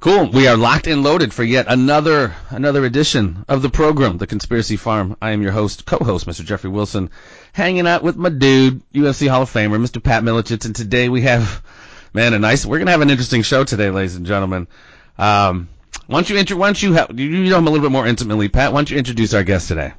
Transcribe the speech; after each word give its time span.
Cool. 0.00 0.30
We 0.30 0.48
are 0.48 0.56
locked 0.56 0.86
and 0.86 1.02
loaded 1.02 1.34
for 1.34 1.44
yet 1.44 1.66
another 1.68 2.34
another 2.48 2.86
edition 2.86 3.44
of 3.48 3.60
the 3.60 3.68
program, 3.68 4.16
The 4.16 4.26
Conspiracy 4.26 4.78
Farm. 4.78 5.14
I 5.20 5.32
am 5.32 5.42
your 5.42 5.52
host, 5.52 5.84
co-host, 5.84 6.26
Mr. 6.26 6.42
Jeffrey 6.42 6.70
Wilson, 6.70 7.10
hanging 7.52 7.86
out 7.86 8.02
with 8.02 8.16
my 8.16 8.30
dude, 8.30 8.80
UFC 8.94 9.28
Hall 9.28 9.42
of 9.42 9.52
Famer, 9.52 9.78
Mr. 9.78 10.02
Pat 10.02 10.22
Miletich, 10.22 10.64
and 10.64 10.74
today 10.74 11.10
we 11.10 11.20
have, 11.20 11.62
man, 12.14 12.32
a 12.32 12.38
nice. 12.38 12.64
We're 12.64 12.78
gonna 12.78 12.92
have 12.92 13.02
an 13.02 13.10
interesting 13.10 13.42
show 13.42 13.62
today, 13.64 13.90
ladies 13.90 14.16
and 14.16 14.24
gentlemen. 14.24 14.68
Um, 15.18 15.68
don't 16.08 16.30
you? 16.30 16.56
Why 16.56 16.68
don't 16.68 16.82
you 16.82 16.94
help? 16.94 17.12
You 17.18 17.50
know 17.50 17.58
him 17.58 17.66
a 17.66 17.70
little 17.70 17.84
bit 17.84 17.92
more 17.92 18.06
intimately, 18.06 18.48
Pat. 18.48 18.72
Why 18.72 18.78
don't 18.78 18.90
you 18.90 18.96
introduce 18.96 19.34
our 19.34 19.44
guest 19.44 19.68
today? 19.68 19.92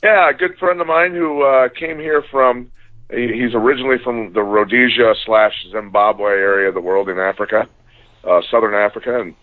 Yeah, 0.00 0.30
a 0.30 0.32
good 0.32 0.58
friend 0.58 0.80
of 0.80 0.86
mine 0.86 1.12
who 1.12 1.42
uh, 1.42 1.70
came 1.70 1.98
here 1.98 2.22
from. 2.30 2.70
He's 3.10 3.52
originally 3.52 3.96
from 4.04 4.32
the 4.32 4.42
Rhodesia 4.42 5.14
slash 5.24 5.54
Zimbabwe 5.72 6.30
area 6.30 6.68
of 6.68 6.74
the 6.74 6.80
world 6.80 7.08
in 7.08 7.18
Africa 7.18 7.68
uh, 8.26 8.40
Southern 8.50 8.74
Africa, 8.74 9.20
and 9.20 9.34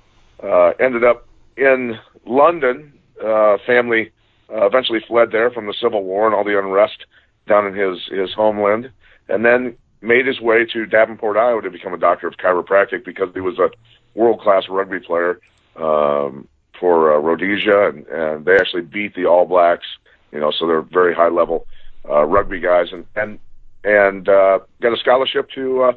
uh, 0.44 0.73
ended 0.80 1.04
up 1.04 1.28
in 1.58 1.98
London. 2.26 2.94
Uh, 3.23 3.58
family 3.66 4.12
uh, 4.52 4.66
eventually 4.66 5.00
fled 5.08 5.31
there 5.31 5.50
from 5.52 5.67
the 5.67 5.73
Civil 5.80 6.03
War 6.03 6.25
and 6.25 6.36
all 6.36 6.44
the 6.44 6.58
unrest 6.58 7.06
down 7.48 7.66
in 7.67 7.73
his 7.73 8.00
his 8.08 8.34
homeland, 8.34 8.92
and 9.30 9.45
then 9.45 9.75
made 10.02 10.25
his 10.25 10.42
way 10.42 10.66
to 10.66 10.86
Davenport, 10.86 11.38
Iowa, 11.38 11.62
to 11.62 11.70
become 11.70 11.94
a 11.94 11.98
doctor 11.98 12.28
of 12.28 12.36
chiropractic 12.36 13.06
because 13.06 13.30
he 13.34 13.40
was 13.40 13.58
a 13.59 13.70
world 14.16 14.42
class 14.42 14.64
rugby 14.70 15.00
player 15.00 15.40
um, 15.78 16.47
for 16.80 17.14
uh, 17.14 17.20
Rhodesia, 17.20 17.90
and, 17.90 18.06
and 18.08 18.45
they 18.45 18.56
actually 18.56 18.81
beat 18.81 19.16
the 19.16 19.25
All 19.25 19.45
Blacks. 19.45 19.86
You 20.31 20.40
know, 20.40 20.52
so 20.52 20.68
they're 20.68 20.81
very 20.81 21.14
high 21.14 21.30
level 21.30 21.68
uh, 22.09 22.23
rugby 22.23 22.59
guys, 22.59 22.88
and 22.92 23.06
and 23.16 23.40
and 23.84 24.28
uh, 24.28 24.59
got 24.81 24.94
a 24.94 24.97
scholarship 24.97 25.50
to 25.52 25.84
uh, 25.84 25.94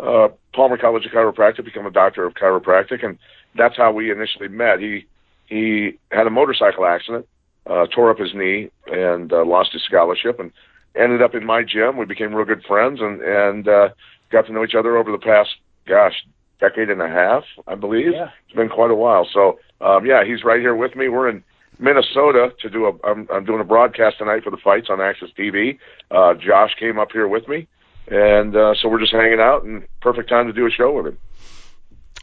uh, 0.00 0.28
Palmer 0.54 0.78
College 0.78 1.04
of 1.06 1.12
Chiropractic, 1.12 1.64
become 1.64 1.86
a 1.86 1.90
doctor 1.90 2.24
of 2.24 2.34
chiropractic, 2.34 3.04
and 3.04 3.18
that's 3.56 3.76
how 3.76 3.92
we 3.92 4.10
initially 4.10 4.48
met. 4.48 4.80
He 4.80 5.06
he 5.46 5.98
had 6.12 6.26
a 6.26 6.30
motorcycle 6.30 6.86
accident, 6.86 7.26
uh, 7.66 7.86
tore 7.86 8.10
up 8.10 8.18
his 8.18 8.34
knee, 8.34 8.70
and 8.86 9.32
uh, 9.32 9.44
lost 9.44 9.72
his 9.72 9.82
scholarship, 9.82 10.38
and 10.38 10.52
ended 10.94 11.22
up 11.22 11.34
in 11.34 11.44
my 11.44 11.62
gym. 11.62 11.96
We 11.96 12.04
became 12.04 12.34
real 12.34 12.46
good 12.46 12.64
friends, 12.64 13.00
and 13.00 13.20
and 13.20 13.68
uh, 13.68 13.88
got 14.30 14.46
to 14.46 14.52
know 14.52 14.64
each 14.64 14.74
other 14.74 14.96
over 14.96 15.10
the 15.10 15.18
past, 15.18 15.50
gosh, 15.86 16.14
decade 16.60 16.90
and 16.90 17.02
a 17.02 17.08
half, 17.08 17.44
I 17.66 17.74
believe. 17.74 18.12
Yeah. 18.12 18.30
It's 18.46 18.56
been 18.56 18.68
quite 18.68 18.90
a 18.90 18.96
while. 18.96 19.26
So 19.32 19.58
um, 19.80 20.06
yeah, 20.06 20.24
he's 20.24 20.44
right 20.44 20.60
here 20.60 20.76
with 20.76 20.94
me. 20.96 21.08
We're 21.08 21.28
in 21.28 21.42
Minnesota 21.78 22.52
to 22.60 22.70
do 22.70 22.86
a. 22.86 23.08
I'm, 23.08 23.26
I'm 23.32 23.44
doing 23.44 23.60
a 23.60 23.64
broadcast 23.64 24.18
tonight 24.18 24.44
for 24.44 24.50
the 24.50 24.58
fights 24.62 24.88
on 24.90 24.98
AXS 24.98 25.34
TV. 25.36 25.78
Uh, 26.10 26.34
Josh 26.34 26.74
came 26.78 26.98
up 26.98 27.08
here 27.12 27.28
with 27.28 27.48
me 27.48 27.66
and 28.10 28.54
uh, 28.56 28.74
so 28.80 28.88
we're 28.88 29.00
just 29.00 29.12
hanging 29.12 29.40
out, 29.40 29.64
and 29.64 29.86
perfect 30.00 30.28
time 30.28 30.46
to 30.46 30.52
do 30.52 30.66
a 30.66 30.70
show 30.70 30.92
with 30.92 31.06
him. 31.06 31.18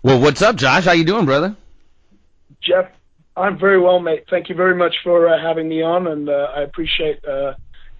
Well, 0.03 0.19
what's 0.21 0.41
up, 0.41 0.55
Josh? 0.55 0.85
How 0.85 0.91
you 0.91 1.03
doing, 1.05 1.25
brother? 1.25 1.55
Jeff, 2.61 2.85
I'm 3.35 3.57
very 3.59 3.79
well, 3.79 3.99
mate. 3.99 4.25
Thank 4.29 4.49
you 4.49 4.55
very 4.55 4.75
much 4.75 4.95
for 5.03 5.27
uh, 5.27 5.41
having 5.41 5.67
me 5.69 5.81
on, 5.81 6.07
and 6.07 6.29
uh, 6.29 6.51
I 6.55 6.61
appreciate 6.61 7.23
uh, 7.25 7.53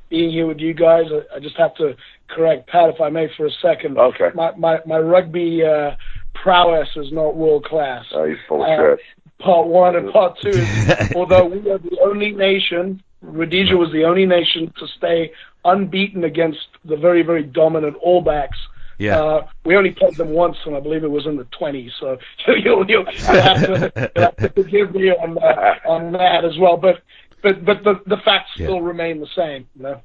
being 0.10 0.32
here 0.32 0.46
with 0.48 0.60
you 0.60 0.74
guys. 0.74 1.06
I, 1.12 1.36
I 1.38 1.40
just 1.40 1.58
have 1.58 1.76
to 1.76 1.96
correct 2.30 2.68
Pat, 2.68 2.90
if 2.90 3.02
I 3.02 3.10
may, 3.10 3.28
for 3.36 3.46
a 3.48 3.52
second. 3.62 3.98
Okay. 3.98 4.30
My 4.36 4.52
my, 4.56 4.80
my 4.86 5.00
rugby 5.00 5.64
uh, 5.64 5.92
prowess 6.36 6.90
is 6.96 7.12
not 7.12 7.36
world 7.36 7.66
class. 7.66 8.06
Oh, 8.14 8.26
he's 8.26 8.38
full 8.48 8.64
of 8.64 8.70
Uh, 8.70 8.96
shit. 8.96 9.00
Part 9.40 9.68
one 9.68 9.96
and 9.98 10.12
part 10.14 10.38
two. 10.42 10.50
is, 10.50 11.12
although 11.16 11.46
we 11.46 11.70
are 11.70 11.78
the 11.78 11.98
only 12.04 12.32
nation, 12.32 13.02
Rhodesia 13.26 13.76
was 13.78 13.92
the 13.92 14.06
only 14.06 14.26
nation 14.26 14.74
to 14.80 14.88
stay 14.98 15.32
unbeaten 15.64 16.24
against 16.24 16.60
the 16.84 16.96
very 16.96 17.24
very 17.24 17.44
dominant 17.44 17.96
All 18.02 18.22
Blacks. 18.22 18.58
Yeah. 18.98 19.20
Uh, 19.22 19.48
we 19.66 19.76
only 19.76 19.92
played 19.92 20.16
them 20.16 20.30
once, 20.30 20.56
and 20.66 20.74
I 20.76 20.80
believe 20.80 21.04
it 21.04 21.12
was 21.12 21.26
in 21.26 21.36
the 21.36 21.44
20s. 21.60 21.90
So 22.00 22.18
you'll, 22.48 22.58
you'll, 22.90 23.06
you'll, 23.06 23.06
have, 23.06 23.66
to, 23.66 24.12
you'll 24.16 24.24
have 24.24 24.36
to 24.38 24.50
forgive 24.50 24.96
me 24.96 25.10
on 25.12 25.38
uh, 25.38 25.76
on 25.90 26.14
that 26.14 26.46
as 26.46 26.58
well. 26.58 26.78
But 26.78 27.02
but 27.44 27.66
but 27.66 27.84
the 27.84 28.00
the 28.08 28.18
facts 28.24 28.52
Yeah. 28.58 28.68
still 28.68 28.82
remain 28.82 29.20
the 29.20 29.28
same. 29.36 29.68
You 29.76 29.84
know? 29.84 30.02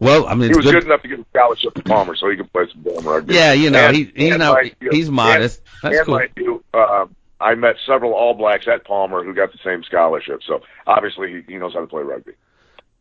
well, 0.00 0.26
I 0.26 0.34
mean, 0.34 0.50
He 0.50 0.56
was 0.56 0.64
good. 0.64 0.72
good 0.72 0.84
enough 0.84 1.02
to 1.02 1.08
get 1.08 1.20
a 1.20 1.24
scholarship 1.30 1.74
to 1.74 1.82
Palmer, 1.82 2.16
so 2.16 2.28
he 2.28 2.36
could 2.36 2.52
play 2.52 2.64
some 2.72 2.82
damn 2.82 3.06
rugby. 3.06 3.34
Yeah, 3.34 3.52
you 3.52 3.70
know, 3.70 3.86
And- 3.86 3.96
he, 3.96 4.10
he, 4.16 4.26
you 4.28 4.32
and 4.34 4.40
know, 4.40 4.52
like 4.52 4.76
he's 4.90 5.10
modest. 5.10 5.60
And, 5.84 5.92
That's 5.92 5.98
and 5.98 6.06
cool. 6.06 6.14
like 6.16 6.32
you, 6.36 6.64
uh, 6.74 7.06
I 7.40 7.54
met 7.54 7.76
several 7.86 8.12
All 8.12 8.34
Blacks 8.34 8.66
at 8.68 8.84
Palmer 8.84 9.24
who 9.24 9.34
got 9.34 9.52
the 9.52 9.58
same 9.64 9.82
scholarship. 9.84 10.40
So 10.46 10.62
obviously 10.86 11.42
he, 11.46 11.52
he 11.52 11.58
knows 11.58 11.72
how 11.74 11.80
to 11.80 11.86
play 11.86 12.02
rugby. 12.02 12.32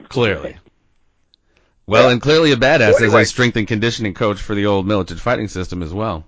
Clearly. 0.07 0.57
Well, 1.87 2.05
Yeah. 2.07 2.11
and 2.13 2.21
clearly 2.21 2.51
a 2.51 2.55
badass 2.55 2.93
Well, 2.99 3.03
as 3.05 3.13
a 3.13 3.25
strength 3.25 3.57
and 3.57 3.67
conditioning 3.67 4.13
coach 4.13 4.39
for 4.41 4.55
the 4.55 4.65
old 4.65 4.85
Miletich 4.87 5.19
fighting 5.19 5.47
system 5.47 5.81
as 5.83 5.93
well. 5.93 6.23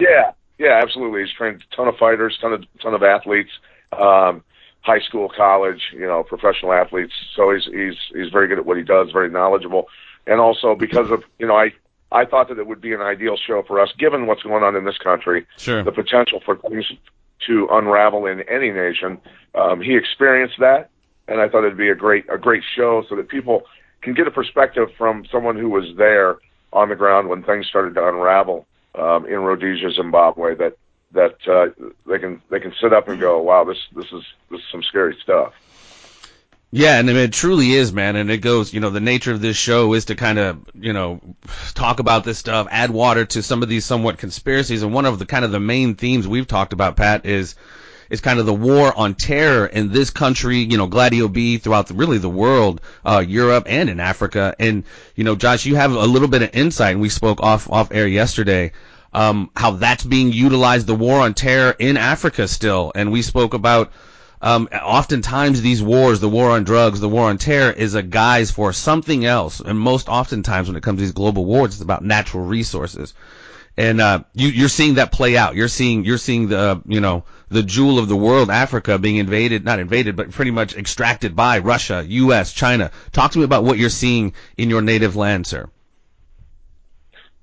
Yeah, 0.00 0.32
yeah, 0.58 0.80
absolutely. 0.82 1.20
He's 1.22 1.32
trained 1.32 1.62
a 1.70 1.76
ton 1.76 1.86
of 1.88 1.96
fighters, 1.96 2.36
ton 2.40 2.52
of 2.52 2.64
ton 2.80 2.94
of 2.94 3.02
athletes, 3.02 3.50
um, 3.92 4.42
high 4.80 5.00
school, 5.00 5.28
college, 5.36 5.80
you 5.92 6.06
know, 6.06 6.22
professional 6.24 6.72
athletes. 6.72 7.12
So 7.36 7.52
he's 7.52 7.64
he's 7.66 7.94
he's 8.12 8.32
very 8.32 8.48
good 8.48 8.58
at 8.58 8.66
what 8.66 8.76
he 8.78 8.82
does, 8.82 9.10
very 9.12 9.30
knowledgeable, 9.30 9.86
and 10.26 10.40
also 10.40 10.74
because 10.74 11.10
of 11.10 11.22
you 11.38 11.46
know 11.46 11.54
I 11.56 11.72
I 12.10 12.24
thought 12.24 12.48
that 12.48 12.58
it 12.58 12.66
would 12.66 12.80
be 12.80 12.92
an 12.94 13.00
ideal 13.02 13.36
show 13.36 13.62
for 13.62 13.80
us, 13.80 13.90
given 13.98 14.26
what's 14.26 14.42
going 14.42 14.64
on 14.64 14.74
in 14.76 14.84
this 14.84 14.98
country, 14.98 15.46
Sure. 15.56 15.82
the 15.82 15.92
potential 15.92 16.40
for 16.44 16.56
things 16.56 16.86
to 17.46 17.68
unravel 17.70 18.26
in 18.26 18.40
any 18.42 18.70
nation. 18.70 19.20
Um, 19.54 19.80
he 19.80 19.96
experienced 19.96 20.56
that, 20.60 20.90
and 21.28 21.40
I 21.40 21.48
thought 21.48 21.64
it'd 21.64 21.76
be 21.76 21.90
a 21.90 21.94
great 21.94 22.24
a 22.30 22.38
great 22.38 22.62
show 22.76 23.04
so 23.08 23.16
that 23.16 23.28
people 23.28 23.64
can 24.00 24.14
get 24.14 24.26
a 24.26 24.30
perspective 24.30 24.88
from 24.96 25.24
someone 25.30 25.56
who 25.56 25.68
was 25.68 25.84
there 25.96 26.36
on 26.72 26.88
the 26.88 26.96
ground 26.96 27.28
when 27.28 27.42
things 27.42 27.66
started 27.66 27.94
to 27.94 28.08
unravel 28.08 28.66
um, 28.94 29.26
in 29.26 29.40
Rhodesia, 29.40 29.90
Zimbabwe. 29.92 30.54
That 30.54 30.76
that 31.12 31.36
uh, 31.46 31.68
they 32.06 32.18
can 32.18 32.40
they 32.50 32.60
can 32.60 32.72
sit 32.80 32.92
up 32.92 33.08
and 33.08 33.20
go, 33.20 33.40
wow, 33.40 33.64
this 33.64 33.78
this 33.94 34.06
is 34.12 34.24
this 34.50 34.60
is 34.60 34.66
some 34.70 34.82
scary 34.82 35.16
stuff. 35.22 35.52
Yeah, 36.74 36.98
and 36.98 37.10
I 37.10 37.12
mean, 37.12 37.22
it 37.24 37.34
truly 37.34 37.72
is, 37.72 37.92
man. 37.92 38.16
And 38.16 38.30
it 38.30 38.38
goes, 38.38 38.72
you 38.72 38.80
know, 38.80 38.88
the 38.88 38.98
nature 38.98 39.30
of 39.30 39.42
this 39.42 39.58
show 39.58 39.92
is 39.92 40.06
to 40.06 40.14
kind 40.14 40.38
of, 40.38 40.58
you 40.74 40.94
know, 40.94 41.20
talk 41.74 42.00
about 42.00 42.24
this 42.24 42.38
stuff, 42.38 42.66
add 42.70 42.90
water 42.90 43.26
to 43.26 43.42
some 43.42 43.62
of 43.62 43.68
these 43.68 43.84
somewhat 43.84 44.16
conspiracies. 44.16 44.82
And 44.82 44.94
one 44.94 45.04
of 45.04 45.18
the 45.18 45.26
kind 45.26 45.44
of 45.44 45.52
the 45.52 45.60
main 45.60 45.96
themes 45.96 46.26
we've 46.26 46.46
talked 46.46 46.72
about, 46.72 46.96
Pat, 46.96 47.26
is 47.26 47.56
is 48.08 48.22
kind 48.22 48.38
of 48.38 48.46
the 48.46 48.54
war 48.54 48.92
on 48.96 49.14
terror 49.14 49.66
in 49.66 49.90
this 49.90 50.10
country, 50.10 50.58
you 50.58 50.78
know, 50.78 50.86
Gladio 50.86 51.28
B 51.28 51.58
throughout 51.58 51.88
the, 51.88 51.94
really 51.94 52.18
the 52.18 52.28
world, 52.28 52.80
uh, 53.04 53.24
Europe 53.26 53.64
and 53.66 53.90
in 53.90 54.00
Africa. 54.00 54.54
And, 54.58 54.84
you 55.14 55.24
know, 55.24 55.34
Josh, 55.34 55.66
you 55.66 55.76
have 55.76 55.92
a 55.92 56.06
little 56.06 56.28
bit 56.28 56.42
of 56.42 56.54
insight, 56.54 56.92
and 56.92 57.00
we 57.00 57.08
spoke 57.08 57.42
off, 57.42 57.70
off 57.70 57.90
air 57.90 58.06
yesterday, 58.06 58.72
um, 59.14 59.50
how 59.56 59.72
that's 59.72 60.04
being 60.04 60.32
utilized, 60.32 60.86
the 60.86 60.94
war 60.94 61.20
on 61.20 61.32
terror 61.32 61.74
in 61.78 61.96
Africa 61.96 62.48
still. 62.48 62.92
And 62.94 63.12
we 63.12 63.22
spoke 63.22 63.54
about, 63.54 63.92
um, 64.42 64.68
oftentimes 64.72 65.62
these 65.62 65.80
wars, 65.80 66.18
the 66.18 66.28
war 66.28 66.50
on 66.50 66.64
drugs, 66.64 66.98
the 66.98 67.08
war 67.08 67.30
on 67.30 67.38
terror 67.38 67.70
is 67.70 67.94
a 67.94 68.02
guise 68.02 68.50
for 68.50 68.72
something 68.72 69.24
else. 69.24 69.60
And 69.60 69.78
most 69.78 70.08
oftentimes 70.08 70.68
when 70.68 70.76
it 70.76 70.82
comes 70.82 70.98
to 70.98 71.02
these 71.02 71.12
global 71.12 71.44
wars, 71.44 71.74
it's 71.74 71.80
about 71.80 72.04
natural 72.04 72.44
resources. 72.44 73.14
And, 73.76 74.00
uh, 74.00 74.24
you, 74.34 74.48
you're 74.48 74.68
seeing 74.68 74.94
that 74.94 75.12
play 75.12 75.36
out. 75.36 75.54
You're 75.54 75.68
seeing, 75.68 76.04
you're 76.04 76.18
seeing 76.18 76.48
the, 76.48 76.82
you 76.86 77.00
know, 77.00 77.24
the 77.50 77.62
jewel 77.62 78.00
of 78.00 78.08
the 78.08 78.16
world, 78.16 78.50
Africa, 78.50 78.98
being 78.98 79.16
invaded, 79.16 79.64
not 79.64 79.78
invaded, 79.78 80.16
but 80.16 80.32
pretty 80.32 80.50
much 80.50 80.76
extracted 80.76 81.36
by 81.36 81.60
Russia, 81.60 82.04
U.S., 82.06 82.52
China. 82.52 82.90
Talk 83.12 83.30
to 83.32 83.38
me 83.38 83.44
about 83.44 83.62
what 83.62 83.78
you're 83.78 83.90
seeing 83.90 84.34
in 84.58 84.70
your 84.70 84.82
native 84.82 85.14
land, 85.14 85.46
sir. 85.46 85.70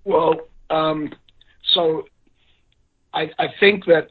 Well, 0.03 0.35
um, 0.69 1.13
so 1.63 2.07
I, 3.13 3.31
I 3.39 3.47
think 3.59 3.85
that 3.85 4.09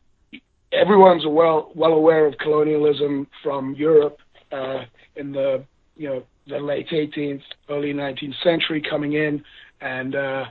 everyone's 0.72 1.24
well 1.26 1.72
well 1.74 1.92
aware 1.92 2.26
of 2.26 2.36
colonialism 2.38 3.26
from 3.42 3.74
Europe 3.74 4.18
uh, 4.52 4.84
in 5.16 5.32
the 5.32 5.64
you 5.96 6.08
know 6.08 6.22
the 6.46 6.58
late 6.58 6.88
18th, 6.88 7.42
early 7.68 7.92
19th 7.92 8.42
century, 8.42 8.82
coming 8.88 9.12
in 9.14 9.42
and 9.80 10.14
uh, 10.14 10.44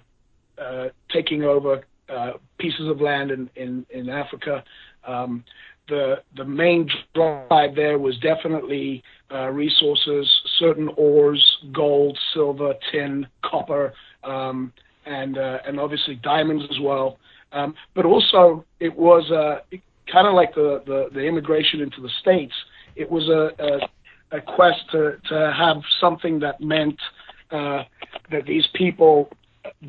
uh, 0.58 0.88
taking 1.12 1.44
over 1.44 1.84
uh, 2.10 2.34
pieces 2.60 2.88
of 2.88 3.02
land 3.02 3.32
in 3.32 3.50
in, 3.56 3.86
in 3.90 4.10
Africa. 4.10 4.64
Um, 5.06 5.44
the 5.88 6.16
the 6.36 6.44
main 6.44 6.90
drive 7.16 7.76
there 7.76 7.98
was 7.98 8.18
definitely 8.20 9.04
uh, 9.32 9.50
resources, 9.50 10.30
certain 10.60 10.90
ores, 10.98 11.44
gold, 11.74 12.18
silver, 12.34 12.74
tin, 12.92 13.26
copper, 13.44 13.94
um, 14.24 14.74
and 15.06 15.38
uh, 15.38 15.60
and 15.66 15.80
obviously 15.80 16.16
diamonds 16.16 16.64
as 16.70 16.80
well. 16.82 17.18
Um, 17.54 17.74
but 17.96 18.06
also 18.06 18.66
it 18.82 18.96
was 18.96 19.32
uh, 19.32 19.60
kind 20.12 20.28
of 20.28 20.34
like 20.34 20.54
the, 20.56 20.82
the, 20.86 21.08
the 21.14 21.22
immigration 21.22 21.82
into 21.82 22.02
the 22.02 22.10
states. 22.22 22.54
It 22.96 23.10
was 23.10 23.28
a, 23.30 23.52
a, 23.64 24.38
a 24.38 24.42
quest 24.42 24.80
to, 24.92 25.18
to 25.30 25.54
have 25.58 25.78
something 26.00 26.40
that 26.40 26.62
meant 26.62 27.00
uh, 27.52 27.84
that 28.32 28.46
these 28.46 28.68
people, 28.74 29.30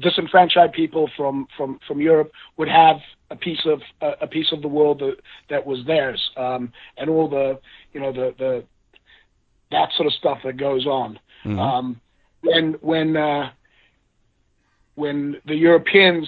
disenfranchised 0.00 0.72
people 0.72 1.10
from, 1.16 1.46
from, 1.56 1.78
from 1.86 2.00
Europe, 2.00 2.30
would 2.56 2.68
have 2.68 2.96
a 3.30 3.36
piece 3.36 3.60
of 3.66 3.80
a, 4.00 4.24
a 4.24 4.26
piece 4.26 4.52
of 4.52 4.62
the 4.62 4.68
world 4.68 5.00
that, 5.00 5.16
that 5.50 5.64
was 5.66 5.84
theirs, 5.86 6.30
um, 6.36 6.72
and 6.96 7.10
all 7.10 7.28
the 7.28 7.58
you 7.92 8.00
know 8.00 8.12
the, 8.12 8.34
the 8.38 8.64
that 9.70 9.90
sort 9.96 10.06
of 10.06 10.12
stuff 10.14 10.38
that 10.44 10.56
goes 10.56 10.86
on. 10.86 11.18
Mm-hmm. 11.44 11.58
Um, 11.58 12.00
when 12.40 12.72
when 12.80 13.16
uh, 13.16 13.50
when 14.94 15.36
the 15.46 15.54
Europeans 15.54 16.26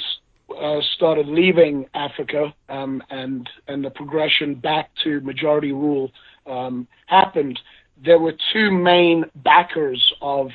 uh, 0.58 0.80
started 0.94 1.26
leaving 1.26 1.86
Africa 1.94 2.52
um, 2.68 3.02
and 3.10 3.48
and 3.68 3.84
the 3.84 3.90
progression 3.90 4.54
back 4.54 4.90
to 5.04 5.20
majority 5.20 5.72
rule 5.72 6.10
um, 6.46 6.86
happened, 7.06 7.58
there 8.04 8.18
were 8.18 8.32
two 8.52 8.70
main 8.70 9.24
backers 9.36 10.12
of 10.20 10.48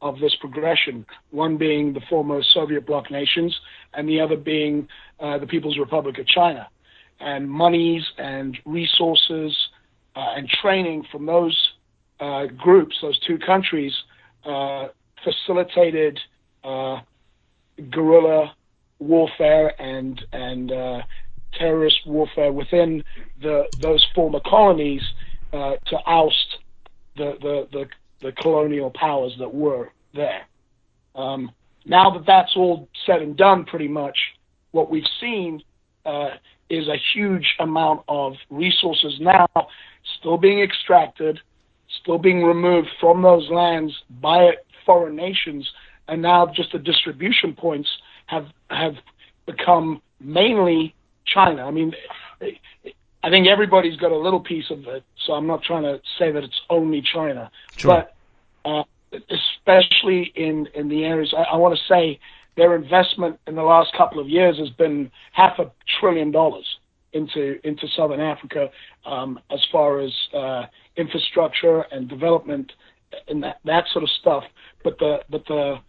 of 0.00 0.18
this 0.18 0.34
progression. 0.40 1.06
One 1.30 1.56
being 1.56 1.92
the 1.92 2.00
former 2.08 2.42
Soviet 2.54 2.86
bloc 2.86 3.10
nations, 3.10 3.56
and 3.94 4.08
the 4.08 4.20
other 4.20 4.36
being 4.36 4.88
uh, 5.20 5.38
the 5.38 5.46
People's 5.46 5.78
Republic 5.78 6.18
of 6.18 6.26
China. 6.26 6.68
And 7.20 7.48
monies 7.48 8.02
and 8.18 8.58
resources 8.64 9.56
uh, 10.16 10.34
and 10.36 10.48
training 10.48 11.04
from 11.10 11.24
those 11.26 11.56
uh, 12.18 12.46
groups, 12.46 12.96
those 13.00 13.18
two 13.20 13.38
countries, 13.38 13.92
uh, 14.44 14.88
facilitated 15.24 16.18
guerrilla 17.90 18.54
warfare 19.02 19.80
and 19.80 20.24
and 20.32 20.72
uh, 20.72 21.02
terrorist 21.54 21.98
warfare 22.06 22.52
within 22.52 23.02
the 23.40 23.64
those 23.80 24.04
former 24.14 24.40
colonies 24.40 25.02
uh, 25.52 25.76
to 25.86 25.96
oust 26.06 26.58
the, 27.16 27.34
the, 27.40 27.68
the 27.72 27.86
the 28.20 28.32
colonial 28.32 28.90
powers 28.90 29.34
that 29.38 29.52
were 29.52 29.90
there. 30.14 30.42
Um, 31.14 31.50
now 31.84 32.10
that 32.10 32.24
that's 32.26 32.56
all 32.56 32.88
said 33.04 33.20
and 33.22 33.36
done, 33.36 33.64
pretty 33.64 33.88
much 33.88 34.16
what 34.70 34.90
we've 34.90 35.04
seen 35.20 35.62
uh, 36.06 36.30
is 36.70 36.88
a 36.88 36.96
huge 37.12 37.46
amount 37.58 38.02
of 38.08 38.34
resources 38.50 39.18
now 39.20 39.46
still 40.18 40.38
being 40.38 40.60
extracted, 40.60 41.38
still 42.00 42.18
being 42.18 42.42
removed 42.42 42.88
from 43.00 43.22
those 43.22 43.48
lands 43.50 43.92
by 44.20 44.52
foreign 44.86 45.16
nations, 45.16 45.68
and 46.08 46.22
now 46.22 46.46
just 46.46 46.72
the 46.72 46.78
distribution 46.78 47.54
points 47.54 47.88
have 48.32 48.46
have 48.70 48.96
become 49.46 50.00
mainly 50.20 50.94
China. 51.26 51.64
I 51.66 51.70
mean, 51.70 51.92
I 53.22 53.30
think 53.30 53.46
everybody's 53.46 53.96
got 53.96 54.10
a 54.10 54.16
little 54.16 54.40
piece 54.40 54.70
of 54.70 54.86
it, 54.88 55.04
so 55.24 55.34
I'm 55.34 55.46
not 55.46 55.62
trying 55.62 55.82
to 55.82 56.00
say 56.18 56.32
that 56.32 56.42
it's 56.42 56.60
only 56.70 57.02
China, 57.02 57.50
sure. 57.76 57.90
but 57.92 58.14
uh, 58.64 58.84
especially 59.30 60.32
in 60.34 60.66
in 60.74 60.88
the 60.88 61.04
areas 61.04 61.34
I, 61.36 61.54
I 61.54 61.56
want 61.56 61.78
to 61.78 61.84
say 61.86 62.18
their 62.56 62.74
investment 62.74 63.38
in 63.46 63.54
the 63.54 63.62
last 63.62 63.92
couple 63.96 64.18
of 64.18 64.28
years 64.28 64.58
has 64.58 64.70
been 64.70 65.10
half 65.32 65.58
a 65.58 65.70
trillion 66.00 66.30
dollars 66.30 66.66
into 67.12 67.58
into 67.64 67.86
Southern 67.88 68.20
Africa 68.20 68.70
um, 69.04 69.38
as 69.50 69.60
far 69.70 70.00
as 70.00 70.12
uh, 70.34 70.64
infrastructure 70.96 71.82
and 71.92 72.08
development 72.08 72.72
and 73.28 73.42
that 73.42 73.58
that 73.64 73.84
sort 73.92 74.04
of 74.04 74.10
stuff. 74.10 74.44
But 74.82 74.98
the 74.98 75.20
but 75.28 75.44
the 75.46 75.80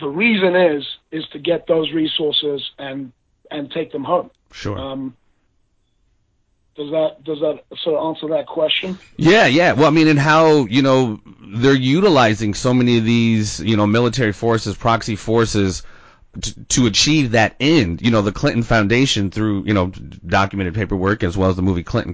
the 0.00 0.08
reason 0.08 0.54
is 0.56 0.86
is 1.10 1.26
to 1.28 1.38
get 1.38 1.66
those 1.66 1.92
resources 1.92 2.62
and 2.78 3.12
and 3.50 3.70
take 3.70 3.92
them 3.92 4.04
home. 4.04 4.30
Sure. 4.52 4.78
Um, 4.78 5.16
does 6.76 6.90
that 6.90 7.24
does 7.24 7.40
that 7.40 7.64
sort 7.82 7.96
of 7.96 8.14
answer 8.14 8.28
that 8.28 8.46
question? 8.46 8.98
Yeah, 9.16 9.46
yeah. 9.46 9.72
Well, 9.72 9.86
I 9.86 9.90
mean, 9.90 10.06
and 10.06 10.18
how 10.18 10.66
you 10.66 10.82
know 10.82 11.20
they're 11.56 11.74
utilizing 11.74 12.54
so 12.54 12.72
many 12.72 12.98
of 12.98 13.04
these 13.04 13.58
you 13.60 13.76
know 13.76 13.86
military 13.86 14.32
forces, 14.32 14.76
proxy 14.76 15.16
forces. 15.16 15.82
To, 16.42 16.64
to 16.66 16.86
achieve 16.86 17.32
that 17.32 17.56
end, 17.58 18.02
you 18.02 18.10
know, 18.10 18.20
the 18.20 18.32
Clinton 18.32 18.62
Foundation 18.62 19.30
through, 19.30 19.64
you 19.64 19.72
know, 19.72 19.86
documented 19.86 20.74
paperwork 20.74 21.24
as 21.24 21.36
well 21.38 21.48
as 21.48 21.56
the 21.56 21.62
movie 21.62 21.82
Clinton, 21.82 22.12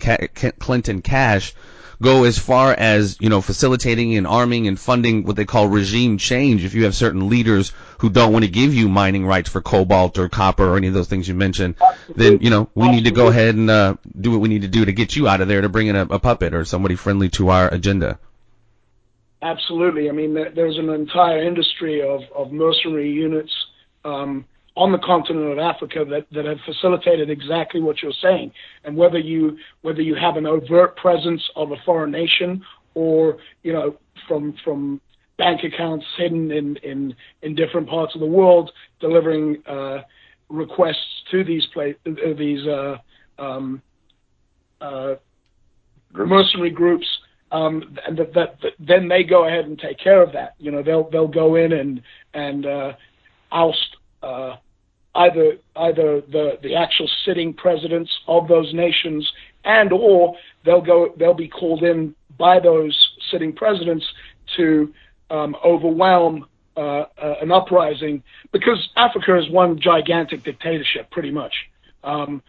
Clinton 0.60 1.02
Cash, 1.02 1.52
go 2.00 2.24
as 2.24 2.38
far 2.38 2.72
as, 2.72 3.16
you 3.20 3.28
know, 3.28 3.40
facilitating 3.40 4.16
and 4.16 4.26
arming 4.26 4.68
and 4.68 4.78
funding 4.78 5.24
what 5.24 5.36
they 5.36 5.44
call 5.44 5.68
regime 5.68 6.18
change. 6.18 6.64
If 6.64 6.74
you 6.74 6.84
have 6.84 6.94
certain 6.94 7.28
leaders 7.28 7.72
who 7.98 8.10
don't 8.10 8.32
want 8.32 8.44
to 8.44 8.50
give 8.50 8.74
you 8.74 8.88
mining 8.88 9.26
rights 9.26 9.48
for 9.48 9.60
cobalt 9.60 10.18
or 10.18 10.28
copper 10.28 10.66
or 10.66 10.76
any 10.76 10.88
of 10.88 10.94
those 10.94 11.08
things 11.08 11.28
you 11.28 11.34
mentioned, 11.34 11.76
then, 12.14 12.38
you 12.40 12.50
know, 12.50 12.68
we 12.74 12.90
need 12.90 13.04
to 13.04 13.10
go 13.10 13.28
ahead 13.28 13.54
and 13.54 13.70
uh, 13.70 13.96
do 14.20 14.30
what 14.30 14.40
we 14.40 14.48
need 14.48 14.62
to 14.62 14.68
do 14.68 14.84
to 14.84 14.92
get 14.92 15.16
you 15.16 15.28
out 15.28 15.40
of 15.40 15.48
there 15.48 15.60
to 15.60 15.68
bring 15.68 15.86
in 15.86 15.96
a, 15.96 16.02
a 16.02 16.18
puppet 16.18 16.54
or 16.54 16.64
somebody 16.64 16.96
friendly 16.96 17.28
to 17.30 17.48
our 17.50 17.72
agenda. 17.72 18.18
Absolutely. 19.42 20.08
I 20.08 20.12
mean, 20.12 20.32
there's 20.32 20.78
an 20.78 20.88
entire 20.88 21.42
industry 21.42 22.00
of, 22.00 22.22
of 22.34 22.50
mercenary 22.50 23.10
units 23.10 23.52
um, 24.04 24.46
on 24.76 24.90
the 24.90 24.98
continent 24.98 25.52
of 25.52 25.58
Africa 25.58 26.04
that, 26.10 26.26
that 26.32 26.44
have 26.44 26.58
facilitated 26.66 27.30
exactly 27.30 27.80
what 27.80 28.02
you're 28.02 28.12
saying. 28.20 28.52
And 28.84 28.96
whether 28.96 29.18
you 29.18 29.56
whether 29.82 30.02
you 30.02 30.14
have 30.14 30.36
an 30.36 30.46
overt 30.46 30.96
presence 30.96 31.42
of 31.54 31.70
a 31.72 31.76
foreign 31.84 32.10
nation 32.10 32.62
or 32.94 33.38
you 33.62 33.72
know 33.72 33.96
from 34.26 34.54
from 34.64 35.00
bank 35.38 35.62
accounts 35.64 36.04
hidden 36.16 36.50
in 36.50 36.76
in, 36.78 37.14
in 37.42 37.54
different 37.54 37.88
parts 37.88 38.14
of 38.14 38.20
the 38.20 38.26
world 38.26 38.70
delivering 39.00 39.62
uh, 39.66 39.98
requests 40.48 41.22
to 41.30 41.44
these 41.44 41.66
play, 41.72 41.94
uh, 42.06 42.34
these 42.36 42.66
uh, 42.66 42.96
um, 43.38 43.80
uh, 44.80 45.14
mercenary 46.12 46.70
groups. 46.70 47.06
Um, 47.52 47.96
and 48.04 48.18
that, 48.18 48.34
that, 48.34 48.56
that, 48.62 48.72
then 48.80 49.06
they 49.06 49.22
go 49.22 49.46
ahead 49.46 49.66
and 49.66 49.78
take 49.78 50.00
care 50.00 50.20
of 50.20 50.32
that. 50.32 50.54
You 50.58 50.72
know, 50.72 50.82
they'll 50.82 51.08
they'll 51.10 51.28
go 51.28 51.54
in 51.54 51.72
and 51.72 52.02
and 52.32 52.66
uh, 52.66 52.92
oust 53.52 53.96
uh, 54.24 54.56
either 55.16 55.58
either 55.76 56.20
the 56.22 56.58
the 56.62 56.74
actual 56.74 57.08
sitting 57.24 57.52
presidents 57.52 58.10
of 58.26 58.48
those 58.48 58.72
nations 58.74 59.30
and 59.64 59.92
or 59.92 60.36
they'll 60.64 60.80
go 60.80 61.14
they'll 61.16 61.34
be 61.34 61.48
called 61.48 61.82
in 61.82 62.14
by 62.38 62.58
those 62.58 62.96
sitting 63.30 63.52
presidents 63.52 64.04
to 64.56 64.92
um, 65.30 65.56
overwhelm 65.64 66.46
uh, 66.76 67.04
uh, 67.22 67.34
an 67.40 67.52
uprising 67.52 68.22
because 68.52 68.88
Africa 68.96 69.38
is 69.38 69.48
one 69.50 69.80
gigantic 69.80 70.42
dictatorship 70.42 71.10
pretty 71.10 71.30
much. 71.30 71.54
Um, 72.02 72.42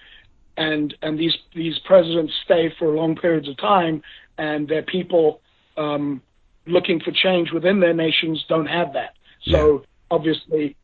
and 0.58 0.96
and 1.02 1.20
these 1.20 1.38
these 1.54 1.78
presidents 1.80 2.34
stay 2.44 2.74
for 2.80 2.90
long 2.90 3.16
periods 3.16 3.48
of 3.48 3.58
time 3.58 4.02
and 4.38 4.68
their 4.68 4.82
people 4.82 5.42
um, 5.78 6.22
looking 6.66 7.00
for 7.00 7.12
change 7.12 7.52
within 7.52 7.80
their 7.80 7.94
nations 7.94 8.44
don't 8.50 8.66
have 8.66 8.94
that. 8.94 9.14
So 9.46 9.82
yeah 9.82 9.86
obviously 10.16 10.76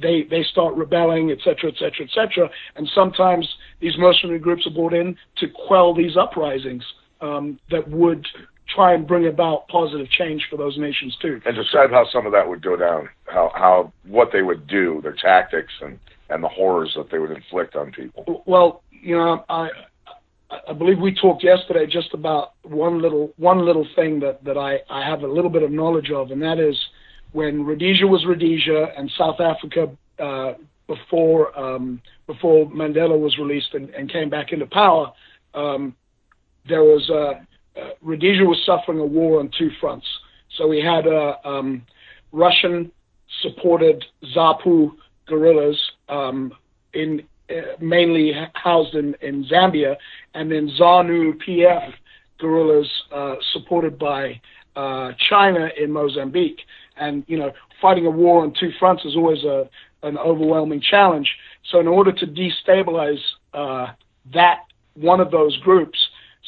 they 0.00 0.26
they 0.30 0.42
start 0.50 0.74
rebelling, 0.74 1.30
etc., 1.30 1.70
etc., 1.70 2.06
etc. 2.06 2.50
And 2.76 2.88
sometimes 2.94 3.46
these 3.80 3.96
mercenary 3.98 4.38
groups 4.38 4.66
are 4.66 4.70
brought 4.70 4.94
in 4.94 5.16
to 5.36 5.46
quell 5.66 5.94
these 5.94 6.16
uprisings 6.16 6.82
um, 7.20 7.58
that 7.70 7.88
would 7.88 8.26
try 8.74 8.94
and 8.94 9.06
bring 9.06 9.26
about 9.26 9.68
positive 9.68 10.08
change 10.10 10.46
for 10.50 10.56
those 10.56 10.78
nations 10.78 11.16
too. 11.20 11.40
And 11.44 11.56
describe 11.56 11.90
how 11.90 12.06
some 12.12 12.26
of 12.26 12.32
that 12.32 12.48
would 12.48 12.62
go 12.62 12.76
down, 12.76 13.08
how 13.26 13.52
how 13.54 13.92
what 14.06 14.30
they 14.32 14.42
would 14.42 14.66
do, 14.66 15.00
their 15.02 15.16
tactics, 15.20 15.72
and 15.82 15.98
and 16.30 16.42
the 16.42 16.48
horrors 16.48 16.92
that 16.96 17.10
they 17.10 17.18
would 17.18 17.30
inflict 17.30 17.76
on 17.76 17.92
people. 17.92 18.42
Well, 18.46 18.82
you 18.90 19.16
know, 19.16 19.44
I. 19.48 19.68
I 20.68 20.72
believe 20.72 20.98
we 20.98 21.14
talked 21.14 21.44
yesterday 21.44 21.86
just 21.86 22.12
about 22.12 22.54
one 22.62 23.00
little 23.00 23.32
one 23.36 23.64
little 23.64 23.86
thing 23.94 24.18
that, 24.18 24.42
that 24.42 24.58
I, 24.58 24.80
I 24.90 25.08
have 25.08 25.22
a 25.22 25.26
little 25.28 25.48
bit 25.48 25.62
of 25.62 25.70
knowledge 25.70 26.10
of, 26.10 26.32
and 26.32 26.42
that 26.42 26.58
is 26.58 26.76
when 27.32 27.64
Rhodesia 27.64 28.06
was 28.06 28.24
Rhodesia 28.26 28.92
and 28.96 29.10
South 29.16 29.40
Africa 29.40 29.88
uh, 30.18 30.54
before 30.86 31.58
um, 31.58 32.00
before 32.26 32.66
Mandela 32.66 33.18
was 33.18 33.36
released 33.38 33.74
and, 33.74 33.90
and 33.90 34.10
came 34.10 34.28
back 34.28 34.52
into 34.52 34.66
power, 34.66 35.12
um, 35.54 35.94
there 36.68 36.82
was 36.82 37.08
uh, 37.10 37.80
uh, 37.80 37.90
Rhodesia 38.02 38.44
was 38.44 38.60
suffering 38.66 38.98
a 38.98 39.04
war 39.04 39.40
on 39.40 39.50
two 39.56 39.70
fronts. 39.80 40.06
So 40.56 40.66
we 40.66 40.80
had 40.80 41.06
uh, 41.06 41.36
um, 41.44 41.82
Russian 42.32 42.90
supported 43.42 44.04
ZAPU 44.36 44.92
guerrillas 45.26 45.78
um, 46.08 46.52
in 46.94 47.22
uh, 47.50 47.76
mainly 47.80 48.32
housed 48.54 48.94
in, 48.94 49.14
in 49.22 49.44
Zambia, 49.44 49.96
and 50.34 50.50
then 50.50 50.70
ZANU 50.78 51.34
PF 51.46 51.92
guerrillas 52.38 52.90
uh, 53.14 53.34
supported 53.52 53.98
by 53.98 54.40
China 55.28 55.68
in 55.78 55.90
Mozambique. 55.92 56.60
And 57.00 57.24
you 57.26 57.38
know, 57.38 57.50
fighting 57.82 58.06
a 58.06 58.10
war 58.10 58.42
on 58.42 58.54
two 58.58 58.70
fronts 58.78 59.04
is 59.04 59.16
always 59.16 59.42
a 59.44 59.68
an 60.02 60.16
overwhelming 60.16 60.80
challenge. 60.80 61.28
So 61.70 61.80
in 61.80 61.88
order 61.88 62.12
to 62.12 62.26
destabilize 62.26 63.20
uh, 63.52 63.88
that 64.32 64.60
one 64.94 65.20
of 65.20 65.30
those 65.30 65.56
groups, 65.58 65.98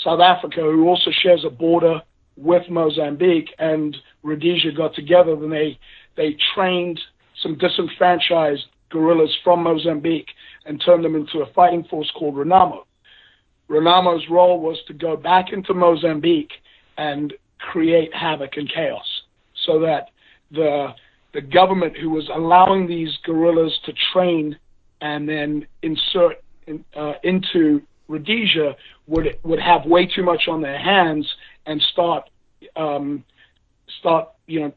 South 0.03 0.21
Africa, 0.21 0.61
who 0.61 0.89
also 0.89 1.11
shares 1.11 1.45
a 1.45 1.51
border 1.51 2.01
with 2.37 2.63
Mozambique 2.71 3.51
and 3.59 3.97
Rhodesia, 4.23 4.73
got 4.73 4.95
together 4.95 5.33
and 5.33 5.53
they 5.53 5.79
they 6.17 6.37
trained 6.55 7.01
some 7.43 7.57
disenfranchised 7.59 8.65
guerrillas 8.91 9.35
from 9.43 9.63
Mozambique 9.63 10.29
and 10.67 10.83
turned 10.85 11.05
them 11.05 11.17
into 11.17 11.41
a 11.41 11.53
fighting 11.55 11.85
force 11.85 12.11
called 12.15 12.35
Renamo. 12.35 12.85
Renamo's 13.69 14.29
role 14.31 14.61
was 14.61 14.79
to 14.87 14.93
go 14.93 15.17
back 15.17 15.53
into 15.53 15.73
Mozambique 15.73 16.53
and 16.99 17.33
create 17.59 18.15
havoc 18.15 18.57
and 18.57 18.71
chaos 18.71 19.23
so 19.65 19.81
that 19.81 20.11
the 20.53 20.95
the 21.33 21.41
government 21.41 21.97
who 21.97 22.11
was 22.11 22.29
allowing 22.29 22.87
these 22.87 23.17
guerrillas 23.25 23.79
to 23.87 23.93
train 24.13 24.59
and 25.01 25.27
then 25.27 25.67
insert 25.83 26.43
in, 26.67 26.85
uh, 26.95 27.15
into 27.23 27.83
Rhodesia 28.09 28.77
would 29.07 29.39
would 29.43 29.61
have 29.61 29.87
way 29.87 30.07
too 30.07 30.23
much 30.23 30.49
on 30.49 30.61
their 30.61 30.79
hands 30.79 31.27
and 31.67 31.81
start 31.81 32.29
um, 32.77 33.25
start 33.99 34.29
you 34.47 34.61
know 34.61 34.73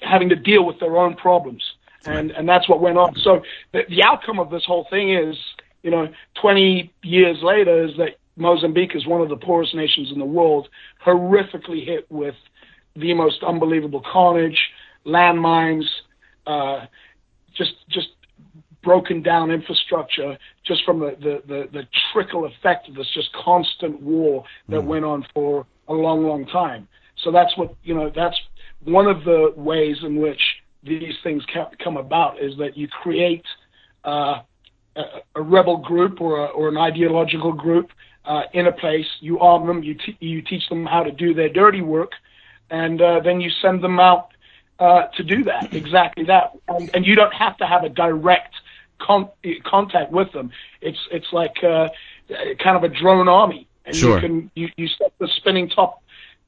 having 0.00 0.28
to 0.30 0.36
deal 0.36 0.64
with 0.64 0.78
their 0.80 0.96
own 0.96 1.14
problems 1.16 1.62
and 2.06 2.30
and 2.32 2.48
that's 2.48 2.68
what 2.68 2.80
went 2.80 2.98
on. 2.98 3.14
So 3.16 3.42
the, 3.72 3.82
the 3.88 4.02
outcome 4.02 4.38
of 4.38 4.50
this 4.50 4.64
whole 4.64 4.86
thing 4.90 5.14
is 5.14 5.36
you 5.82 5.90
know 5.90 6.08
20 6.40 6.92
years 7.02 7.38
later 7.42 7.84
is 7.84 7.96
that 7.98 8.16
Mozambique 8.36 8.94
is 8.94 9.06
one 9.06 9.20
of 9.20 9.28
the 9.28 9.36
poorest 9.36 9.74
nations 9.74 10.10
in 10.12 10.18
the 10.18 10.24
world, 10.24 10.68
horrifically 11.04 11.84
hit 11.84 12.06
with 12.10 12.36
the 12.98 13.14
most 13.14 13.42
unbelievable 13.42 14.02
carnage, 14.10 14.58
landmines, 15.06 15.84
uh, 16.46 16.86
just 17.56 17.74
just 17.88 18.08
broken 18.82 19.22
down 19.22 19.50
infrastructure 19.50 20.38
just 20.64 20.84
from 20.84 21.00
the, 21.00 21.16
the, 21.20 21.42
the, 21.46 21.68
the, 21.72 21.82
trickle 22.12 22.46
effect 22.46 22.88
of 22.88 22.94
this 22.94 23.06
just 23.12 23.28
constant 23.32 24.00
war 24.00 24.44
that 24.68 24.80
mm. 24.80 24.86
went 24.86 25.04
on 25.04 25.26
for 25.34 25.66
a 25.88 25.92
long, 25.92 26.24
long 26.24 26.46
time. 26.46 26.86
So 27.24 27.32
that's 27.32 27.54
what, 27.56 27.74
you 27.82 27.94
know, 27.94 28.10
that's 28.14 28.36
one 28.84 29.06
of 29.06 29.24
the 29.24 29.52
ways 29.56 29.96
in 30.02 30.20
which 30.20 30.40
these 30.84 31.14
things 31.22 31.42
come 31.82 31.96
about 31.96 32.40
is 32.40 32.56
that 32.58 32.76
you 32.76 32.88
create 32.88 33.44
uh, 34.04 34.40
a, 34.96 35.02
a, 35.34 35.42
rebel 35.42 35.78
group 35.78 36.20
or, 36.20 36.44
a, 36.44 36.46
or 36.46 36.68
an 36.68 36.76
ideological 36.76 37.52
group 37.52 37.90
uh, 38.24 38.42
in 38.52 38.68
a 38.68 38.72
place, 38.72 39.06
you 39.20 39.38
arm 39.40 39.66
them, 39.66 39.82
you, 39.82 39.94
t- 39.94 40.16
you 40.20 40.40
teach 40.42 40.68
them 40.68 40.86
how 40.86 41.02
to 41.02 41.10
do 41.10 41.34
their 41.34 41.48
dirty 41.48 41.80
work, 41.80 42.12
and 42.70 43.00
uh, 43.00 43.20
then 43.20 43.40
you 43.40 43.50
send 43.50 43.82
them 43.82 43.98
out 43.98 44.28
uh, 44.78 45.06
to 45.16 45.22
do 45.22 45.44
that, 45.44 45.74
exactly 45.74 46.24
that. 46.24 46.52
And, 46.68 46.90
and, 46.94 47.06
you 47.06 47.14
don't 47.14 47.34
have 47.34 47.56
to 47.58 47.66
have 47.66 47.82
a 47.82 47.88
direct 47.88 48.54
con- 48.98 49.30
contact 49.64 50.12
with 50.12 50.32
them. 50.32 50.50
It's 50.80 50.98
it's 51.10 51.32
like 51.32 51.64
uh, 51.64 51.88
kind 52.28 52.76
of 52.76 52.84
a 52.84 52.88
drone 52.88 53.28
army, 53.28 53.66
and 53.84 53.96
sure. 53.96 54.14
you 54.16 54.20
can 54.20 54.50
you, 54.54 54.68
you 54.76 54.88
set 54.88 55.12
the 55.18 55.28
spinning 55.36 55.68
top 55.68 56.02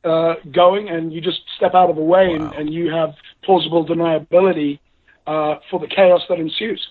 uh, 0.04 0.34
going, 0.52 0.88
and 0.88 1.12
you 1.12 1.20
just 1.20 1.42
step 1.56 1.74
out 1.74 1.90
of 1.90 1.96
the 1.96 2.02
way, 2.02 2.28
wow. 2.28 2.34
and, 2.34 2.54
and 2.54 2.74
you 2.74 2.90
have 2.92 3.14
plausible 3.42 3.84
deniability 3.84 4.78
uh, 5.26 5.56
for 5.70 5.80
the 5.80 5.88
chaos 5.88 6.22
that 6.28 6.38
ensues. 6.38 6.88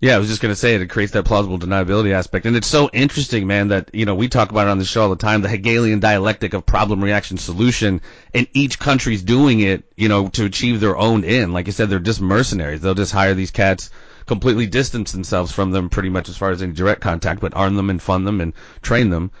Yeah, 0.00 0.14
I 0.14 0.18
was 0.18 0.28
just 0.28 0.40
going 0.40 0.52
to 0.52 0.56
say 0.56 0.76
it, 0.76 0.86
creates 0.90 1.12
that 1.12 1.24
plausible 1.24 1.58
deniability 1.58 2.12
aspect. 2.12 2.46
And 2.46 2.56
it's 2.56 2.68
so 2.68 2.88
interesting, 2.92 3.48
man, 3.48 3.68
that, 3.68 3.92
you 3.92 4.04
know, 4.04 4.14
we 4.14 4.28
talk 4.28 4.50
about 4.50 4.68
it 4.68 4.70
on 4.70 4.78
the 4.78 4.84
show 4.84 5.02
all 5.02 5.10
the 5.10 5.16
time, 5.16 5.42
the 5.42 5.48
Hegelian 5.48 5.98
dialectic 5.98 6.54
of 6.54 6.64
problem, 6.64 7.02
reaction, 7.02 7.36
solution, 7.36 8.00
and 8.32 8.46
each 8.52 8.78
country's 8.78 9.24
doing 9.24 9.58
it, 9.58 9.92
you 9.96 10.08
know, 10.08 10.28
to 10.28 10.44
achieve 10.44 10.78
their 10.78 10.96
own 10.96 11.24
end. 11.24 11.52
Like 11.52 11.66
I 11.66 11.72
said, 11.72 11.90
they're 11.90 11.98
just 11.98 12.20
mercenaries. 12.20 12.80
They'll 12.80 12.94
just 12.94 13.10
hire 13.10 13.34
these 13.34 13.50
cats, 13.50 13.90
completely 14.24 14.68
distance 14.68 15.10
themselves 15.10 15.50
from 15.50 15.72
them 15.72 15.90
pretty 15.90 16.10
much 16.10 16.28
as 16.28 16.36
far 16.36 16.50
as 16.50 16.62
any 16.62 16.72
direct 16.72 17.00
contact, 17.00 17.40
but 17.40 17.56
arm 17.56 17.74
them 17.74 17.90
and 17.90 18.00
fund 18.00 18.24
them 18.24 18.40
and 18.40 18.52
train 18.82 19.10
them. 19.10 19.32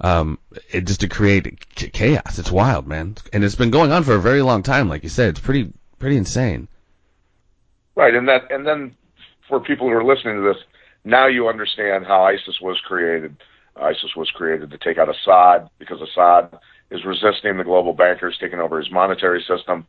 Um, 0.00 0.38
it 0.70 0.86
just 0.86 1.00
to 1.00 1.08
create 1.08 1.74
chaos. 1.74 2.38
It's 2.38 2.52
wild, 2.52 2.86
man. 2.86 3.16
And 3.32 3.42
it's 3.42 3.54
been 3.56 3.70
going 3.70 3.90
on 3.90 4.04
for 4.04 4.14
a 4.14 4.20
very 4.20 4.42
long 4.42 4.62
time, 4.62 4.88
like 4.88 5.02
you 5.02 5.08
said. 5.08 5.30
It's 5.30 5.40
pretty, 5.40 5.72
pretty 5.98 6.18
insane. 6.18 6.68
Right. 7.96 8.14
And 8.14 8.28
that, 8.28 8.52
and 8.52 8.64
then 8.64 8.94
for 9.48 9.60
people 9.60 9.88
who 9.88 9.94
are 9.94 10.04
listening 10.04 10.36
to 10.36 10.42
this, 10.42 10.62
now 11.04 11.26
you 11.26 11.48
understand 11.48 12.06
how 12.06 12.24
ISIS 12.24 12.60
was 12.60 12.80
created. 12.80 13.36
ISIS 13.76 14.16
was 14.16 14.30
created 14.30 14.70
to 14.70 14.78
take 14.78 14.98
out 14.98 15.08
Assad 15.08 15.68
because 15.78 16.00
Assad 16.00 16.56
is 16.90 17.04
resisting 17.04 17.56
the 17.56 17.64
global 17.64 17.92
bankers 17.92 18.36
taking 18.40 18.60
over 18.60 18.78
his 18.78 18.90
monetary 18.90 19.42
system, 19.46 19.86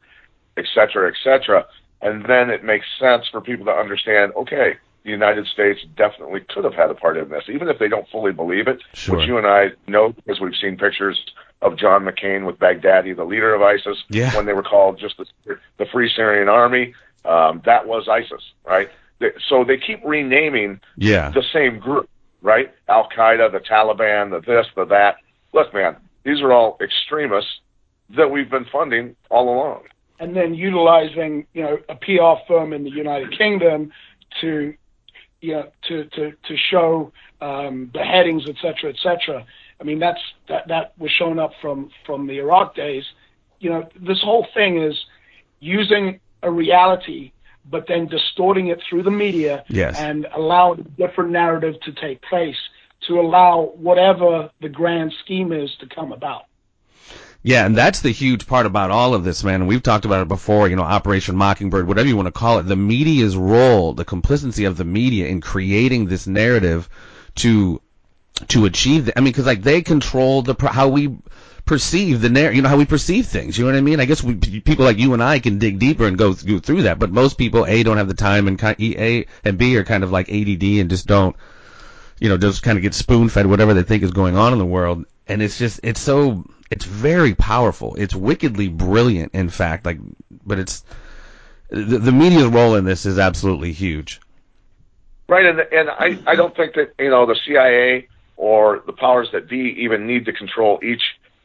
et 0.58 0.66
cetera, 0.74 1.10
et 1.10 1.16
cetera. 1.24 1.66
And 2.02 2.26
then 2.26 2.50
it 2.50 2.64
makes 2.64 2.86
sense 3.00 3.28
for 3.32 3.42
people 3.42 3.66
to 3.66 3.72
understand, 3.72 4.34
okay, 4.36 4.78
the 5.04 5.12
United 5.12 5.46
States 5.48 5.80
definitely 5.96 6.42
could 6.50 6.64
have 6.64 6.74
had 6.74 6.90
a 6.90 6.96
part 6.96 7.16
in 7.18 7.30
this, 7.30 7.44
even 7.48 7.70
if 7.70 7.78
they 7.78 7.88
don't 7.88 8.08
fully 8.10 8.32
believe 8.32 8.68
it, 8.68 8.82
sure. 8.94 9.18
which 9.18 9.28
you 9.28 9.38
and 9.38 9.46
I 9.46 9.70
know 9.88 10.10
because 10.10 10.40
we've 10.40 10.56
seen 10.60 10.78
pictures 10.78 11.24
of 11.62 11.78
John 11.78 12.04
McCain 12.04 12.46
with 12.46 12.58
Baghdadi, 12.58 13.16
the 13.16 13.24
leader 13.24 13.54
of 13.54 13.62
ISIS, 13.62 14.04
yeah. 14.10 14.36
when 14.36 14.46
they 14.46 14.54
were 14.54 14.64
called 14.64 15.00
just 15.00 15.18
the, 15.18 15.26
the 15.78 15.86
Free 15.92 16.12
Syrian 16.14 16.50
Army. 16.50 16.94
Um, 17.24 17.62
that 17.66 17.88
was 17.88 18.08
ISIS, 18.10 18.42
right? 18.66 18.90
So 19.50 19.64
they 19.64 19.78
keep 19.78 20.02
renaming 20.04 20.80
yeah. 20.98 21.32
the 21.32 21.44
same 21.54 21.80
group, 21.80 22.10
right? 22.42 22.74
Al 22.88 23.10
Qaeda, 23.10 23.52
the 23.52 23.60
Taliban, 23.60 24.32
the 24.32 24.42
this, 24.42 24.68
the 24.76 24.86
that. 24.86 25.18
Look, 25.54 25.74
man, 25.74 25.96
these 26.24 26.42
are 26.42 26.52
all 26.52 26.78
extremists 26.82 27.60
that 28.16 28.30
we've 28.30 28.50
been 28.50 28.66
funding 28.72 29.16
all 29.30 29.50
along. 29.50 29.84
And 30.20 30.36
then 30.36 30.54
utilizing, 30.54 31.46
you 31.54 31.64
know, 31.64 31.78
a 31.90 31.96
PR 31.96 32.42
firm 32.48 32.74
in 32.74 32.84
the 32.84 32.90
United 32.90 33.38
Kingdom 33.38 33.92
to, 34.42 34.74
you 35.42 35.54
know, 35.54 35.70
to 35.88 36.06
to 36.06 36.32
to 36.32 36.58
show 36.70 37.12
um, 37.42 37.90
beheadings, 37.92 38.44
et 38.48 38.56
cetera, 38.62 38.90
et 38.90 38.98
cetera. 39.02 39.46
I 39.80 39.84
mean, 39.84 40.00
that's 40.00 40.22
that 40.48 40.68
that 40.68 40.94
was 40.98 41.12
shown 41.12 41.40
up 41.40 41.52
from 41.62 41.90
from 42.06 42.28
the 42.28 42.40
Iraq 42.40 42.76
days. 42.76 43.04
You 43.60 43.72
know, 43.72 43.90
this 44.00 44.22
whole 44.22 44.48
thing 44.54 44.82
is 44.82 44.98
using 45.60 46.20
a 46.44 46.52
reality 46.52 47.32
but 47.70 47.88
then 47.88 48.08
distorting 48.08 48.68
it 48.68 48.82
through 48.88 49.04
the 49.04 49.12
media 49.12 49.64
yes. 49.68 49.98
and 50.00 50.28
allowing 50.36 50.80
a 50.82 50.84
different 50.84 51.32
narrative 51.32 51.76
to 51.82 51.92
take 51.94 52.22
place 52.22 52.58
to 53.08 53.20
allow 53.20 53.74
whatever 53.76 54.50
the 54.62 54.70
grand 54.70 55.14
scheme 55.24 55.52
is 55.52 55.76
to 55.80 55.88
come 55.88 56.12
about. 56.12 56.44
Yeah, 57.44 57.68
and 57.68 57.78
that's 57.78 58.02
the 58.02 58.12
huge 58.12 58.48
part 58.48 58.66
about 58.66 58.90
all 58.90 59.14
of 59.14 59.24
this, 59.24 59.44
man. 59.44 59.62
And 59.62 59.68
we've 59.68 59.84
talked 59.84 60.06
about 60.06 60.24
it 60.24 60.28
before, 60.28 60.68
you 60.68 60.76
know, 60.76 60.82
Operation 60.82 61.36
Mockingbird, 61.36 61.88
whatever 61.88 62.08
you 62.08 62.16
want 62.16 62.26
to 62.26 62.32
call 62.32 62.58
it. 62.58 62.64
The 62.64 62.76
media's 62.76 63.38
role, 63.38 63.94
the 63.94 64.04
complicity 64.04 64.66
of 64.66 64.78
the 64.78 64.84
media 64.84 65.28
in 65.28 65.42
creating 65.42 66.08
this 66.08 66.26
narrative 66.26 66.90
to 67.36 67.82
to 68.48 68.66
achieve. 68.66 69.06
that. 69.06 69.18
I 69.18 69.22
mean, 69.22 69.32
because 69.32 69.46
like 69.46 69.64
they 69.64 69.82
control 69.82 70.42
the 70.42 70.56
how 70.68 70.90
we 70.90 71.18
perceive 71.66 72.22
the 72.22 72.30
narrative, 72.30 72.56
you 72.56 72.62
know, 72.62 72.70
how 72.70 72.78
we 72.78 72.86
perceive 72.86 73.26
things. 73.26 73.58
You 73.58 73.66
know 73.66 73.72
what 73.72 73.78
I 73.78 73.82
mean? 73.82 74.00
I 74.00 74.06
guess 74.06 74.24
we, 74.24 74.36
people 74.36 74.86
like 74.86 75.00
you 75.00 75.14
and 75.14 75.24
I 75.24 75.40
can 75.40 75.58
dig 75.58 75.80
deeper 75.80 76.06
and 76.06 76.18
go, 76.18 76.34
go 76.34 76.60
through 76.60 76.84
that, 76.84 77.00
but 77.00 77.12
most 77.12 77.38
people, 77.38 77.66
A, 77.66 77.82
don't 77.84 77.98
have 77.98 78.08
the 78.08 78.14
time 78.14 78.48
and 78.48 78.62
A, 78.64 79.26
and 79.44 79.58
B, 79.58 79.76
are 79.78 79.84
kind 79.84 80.04
of 80.04 80.12
like 80.12 80.30
ADD 80.30 80.64
and 80.64 80.90
just 80.90 81.08
don't, 81.08 81.36
you 82.20 82.30
know, 82.30 82.38
just 82.38 82.62
kind 82.62 82.78
of 82.78 82.84
get 82.84 82.94
spoon 82.94 83.30
fed 83.30 83.48
whatever 83.48 83.74
they 83.74 83.84
think 83.84 84.04
is 84.04 84.12
going 84.12 84.38
on 84.38 84.54
in 84.54 84.60
the 84.60 84.66
world. 84.66 85.06
And 85.28 85.42
it's 85.42 85.58
just, 85.58 85.80
it's 85.82 86.00
so, 86.00 86.46
it's 86.70 86.86
very 86.86 87.34
powerful. 87.34 87.96
It's 87.96 88.14
wickedly 88.14 88.68
brilliant, 88.68 89.34
in 89.34 89.50
fact, 89.50 89.86
like, 89.86 89.98
but 90.46 90.60
it's, 90.60 90.84
the, 91.70 91.98
the 91.98 92.12
media's 92.12 92.46
role 92.46 92.76
in 92.76 92.86
this 92.86 93.08
is 93.08 93.18
absolutely 93.18 93.72
huge. 93.72 94.22
Right, 95.28 95.46
and 95.48 95.60
and 95.60 95.90
I 95.90 96.20
I 96.28 96.36
don't 96.36 96.56
think 96.56 96.76
that 96.76 96.94
you 97.00 97.10
know 97.10 97.26
the 97.26 97.36
CIA 97.48 98.08
or 98.38 98.84
the 98.86 98.94
powers 98.94 99.30
that 99.32 99.50
be 99.50 99.76
even 99.80 100.08
need 100.08 100.26
to 100.26 100.34
control 100.34 100.80
each 100.84 101.04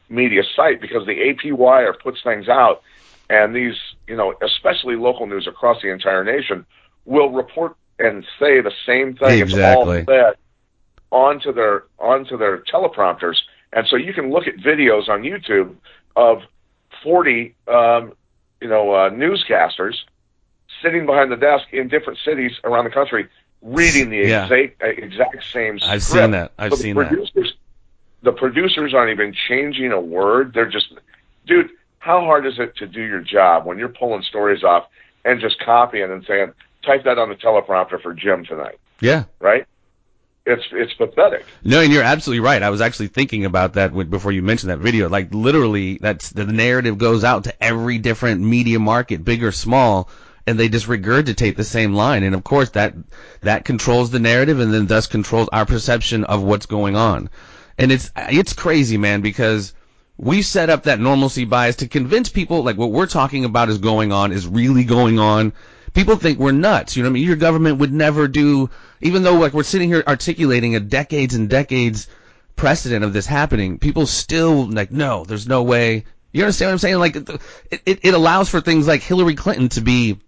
media 0.09 0.43
site 0.55 0.81
because 0.81 1.05
the 1.05 1.29
AP 1.29 1.53
Wire 1.53 1.93
puts 1.93 2.21
things 2.21 2.49
out, 2.49 2.81
and 3.29 3.55
these, 3.55 3.75
you 4.07 4.15
know, 4.15 4.33
especially 4.41 4.95
local 4.95 5.25
news 5.25 5.47
across 5.47 5.81
the 5.81 5.89
entire 5.89 6.23
nation, 6.23 6.65
will 7.05 7.29
report 7.29 7.75
and 7.97 8.25
say 8.39 8.61
the 8.61 8.73
same 8.85 9.15
thing. 9.15 9.41
Exactly. 9.41 9.99
It's 9.99 10.09
all 10.09 10.15
said 10.15 10.35
onto 11.11 11.53
their 11.53 11.83
onto 11.99 12.37
their 12.37 12.59
teleprompters, 12.59 13.37
and 13.73 13.87
so 13.87 13.95
you 13.95 14.13
can 14.13 14.31
look 14.31 14.47
at 14.47 14.55
videos 14.57 15.09
on 15.09 15.21
YouTube 15.21 15.75
of 16.15 16.41
40, 17.03 17.55
um, 17.67 18.13
you 18.61 18.67
know, 18.67 18.91
uh, 18.91 19.09
newscasters 19.09 19.95
sitting 20.81 21.05
behind 21.05 21.31
the 21.31 21.35
desk 21.35 21.65
in 21.71 21.87
different 21.87 22.19
cities 22.23 22.51
around 22.63 22.85
the 22.85 22.91
country 22.91 23.27
reading 23.61 24.09
the 24.09 24.17
yeah. 24.17 24.45
exact 24.45 24.81
exact 24.81 25.43
same 25.51 25.79
script. 25.79 25.93
I've 25.93 26.03
seen 26.03 26.31
that. 26.31 26.51
I've 26.57 26.71
so 26.71 26.77
seen 26.77 26.95
that 26.95 27.53
the 28.23 28.31
producers 28.31 28.93
aren't 28.93 29.11
even 29.11 29.33
changing 29.47 29.91
a 29.91 29.99
word. 29.99 30.53
They're 30.53 30.69
just, 30.69 30.93
dude, 31.47 31.69
how 31.99 32.21
hard 32.21 32.45
is 32.45 32.59
it 32.59 32.75
to 32.77 32.87
do 32.87 33.01
your 33.01 33.21
job 33.21 33.65
when 33.65 33.77
you're 33.79 33.89
pulling 33.89 34.23
stories 34.23 34.63
off 34.63 34.87
and 35.25 35.39
just 35.39 35.59
copying 35.59 36.11
and 36.11 36.23
saying, 36.25 36.53
type 36.85 37.03
that 37.05 37.17
on 37.17 37.29
the 37.29 37.35
teleprompter 37.35 38.01
for 38.01 38.13
Jim 38.13 38.45
tonight? 38.45 38.79
Yeah. 38.99 39.25
Right? 39.39 39.65
It's 40.43 40.63
it's 40.71 40.93
pathetic. 40.93 41.45
No, 41.63 41.81
and 41.81 41.93
you're 41.93 42.01
absolutely 42.01 42.39
right. 42.39 42.63
I 42.63 42.71
was 42.71 42.81
actually 42.81 43.09
thinking 43.09 43.45
about 43.45 43.73
that 43.73 43.93
before 44.09 44.31
you 44.31 44.41
mentioned 44.41 44.71
that 44.71 44.79
video. 44.79 45.07
Like 45.07 45.31
literally, 45.31 45.99
that's 45.99 46.31
the 46.31 46.45
narrative 46.45 46.97
goes 46.97 47.23
out 47.23 47.43
to 47.43 47.63
every 47.63 47.99
different 47.99 48.41
media 48.41 48.79
market, 48.79 49.23
big 49.23 49.43
or 49.43 49.51
small, 49.51 50.09
and 50.47 50.59
they 50.59 50.69
just 50.69 50.87
regurgitate 50.87 51.55
the 51.55 51.63
same 51.63 51.93
line. 51.93 52.23
And 52.23 52.35
of 52.35 52.43
course, 52.43 52.71
that 52.71 52.93
that 53.41 53.65
controls 53.65 54.11
the 54.11 54.19
narrative, 54.19 54.59
and 54.59 54.73
then 54.73 54.87
thus 54.87 55.07
controls 55.07 55.49
our 55.51 55.65
perception 55.65 56.23
of 56.23 56.43
what's 56.43 56.65
going 56.65 56.95
on. 56.95 57.29
And 57.77 57.91
it's 57.91 58.11
it's 58.15 58.53
crazy, 58.53 58.97
man, 58.97 59.21
because 59.21 59.73
we 60.17 60.41
set 60.41 60.69
up 60.69 60.83
that 60.83 60.99
normalcy 60.99 61.45
bias 61.45 61.77
to 61.77 61.87
convince 61.87 62.29
people 62.29 62.63
like 62.63 62.77
what 62.77 62.91
we're 62.91 63.07
talking 63.07 63.43
about 63.43 63.69
is 63.69 63.79
going 63.79 64.11
on 64.11 64.31
is 64.31 64.47
really 64.47 64.83
going 64.83 65.19
on. 65.19 65.53
People 65.93 66.15
think 66.15 66.39
we're 66.39 66.51
nuts. 66.51 66.95
You 66.95 67.03
know 67.03 67.09
what 67.09 67.13
I 67.13 67.15
mean? 67.15 67.27
Your 67.27 67.35
government 67.35 67.79
would 67.79 67.91
never 67.91 68.27
do, 68.27 68.69
even 69.01 69.23
though 69.23 69.35
like 69.35 69.53
we're 69.53 69.63
sitting 69.63 69.89
here 69.89 70.03
articulating 70.07 70.75
a 70.75 70.79
decades 70.79 71.33
and 71.33 71.49
decades 71.49 72.07
precedent 72.55 73.03
of 73.03 73.13
this 73.13 73.25
happening, 73.25 73.79
people 73.79 74.05
still 74.05 74.67
like, 74.67 74.91
no, 74.91 75.25
there's 75.25 75.47
no 75.47 75.63
way. 75.63 76.05
You 76.31 76.43
understand 76.43 76.69
what 76.69 76.73
I'm 76.73 76.77
saying? 76.77 76.99
Like, 76.99 77.15
it, 77.15 77.81
it, 77.85 77.99
it 78.03 78.13
allows 78.13 78.47
for 78.47 78.61
things 78.61 78.87
like 78.87 79.01
Hillary 79.01 79.35
Clinton 79.35 79.69
to 79.69 79.81
be 79.81 80.19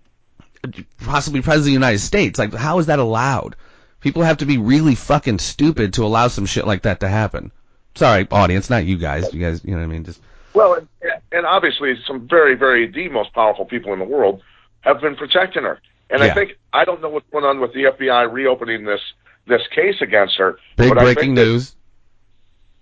possibly 1.03 1.41
president 1.41 1.61
of 1.61 1.65
the 1.65 1.71
United 1.71 1.99
States. 1.99 2.39
Like, 2.39 2.53
how 2.53 2.79
is 2.79 2.87
that 2.87 2.99
allowed? 2.99 3.55
People 3.99 4.23
have 4.23 4.37
to 4.37 4.45
be 4.45 4.57
really 4.57 4.95
fucking 4.95 5.39
stupid 5.39 5.93
to 5.93 6.05
allow 6.05 6.27
some 6.27 6.45
shit 6.45 6.67
like 6.67 6.83
that 6.83 7.01
to 7.01 7.07
happen. 7.07 7.51
Sorry, 7.95 8.27
audience, 8.31 8.69
not 8.69 8.85
you 8.85 8.97
guys. 8.97 9.33
You 9.33 9.39
guys, 9.39 9.63
you 9.63 9.71
know 9.71 9.77
what 9.77 9.83
I 9.83 9.87
mean? 9.87 10.03
Just 10.03 10.19
well, 10.53 10.75
and, 10.75 10.87
and 11.31 11.45
obviously, 11.45 11.95
some 12.05 12.27
very, 12.27 12.55
very 12.55 12.87
the 12.87 13.09
most 13.09 13.33
powerful 13.33 13.65
people 13.65 13.93
in 13.93 13.99
the 13.99 14.05
world 14.05 14.41
have 14.81 15.01
been 15.01 15.15
protecting 15.15 15.63
her. 15.63 15.79
And 16.09 16.21
Yeah. 16.21 16.27
I 16.27 16.33
think 16.33 16.57
I 16.71 16.85
don't 16.85 17.01
know 17.01 17.09
what's 17.09 17.29
going 17.31 17.45
on 17.45 17.59
with 17.59 17.73
the 17.73 17.85
FBI 17.85 18.31
reopening 18.31 18.85
this 18.85 19.01
this 19.47 19.61
case 19.75 19.95
against 20.01 20.37
her. 20.37 20.57
big 20.77 20.89
but 20.89 20.99
I 20.99 21.13
breaking 21.13 21.33
news. 21.33 21.75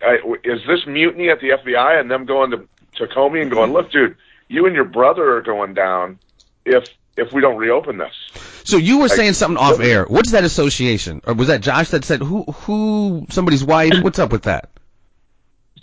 I, 0.01 0.17
is 0.43 0.61
this 0.67 0.85
mutiny 0.85 1.29
at 1.29 1.39
the 1.39 1.49
FBI 1.49 1.99
and 1.99 2.09
them 2.09 2.25
going 2.25 2.51
to 2.51 2.67
to 2.97 3.07
Comey 3.07 3.41
and 3.41 3.51
going, 3.51 3.71
look, 3.71 3.91
dude, 3.91 4.15
you 4.49 4.65
and 4.65 4.75
your 4.75 4.85
brother 4.85 5.37
are 5.37 5.41
going 5.41 5.73
down 5.73 6.19
if 6.65 6.85
if 7.17 7.33
we 7.33 7.41
don't 7.41 7.57
reopen 7.57 7.97
this. 7.97 8.13
So 8.63 8.77
you 8.77 8.97
were 8.97 9.07
Like- 9.07 9.17
saying 9.17 9.33
something 9.33 9.57
off 9.57 9.79
air. 9.79 10.05
What's 10.05 10.31
that 10.31 10.43
association? 10.43 11.21
Or 11.25 11.33
was 11.33 11.47
that 11.47 11.61
Josh 11.61 11.89
that 11.89 12.05
said 12.05 12.21
who 12.21 12.43
who 12.43 13.25
somebody's 13.29 13.63
wife? 13.63 14.01
What's 14.01 14.19
up 14.19 14.31
with 14.31 14.43
that? 14.43 14.69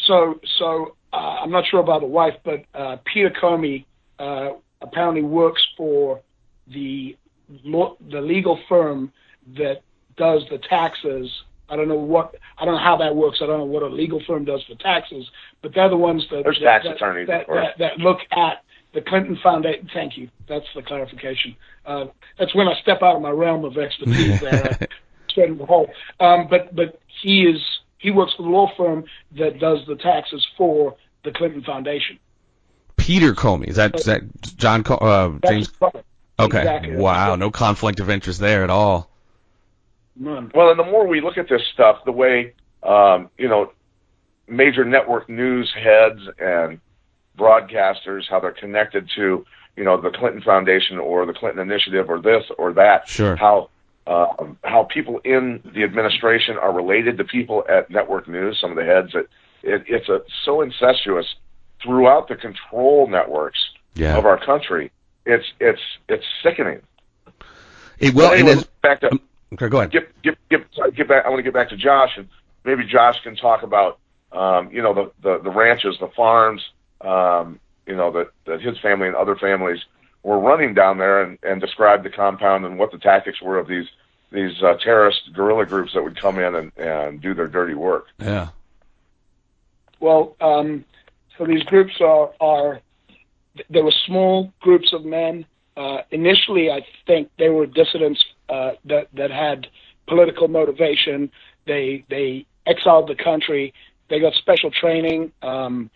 So, 0.01 0.41
so 0.59 0.95
uh, 1.13 1.17
I'm 1.17 1.51
not 1.51 1.65
sure 1.67 1.81
about 1.81 2.01
the 2.01 2.07
wife, 2.07 2.35
but 2.45 2.65
uh, 2.75 2.97
Peter 3.05 3.31
Comey 3.31 3.85
uh, 4.19 4.51
apparently 4.81 5.23
works 5.23 5.63
for 5.77 6.21
the 6.67 7.17
law, 7.65 7.97
the 8.11 8.21
legal 8.21 8.59
firm 8.69 9.13
that 9.57 9.83
does 10.17 10.45
the 10.51 10.59
taxes. 10.59 11.31
I 11.69 11.77
don't 11.77 11.89
know 11.89 11.97
what 11.97 12.35
I 12.59 12.65
don't 12.65 12.75
know 12.75 12.81
how 12.83 12.97
that 12.99 13.15
works. 13.15 13.39
I 13.43 13.47
don't 13.47 13.59
know 13.59 13.65
what 13.67 13.83
a 13.83 13.89
legal 13.89 14.23
firm 14.27 14.47
does 14.47 14.63
for 14.65 14.75
taxes, 14.77 15.29
but 15.61 15.75
they're 15.75 15.91
the 15.91 15.97
ones 15.97 16.27
that 16.31 16.45
that, 16.45 16.55
tax 16.63 16.85
that, 16.85 16.97
attorneys, 16.97 17.27
that, 17.29 17.47
that, 17.49 17.79
that 17.79 17.99
look 17.99 18.19
at 18.31 18.65
the 18.95 19.01
Clinton 19.01 19.39
Foundation. 19.43 19.89
Thank 19.93 20.17
you. 20.17 20.29
That's 20.49 20.67
the 20.75 20.83
clarification. 20.83 21.57
Uh, 21.85 22.07
that's 22.39 22.55
when 22.55 22.69
I 22.69 22.75
step 22.81 23.03
out 23.03 23.17
of 23.17 23.23
my 23.23 23.31
realm 23.31 23.65
of 23.65 23.77
expertise 23.77 24.41
there. 24.41 24.79
straight 25.29 25.51
in 25.51 25.59
the 25.59 25.67
hole. 25.67 25.91
Um, 26.21 26.49
but 26.49 26.75
but 26.75 27.01
he 27.23 27.43
is 27.43 27.61
he 27.99 28.11
works 28.11 28.35
for 28.37 28.43
the 28.43 28.49
law 28.49 28.71
firm 28.77 29.05
that 29.37 29.59
does 29.59 29.79
the 29.87 29.97
taxes 29.97 30.47
for 30.57 30.97
the 31.25 31.33
Clinton 31.33 31.63
Foundation. 31.63 32.19
Peter 32.97 33.33
Comey. 33.35 33.69
Is 33.69 33.77
that 33.77 33.95
is 33.97 34.05
that 34.05 34.23
John 34.57 34.85
Co- 34.85 34.97
uh, 34.97 35.39
That's 35.43 35.53
James? 35.53 35.73
Okay. 36.41 36.59
exactly. 36.59 36.97
Wow. 36.97 37.35
No 37.37 37.51
conflict 37.51 38.01
of 38.01 38.11
interest 38.11 38.41
there 38.41 38.63
at 38.63 38.71
all. 38.71 39.11
None. 40.17 40.53
Well, 40.55 40.71
and 40.71 40.79
the 40.79 40.85
more 40.85 41.07
we 41.07 41.21
look 41.21 41.39
at 41.39 41.49
this 41.49 41.63
stuff, 41.73 42.05
the 42.05 42.13
way 42.13 42.55
um, 42.83 43.31
you 43.39 43.49
know 43.49 43.73
major 44.47 44.85
network 44.85 45.29
news 45.29 45.73
heads 45.75 46.21
and 46.39 46.81
broadcasters 47.39 48.23
how 48.29 48.41
they're 48.41 48.53
connected 48.53 49.09
to 49.17 49.45
you 49.77 49.85
know 49.85 50.01
the 50.01 50.11
Clinton 50.11 50.43
Foundation 50.43 50.99
or 50.99 51.25
the 51.25 51.33
Clinton 51.33 51.61
Initiative 51.61 52.11
or 52.11 52.21
this 52.21 52.45
or 52.59 52.73
that. 52.75 53.09
Sure. 53.09 53.37
How 53.37 53.71
uh, 54.07 54.27
how 54.65 54.85
people 54.85 55.21
in 55.25 55.61
the 55.75 55.85
administration 55.85 56.57
are 56.59 56.73
related 56.73 57.17
to 57.19 57.25
people 57.25 57.65
at 57.69 57.91
network 57.91 58.27
news. 58.29 58.59
Some 58.61 58.71
of 58.71 58.77
the 58.77 58.85
heads. 58.85 59.15
It, 59.15 59.29
it, 59.63 59.85
it's 59.87 60.09
a, 60.09 60.21
so 60.45 60.61
incestuous 60.63 61.27
throughout 61.83 62.29
the 62.29 62.37
control 62.37 63.07
networks 63.09 63.59
Yeah. 63.95 64.17
of 64.17 64.25
our 64.27 64.39
country. 64.45 64.91
It's 65.27 65.45
it's 65.61 65.81
it's 66.09 66.25
sickening. 66.43 66.81
It, 67.99 68.15
and 68.15 68.21
anyway, 68.21 68.53
as, 68.53 68.65
back 68.83 69.01
to 69.01 69.11
okay, 69.55 69.69
go 69.69 69.79
ahead. 69.79 69.91
get 69.91 70.23
get 70.23 70.39
get 70.49 70.61
get 70.95 71.09
back. 71.09 71.27
I 71.27 71.29
want 71.29 71.39
to 71.41 71.43
get 71.43 71.53
back 71.53 71.69
to 71.71 71.77
Josh, 71.77 72.11
and 72.17 72.29
maybe 72.65 72.85
Josh 72.85 73.21
can 73.23 73.37
talk 73.37 73.63
about 73.63 73.99
um, 74.33 74.71
you 74.73 74.81
know 74.83 74.95
the, 74.95 75.13
the 75.23 75.43
the 75.43 75.51
ranches, 75.51 75.97
the 76.01 76.09
farms, 76.17 76.63
um, 77.01 77.61
you 77.87 77.97
know 77.97 78.11
that 78.13 78.31
that 78.47 78.61
his 78.61 78.79
family 78.79 79.07
and 79.07 79.17
other 79.17 79.37
families 79.37 79.81
were 80.23 80.39
running 80.39 80.75
down 80.75 80.99
there, 80.99 81.23
and 81.23 81.39
and 81.43 81.61
describe 81.61 82.03
the 82.03 82.11
compound 82.11 82.65
and 82.65 82.79
what 82.79 82.93
the 82.93 82.99
tactics 82.99 83.41
were 83.41 83.59
of 83.59 83.69
these 83.69 83.87
these 84.31 84.63
uh, 84.63 84.75
terrorist 84.83 85.33
guerrilla 85.33 85.65
groups 85.67 85.95
that 85.95 86.03
would 86.03 86.21
come 86.21 86.39
in 86.39 86.55
and 86.55 86.73
and 86.77 87.21
do 87.21 87.35
their 87.35 87.49
dirty 87.49 87.75
work. 87.75 88.07
Yeah. 88.19 88.49
Well, 90.01 90.37
um, 90.41 90.85
so 91.37 91.47
these 91.47 91.63
groups 91.65 92.01
are 92.01 92.31
are 92.41 92.81
there 93.71 93.85
were 93.85 93.95
small 94.07 94.53
groups 94.61 94.93
of 94.93 95.05
men. 95.05 95.47
Uh, 95.77 95.99
initially, 96.11 96.71
I 96.71 96.85
think 97.07 97.31
they 97.39 97.49
were 97.49 97.67
dissidents 97.67 98.25
uh, 98.49 98.73
that 98.85 99.09
that 99.15 99.31
had 99.31 99.69
political 100.07 100.49
motivation. 100.49 101.31
They 101.67 102.05
they 102.09 102.47
exiled 102.67 103.09
the 103.09 103.15
country. 103.15 103.73
They 104.11 104.21
got 104.21 104.35
special 104.35 104.71
training, 104.71 105.33
um, 105.43 105.91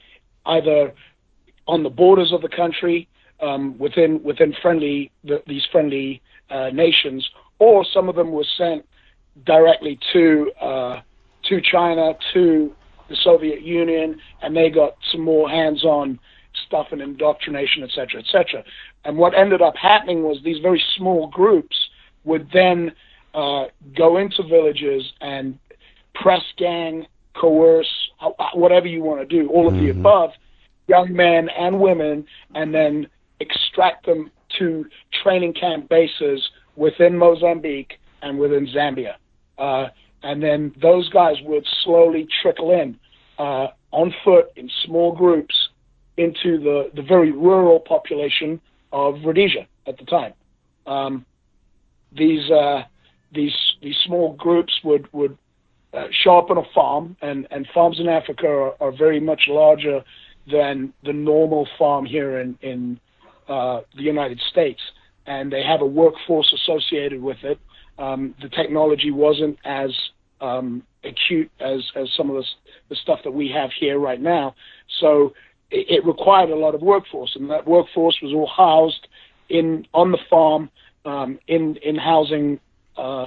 either 0.47 0.93
on 1.67 1.83
the 1.83 1.91
borders 1.91 2.33
of 2.33 2.43
the 2.43 2.49
country, 2.49 3.09
um, 3.41 3.77
within 3.79 4.23
within 4.23 4.55
friendly 4.63 5.11
the, 5.25 5.43
these 5.47 5.67
friendly 5.73 6.21
uh, 6.51 6.71
nations, 6.71 7.29
or 7.59 7.85
some 7.85 8.09
of 8.09 8.15
them 8.17 8.31
were 8.33 8.47
sent 8.57 8.87
directly 9.47 9.99
to 10.13 10.51
uh, 10.61 11.01
to 11.49 11.61
China, 11.61 12.13
to 12.33 12.73
the 13.09 13.17
Soviet 13.17 13.63
Union, 13.63 14.21
and 14.43 14.57
they 14.57 14.71
got 14.71 14.97
some 15.11 15.21
more 15.21 15.49
hands-on 15.51 16.19
stuff 16.67 16.89
and 16.93 17.01
indoctrination, 17.01 17.83
et 17.83 17.91
cetera, 17.91 18.21
et 18.21 18.27
cetera. 18.31 18.63
And 19.05 19.17
what 19.17 19.35
ended 19.35 19.61
up 19.61 19.75
happening 19.77 20.23
was 20.23 20.39
these 20.45 20.59
very 20.59 20.83
small 20.97 21.29
groups 21.29 21.77
would 22.25 22.49
then 22.53 22.93
uh, 23.35 23.65
go 23.97 24.19
into 24.19 24.43
villages 24.43 25.03
and 25.21 25.59
press 26.15 26.43
gang, 26.57 27.07
coerce, 27.35 28.11
whatever 28.55 28.87
you 28.87 29.03
want 29.03 29.21
to 29.21 29.27
do, 29.27 29.49
all 29.49 29.69
of 29.69 29.75
the 29.75 29.89
Mhm. 29.89 30.01
above, 30.01 30.33
young 30.89 31.13
men 31.13 31.49
and 31.51 31.81
women, 31.81 32.27
and 32.55 32.75
then 32.75 33.09
extract 33.41 34.07
them 34.07 34.31
to 34.59 34.87
training 35.13 35.53
camp 35.55 35.89
bases 35.89 36.51
within 36.77 37.17
Mozambique 37.17 37.99
and 38.23 38.39
within 38.39 38.67
Zambia. 38.67 39.15
Uh, 39.59 39.89
and 40.23 40.43
then 40.43 40.73
those 40.81 41.09
guys 41.09 41.41
would 41.43 41.67
slowly 41.83 42.27
trickle 42.41 42.71
in 42.71 42.99
uh, 43.39 43.69
on 43.91 44.15
foot 44.25 44.53
in 44.57 44.69
small 44.85 45.13
groups 45.13 45.55
into 46.17 46.59
the, 46.59 46.91
the 46.95 47.03
very 47.03 47.33
rural 47.33 47.81
population 47.81 48.61
of 48.93 49.25
Rhodesia 49.25 49.67
at 49.87 49.97
the 49.99 50.05
time. 50.05 50.35
Um, 50.87 51.25
these 52.13 52.51
uh, 52.51 52.85
these 53.33 53.57
these 53.81 53.97
small 54.05 54.35
groups 54.35 54.73
would 54.85 55.11
would 55.13 55.37
uh, 55.95 56.07
show 56.11 56.39
up 56.39 56.51
on 56.51 56.59
a 56.59 56.65
farm, 56.75 57.17
and, 57.23 57.47
and 57.51 57.67
farms 57.75 58.01
in 58.01 58.09
Africa 58.09 58.47
are, 58.47 58.75
are 58.81 58.93
very 58.93 59.21
much 59.21 59.43
larger 59.49 60.03
than 60.51 60.93
the 61.05 61.13
normal 61.13 61.69
farm 61.79 62.05
here 62.05 62.41
in 62.41 62.59
in 62.63 62.99
uh, 63.49 63.81
the 63.97 64.03
United 64.03 64.41
States, 64.51 64.81
and 65.27 65.53
they 65.53 65.63
have 65.63 65.81
a 65.81 65.87
workforce 65.87 66.53
associated 66.53 67.21
with 67.23 67.37
it. 67.43 67.59
Um, 67.99 68.35
the 68.41 68.49
technology 68.49 69.11
wasn't 69.11 69.59
as 69.65 69.91
um, 70.41 70.83
acute 71.05 71.51
as 71.61 71.81
as 71.95 72.09
some 72.17 72.31
of 72.31 72.37
the, 72.37 72.45
the 72.89 72.97
stuff 72.97 73.21
that 73.25 73.33
we 73.33 73.49
have 73.51 73.71
here 73.79 73.99
right 73.99 74.21
now, 74.21 74.55
so 75.01 75.35
it, 75.71 75.87
it 75.89 76.07
required 76.07 76.51
a 76.51 76.57
lot 76.57 76.75
of 76.75 76.83
workforce, 76.83 77.37
and 77.37 77.51
that 77.51 77.67
workforce 77.67 78.19
was 78.23 78.33
all 78.33 78.47
housed 78.49 79.07
in 79.49 79.87
on 79.93 80.11
the 80.11 80.19
farm 80.31 80.71
um, 81.05 81.39
in 81.49 81.77
in 81.77 81.97
housing. 81.97 82.59
Uh, 82.97 83.27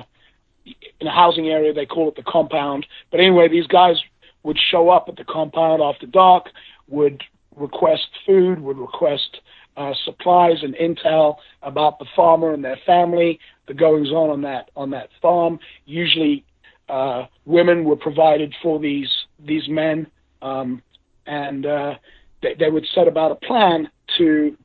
in 1.00 1.08
a 1.08 1.12
housing 1.12 1.48
area, 1.48 1.74
they 1.74 1.86
call 1.86 2.10
it 2.10 2.16
the 2.16 2.24
compound. 2.24 2.86
But 3.12 3.20
anyway, 3.20 3.48
these 3.48 3.68
guys 3.68 3.98
would 4.44 4.58
show 4.72 4.90
up 4.90 5.06
at 5.08 5.16
the 5.16 5.24
compound 5.24 5.82
after 5.82 6.06
dark, 6.06 6.50
would 6.88 7.24
request 7.56 8.08
food, 8.26 8.60
would 8.60 8.78
request 8.78 9.38
uh, 9.78 9.94
supplies 10.04 10.64
and 10.64 10.76
intel 10.76 11.38
about 11.62 12.00
the 12.00 12.06
farmer 12.16 12.54
and 12.54 12.64
their 12.64 12.80
family, 12.86 13.40
the 13.68 13.74
goings 13.74 14.10
on 14.10 14.30
on 14.30 14.42
that 14.42 14.70
on 14.76 14.90
that 14.92 15.10
farm. 15.22 15.60
Usually, 15.86 16.46
uh, 16.90 17.26
women 17.46 17.84
were 17.84 17.96
provided 17.96 18.54
for 18.62 18.80
these 18.80 19.12
these 19.40 19.68
men, 19.68 20.08
um, 20.42 20.82
and 21.26 21.66
uh, 21.66 21.96
they, 22.42 22.54
they 22.56 22.70
would 22.70 22.86
set 22.94 23.08
about 23.08 23.32
a 23.32 23.36
plan 23.36 23.90
to 24.18 24.56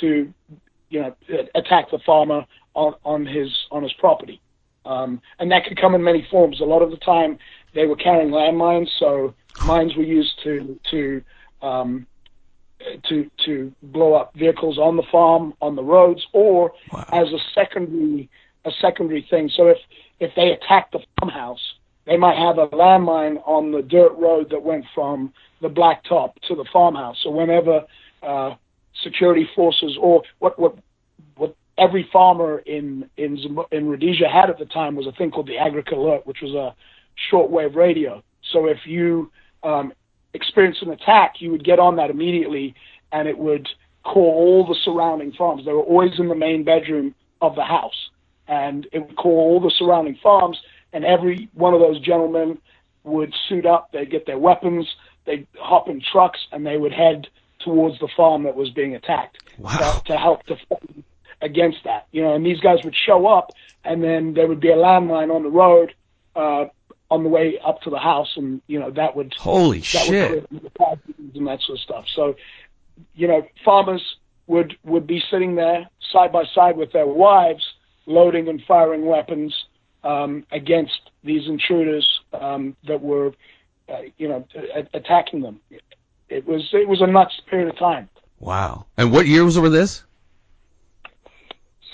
to 0.00 0.32
you 0.88 1.00
know 1.00 1.14
attack 1.54 1.90
the 1.90 1.98
farmer 2.06 2.46
on, 2.74 2.94
on 3.04 3.26
his 3.26 3.50
on 3.70 3.82
his 3.82 3.92
property. 3.94 4.40
Um, 4.84 5.20
and 5.38 5.50
that 5.52 5.64
could 5.64 5.80
come 5.80 5.94
in 5.94 6.02
many 6.02 6.26
forms. 6.30 6.60
A 6.60 6.64
lot 6.64 6.82
of 6.82 6.90
the 6.90 6.96
time, 6.98 7.38
they 7.74 7.86
were 7.86 7.96
carrying 7.96 8.30
landmines, 8.30 8.88
so 8.98 9.34
mines 9.60 9.94
were 9.96 10.02
used 10.02 10.32
to 10.44 10.78
to 10.90 11.22
um, 11.62 12.06
to 13.08 13.30
to 13.44 13.72
blow 13.82 14.14
up 14.14 14.32
vehicles 14.34 14.78
on 14.78 14.96
the 14.96 15.02
farm, 15.12 15.54
on 15.60 15.76
the 15.76 15.82
roads, 15.84 16.26
or 16.32 16.72
Wow. 16.92 17.06
as 17.12 17.28
a 17.28 17.38
secondary 17.54 18.28
a 18.64 18.70
secondary 18.80 19.26
thing. 19.30 19.50
So 19.54 19.68
if 19.68 19.78
if 20.18 20.34
they 20.34 20.52
attacked 20.52 20.92
the 20.92 21.00
farmhouse, 21.18 21.74
they 22.06 22.16
might 22.16 22.36
have 22.36 22.58
a 22.58 22.68
landmine 22.68 23.36
on 23.46 23.72
the 23.72 23.82
dirt 23.82 24.12
road 24.18 24.50
that 24.50 24.62
went 24.62 24.84
from 24.94 25.32
the 25.60 25.68
blacktop 25.68 26.32
to 26.48 26.54
the 26.54 26.64
farmhouse. 26.72 27.16
So 27.22 27.30
whenever 27.30 27.84
uh, 28.22 28.54
security 29.02 29.48
forces 29.54 29.96
or 30.00 30.22
what 30.38 30.58
what 30.58 30.76
what 31.36 31.54
every 31.78 32.08
farmer 32.12 32.58
in 32.58 33.08
in 33.16 33.38
in 33.70 33.88
Rhodesia 33.88 34.28
had 34.28 34.50
at 34.50 34.58
the 34.58 34.66
time 34.66 34.96
was 34.96 35.06
a 35.06 35.12
thing 35.12 35.30
called 35.30 35.46
the 35.48 35.56
Agric 35.56 35.92
Alert, 35.92 36.26
which 36.26 36.40
was 36.42 36.54
a 36.54 36.74
shortwave 37.30 37.74
radio. 37.74 38.22
So 38.52 38.66
if 38.66 38.78
you 38.86 39.30
um, 39.62 39.92
experienced 40.34 40.82
an 40.82 40.90
attack, 40.90 41.34
you 41.40 41.50
would 41.50 41.64
get 41.64 41.78
on 41.78 41.96
that 41.96 42.10
immediately, 42.10 42.74
and 43.12 43.28
it 43.28 43.38
would 43.38 43.68
call 44.04 44.22
all 44.22 44.66
the 44.66 44.76
surrounding 44.84 45.32
farms. 45.32 45.64
They 45.64 45.72
were 45.72 45.82
always 45.82 46.18
in 46.18 46.28
the 46.28 46.34
main 46.34 46.64
bedroom 46.64 47.14
of 47.42 47.54
the 47.54 47.64
house, 47.64 48.10
and 48.48 48.86
it 48.92 49.00
would 49.00 49.16
call 49.16 49.32
all 49.32 49.60
the 49.60 49.70
surrounding 49.76 50.16
farms, 50.22 50.58
and 50.92 51.04
every 51.04 51.48
one 51.54 51.74
of 51.74 51.80
those 51.80 52.00
gentlemen 52.00 52.58
would 53.04 53.34
suit 53.48 53.66
up. 53.66 53.92
They'd 53.92 54.10
get 54.10 54.26
their 54.26 54.38
weapons. 54.38 54.86
They'd 55.26 55.46
hop 55.58 55.88
in 55.88 56.00
trucks, 56.00 56.40
and 56.52 56.66
they 56.66 56.76
would 56.78 56.92
head 56.92 57.28
towards 57.60 57.98
the 57.98 58.08
farm 58.16 58.44
that 58.44 58.56
was 58.56 58.70
being 58.70 58.94
attacked 58.94 59.38
Wow. 59.58 59.76
to, 60.06 60.12
to 60.12 60.16
help 60.16 60.46
defend 60.46 61.04
against 61.42 61.78
that. 61.84 62.06
You 62.12 62.22
know, 62.22 62.34
and 62.34 62.44
these 62.44 62.60
guys 62.60 62.78
would 62.84 62.94
show 62.94 63.26
up, 63.26 63.52
and 63.84 64.02
then 64.02 64.34
there 64.34 64.46
would 64.46 64.60
be 64.60 64.70
a 64.70 64.76
landmine 64.76 65.34
on 65.34 65.42
the 65.42 65.50
road 65.50 65.94
uh, 66.36 66.66
on 67.10 67.22
the 67.22 67.28
way 67.28 67.58
up 67.64 67.82
to 67.82 67.90
the 67.90 67.98
house, 67.98 68.36
and 68.36 68.60
you 68.66 68.78
know 68.78 68.90
that 68.90 69.16
would 69.16 69.34
Holy 69.34 69.78
that 69.80 69.84
shit. 69.86 70.50
would 70.50 70.62
and 71.34 71.46
that 71.46 71.60
sort 71.62 71.78
of 71.78 71.82
stuff. 71.82 72.04
So, 72.14 72.36
you 73.14 73.26
know, 73.28 73.46
farmers 73.64 74.16
would 74.46 74.76
would 74.84 75.06
be 75.06 75.22
sitting 75.30 75.56
there 75.56 75.88
side 76.12 76.32
by 76.32 76.44
side 76.54 76.76
with 76.76 76.92
their 76.92 77.06
wives, 77.06 77.64
loading 78.06 78.48
and 78.48 78.62
firing 78.66 79.06
weapons 79.06 79.54
um, 80.04 80.44
against 80.52 81.10
these 81.24 81.46
intruders 81.46 82.20
um, 82.32 82.76
that 82.86 83.00
were, 83.00 83.32
uh, 83.88 84.02
you 84.18 84.28
know, 84.28 84.46
a- 84.74 84.88
attacking 84.96 85.42
them. 85.42 85.60
It 86.28 86.46
was 86.46 86.68
it 86.72 86.88
was 86.88 87.00
a 87.00 87.06
nuts 87.06 87.40
period 87.48 87.68
of 87.68 87.78
time. 87.78 88.08
Wow. 88.38 88.86
And 88.96 89.12
what 89.12 89.26
years 89.26 89.58
were 89.58 89.68
this? 89.68 90.04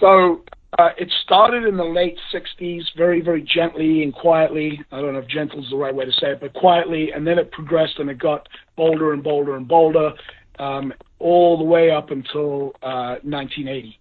So 0.00 0.42
uh, 0.78 0.90
it 0.98 1.10
started 1.24 1.64
in 1.64 1.76
the 1.76 1.84
late 1.84 2.18
60s, 2.34 2.82
very, 2.96 3.20
very 3.20 3.42
gently 3.42 4.02
and 4.02 4.12
quietly. 4.12 4.80
I 4.92 5.00
don't 5.00 5.14
know 5.14 5.20
if 5.20 5.28
gentle 5.28 5.62
is 5.62 5.70
the 5.70 5.76
right 5.76 5.94
way 5.94 6.04
to 6.04 6.12
say 6.12 6.32
it, 6.32 6.40
but 6.40 6.52
quietly. 6.54 7.12
And 7.12 7.26
then 7.26 7.38
it 7.38 7.50
progressed 7.52 7.98
and 7.98 8.10
it 8.10 8.18
got 8.18 8.48
bolder 8.76 9.12
and 9.12 9.22
bolder 9.22 9.56
and 9.56 9.66
bolder 9.66 10.12
um, 10.58 10.92
all 11.18 11.56
the 11.56 11.64
way 11.64 11.90
up 11.90 12.10
until 12.10 12.72
uh, 12.82 13.16
1980 13.22 13.98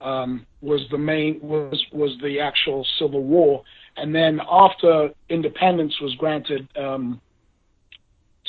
um, 0.00 0.46
was 0.60 0.82
the 0.90 0.98
main 0.98 1.38
was 1.40 1.82
was 1.92 2.16
the 2.22 2.40
actual 2.40 2.86
civil 2.98 3.22
war. 3.22 3.62
And 3.96 4.14
then 4.14 4.40
after 4.50 5.10
independence 5.30 5.94
was 6.00 6.14
granted 6.16 6.68
um, 6.76 7.20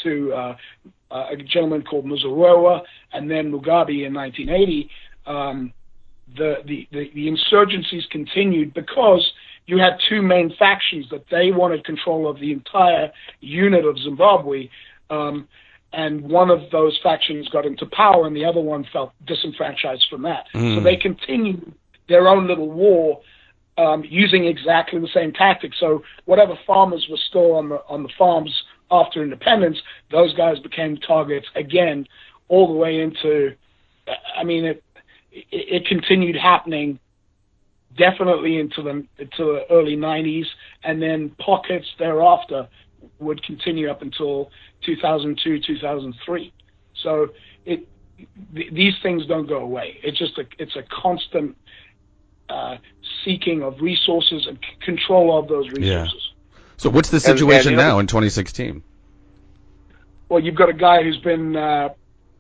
to 0.03 0.33
uh, 0.33 0.55
a 1.11 1.37
gentleman 1.37 1.83
called 1.83 2.05
Muzorewa 2.05 2.81
and 3.13 3.29
then 3.29 3.51
Mugabe 3.51 4.05
in 4.05 4.13
1980. 4.13 4.89
Um, 5.25 5.73
the, 6.35 6.55
the, 6.65 6.87
the, 6.91 7.11
the 7.13 7.27
insurgencies 7.27 8.09
continued 8.09 8.73
because 8.73 9.31
you 9.65 9.77
had 9.77 9.97
two 10.09 10.21
main 10.21 10.53
factions 10.57 11.07
that 11.11 11.25
they 11.29 11.51
wanted 11.51 11.83
control 11.85 12.29
of 12.29 12.39
the 12.39 12.51
entire 12.51 13.11
unit 13.41 13.85
of 13.85 13.97
Zimbabwe. 13.99 14.69
Um, 15.09 15.47
and 15.93 16.21
one 16.21 16.49
of 16.49 16.69
those 16.71 16.99
factions 17.01 17.47
got 17.49 17.65
into 17.65 17.85
power 17.85 18.27
and 18.27 18.35
the 18.35 18.45
other 18.45 18.59
one 18.61 18.85
felt 18.91 19.13
disenfranchised 19.25 20.05
from 20.09 20.21
that. 20.23 20.47
So 20.53 20.59
Mm. 20.59 20.83
they 20.83 20.95
continued 20.97 21.73
their 22.07 22.27
own 22.27 22.47
little 22.47 22.69
war 22.69 23.21
um, 23.77 24.03
using 24.07 24.45
exactly 24.45 24.99
the 24.99 25.07
same 25.13 25.31
tactics. 25.31 25.77
So 25.79 26.03
whatever 26.25 26.57
farmers 26.65 27.07
were 27.09 27.17
still 27.29 27.53
on 27.53 27.69
the 27.69 27.81
on 27.87 28.03
the 28.03 28.09
farms 28.17 28.63
after 28.89 29.21
independence, 29.21 29.77
those 30.11 30.33
guys 30.33 30.59
became 30.59 30.97
targets 30.97 31.47
again, 31.55 32.07
all 32.47 32.67
the 32.67 32.73
way 32.73 33.01
into. 33.01 33.55
I 34.37 34.43
mean, 34.43 34.65
it 34.65 34.83
it, 35.31 35.45
it 35.51 35.85
continued 35.87 36.35
happening 36.35 36.99
definitely 37.97 38.59
into 38.59 38.81
the 38.81 39.05
into 39.17 39.37
the 39.53 39.65
early 39.71 39.95
90s, 39.95 40.45
and 40.83 41.01
then 41.01 41.29
pockets 41.39 41.87
thereafter 41.97 42.67
would 43.19 43.41
continue 43.43 43.89
up 43.89 44.01
until 44.01 44.51
2002, 44.85 45.59
2003. 45.61 46.53
So 47.03 47.29
it 47.65 47.87
th- 48.55 48.73
these 48.73 48.93
things 49.01 49.25
don't 49.25 49.47
go 49.47 49.57
away. 49.57 49.99
It's 50.03 50.17
just 50.17 50.37
a 50.37 50.45
it's 50.59 50.75
a 50.75 50.83
constant 50.83 51.55
uh, 52.49 52.77
seeking 53.25 53.63
of 53.63 53.81
resources 53.81 54.45
and 54.47 54.57
c- 54.61 54.85
control 54.85 55.37
of 55.37 55.47
those 55.47 55.65
resources. 55.69 55.87
Yeah. 55.89 56.01
resources. 56.03 56.31
So 56.77 56.89
what's 56.89 57.09
the 57.09 57.17
And- 57.17 57.25
and 57.25 57.37
situation 57.39 57.75
the 57.75 57.81
now 57.81 57.99
in 57.99 58.07
2016? 58.07 58.83
Well, 60.29 60.41
you've 60.41 60.55
got 60.55 60.69
a 60.69 60.73
guy 60.73 61.03
who's 61.03 61.17
been 61.17 61.55
uh, 61.55 61.89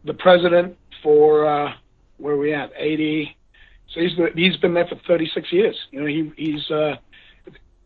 the 0.03 0.13
president 0.13 0.77
for 1.01 1.45
uh, 1.45 1.73
where 2.17 2.33
are 2.33 2.37
we 2.37 2.53
at 2.53 2.71
80. 2.75 3.35
So 3.93 4.01
he's 4.01 4.11
he's 4.35 4.57
been 4.57 4.73
there 4.73 4.87
for 4.87 4.99
36 5.07 5.51
years. 5.51 5.77
You 5.91 6.01
know, 6.01 6.05
he 6.07 6.31
he's 6.35 6.69
uh, 6.71 6.95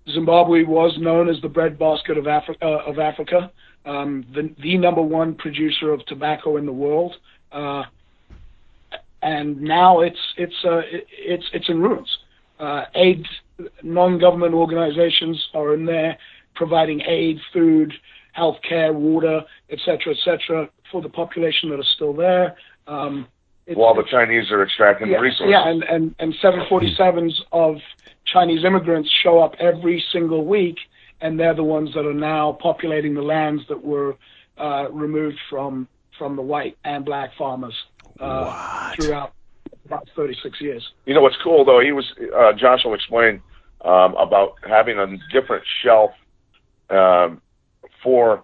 Zimbabwe 0.09 0.63
was 0.63 0.97
known 0.99 1.29
as 1.29 1.39
the 1.41 1.49
breadbasket 1.49 2.17
of 2.17 2.27
Africa. 2.27 2.65
Uh, 2.65 2.89
of 2.89 2.99
Africa, 2.99 3.51
um, 3.85 4.25
the 4.33 4.53
the 4.61 4.77
number 4.77 5.01
one 5.01 5.35
producer 5.35 5.91
of 5.91 6.05
tobacco 6.05 6.57
in 6.57 6.65
the 6.65 6.73
world, 6.73 7.15
uh, 7.51 7.83
and 9.21 9.61
now 9.61 10.01
it's 10.01 10.19
it's 10.37 10.55
uh, 10.65 10.79
it, 10.79 11.05
it's 11.11 11.45
it's 11.53 11.69
in 11.69 11.79
ruins. 11.79 12.09
Uh, 12.59 12.85
aid 12.95 13.25
non-government 13.83 14.53
organizations 14.53 15.49
are 15.53 15.73
in 15.73 15.85
there 15.85 16.17
providing 16.55 17.01
aid, 17.07 17.39
food, 17.53 17.93
healthcare, 18.37 18.93
water, 18.93 19.41
et 19.69 19.79
cetera, 19.85 20.13
et 20.13 20.17
cetera, 20.23 20.69
for 20.91 21.01
the 21.01 21.09
population 21.09 21.69
that 21.69 21.79
are 21.79 21.93
still 21.95 22.13
there. 22.13 22.55
Um, 22.87 23.27
While 23.67 23.95
the 23.95 24.03
Chinese 24.03 24.51
are 24.51 24.63
extracting 24.63 25.09
yeah, 25.09 25.17
the 25.17 25.21
resources. 25.21 25.51
Yeah, 25.51 25.69
and, 25.69 25.83
and, 25.83 26.15
and 26.19 26.33
747s 26.43 27.41
of 27.51 27.77
Chinese 28.25 28.63
immigrants 28.65 29.09
show 29.23 29.39
up 29.39 29.55
every 29.59 30.03
single 30.11 30.45
week, 30.45 30.77
and 31.21 31.39
they're 31.39 31.53
the 31.53 31.63
ones 31.63 31.93
that 31.93 32.05
are 32.05 32.13
now 32.13 32.57
populating 32.61 33.13
the 33.13 33.21
lands 33.21 33.63
that 33.69 33.83
were 33.83 34.17
uh, 34.57 34.89
removed 34.91 35.37
from 35.49 35.87
from 36.17 36.35
the 36.35 36.41
white 36.41 36.77
and 36.83 37.03
black 37.03 37.31
farmers 37.37 37.73
uh, 38.19 38.93
throughout 38.95 39.33
about 39.85 40.07
36 40.15 40.61
years. 40.61 40.87
You 41.05 41.15
know 41.15 41.21
what's 41.21 41.37
cool 41.43 41.65
though? 41.65 41.79
He 41.79 41.91
was 41.91 42.05
uh, 42.35 42.53
Josh 42.53 42.83
will 42.83 42.93
explain 42.93 43.41
um, 43.83 44.15
about 44.15 44.55
having 44.67 44.97
a 44.99 45.07
different 45.31 45.63
shelf 45.83 46.11
um, 46.89 47.41
for 48.03 48.43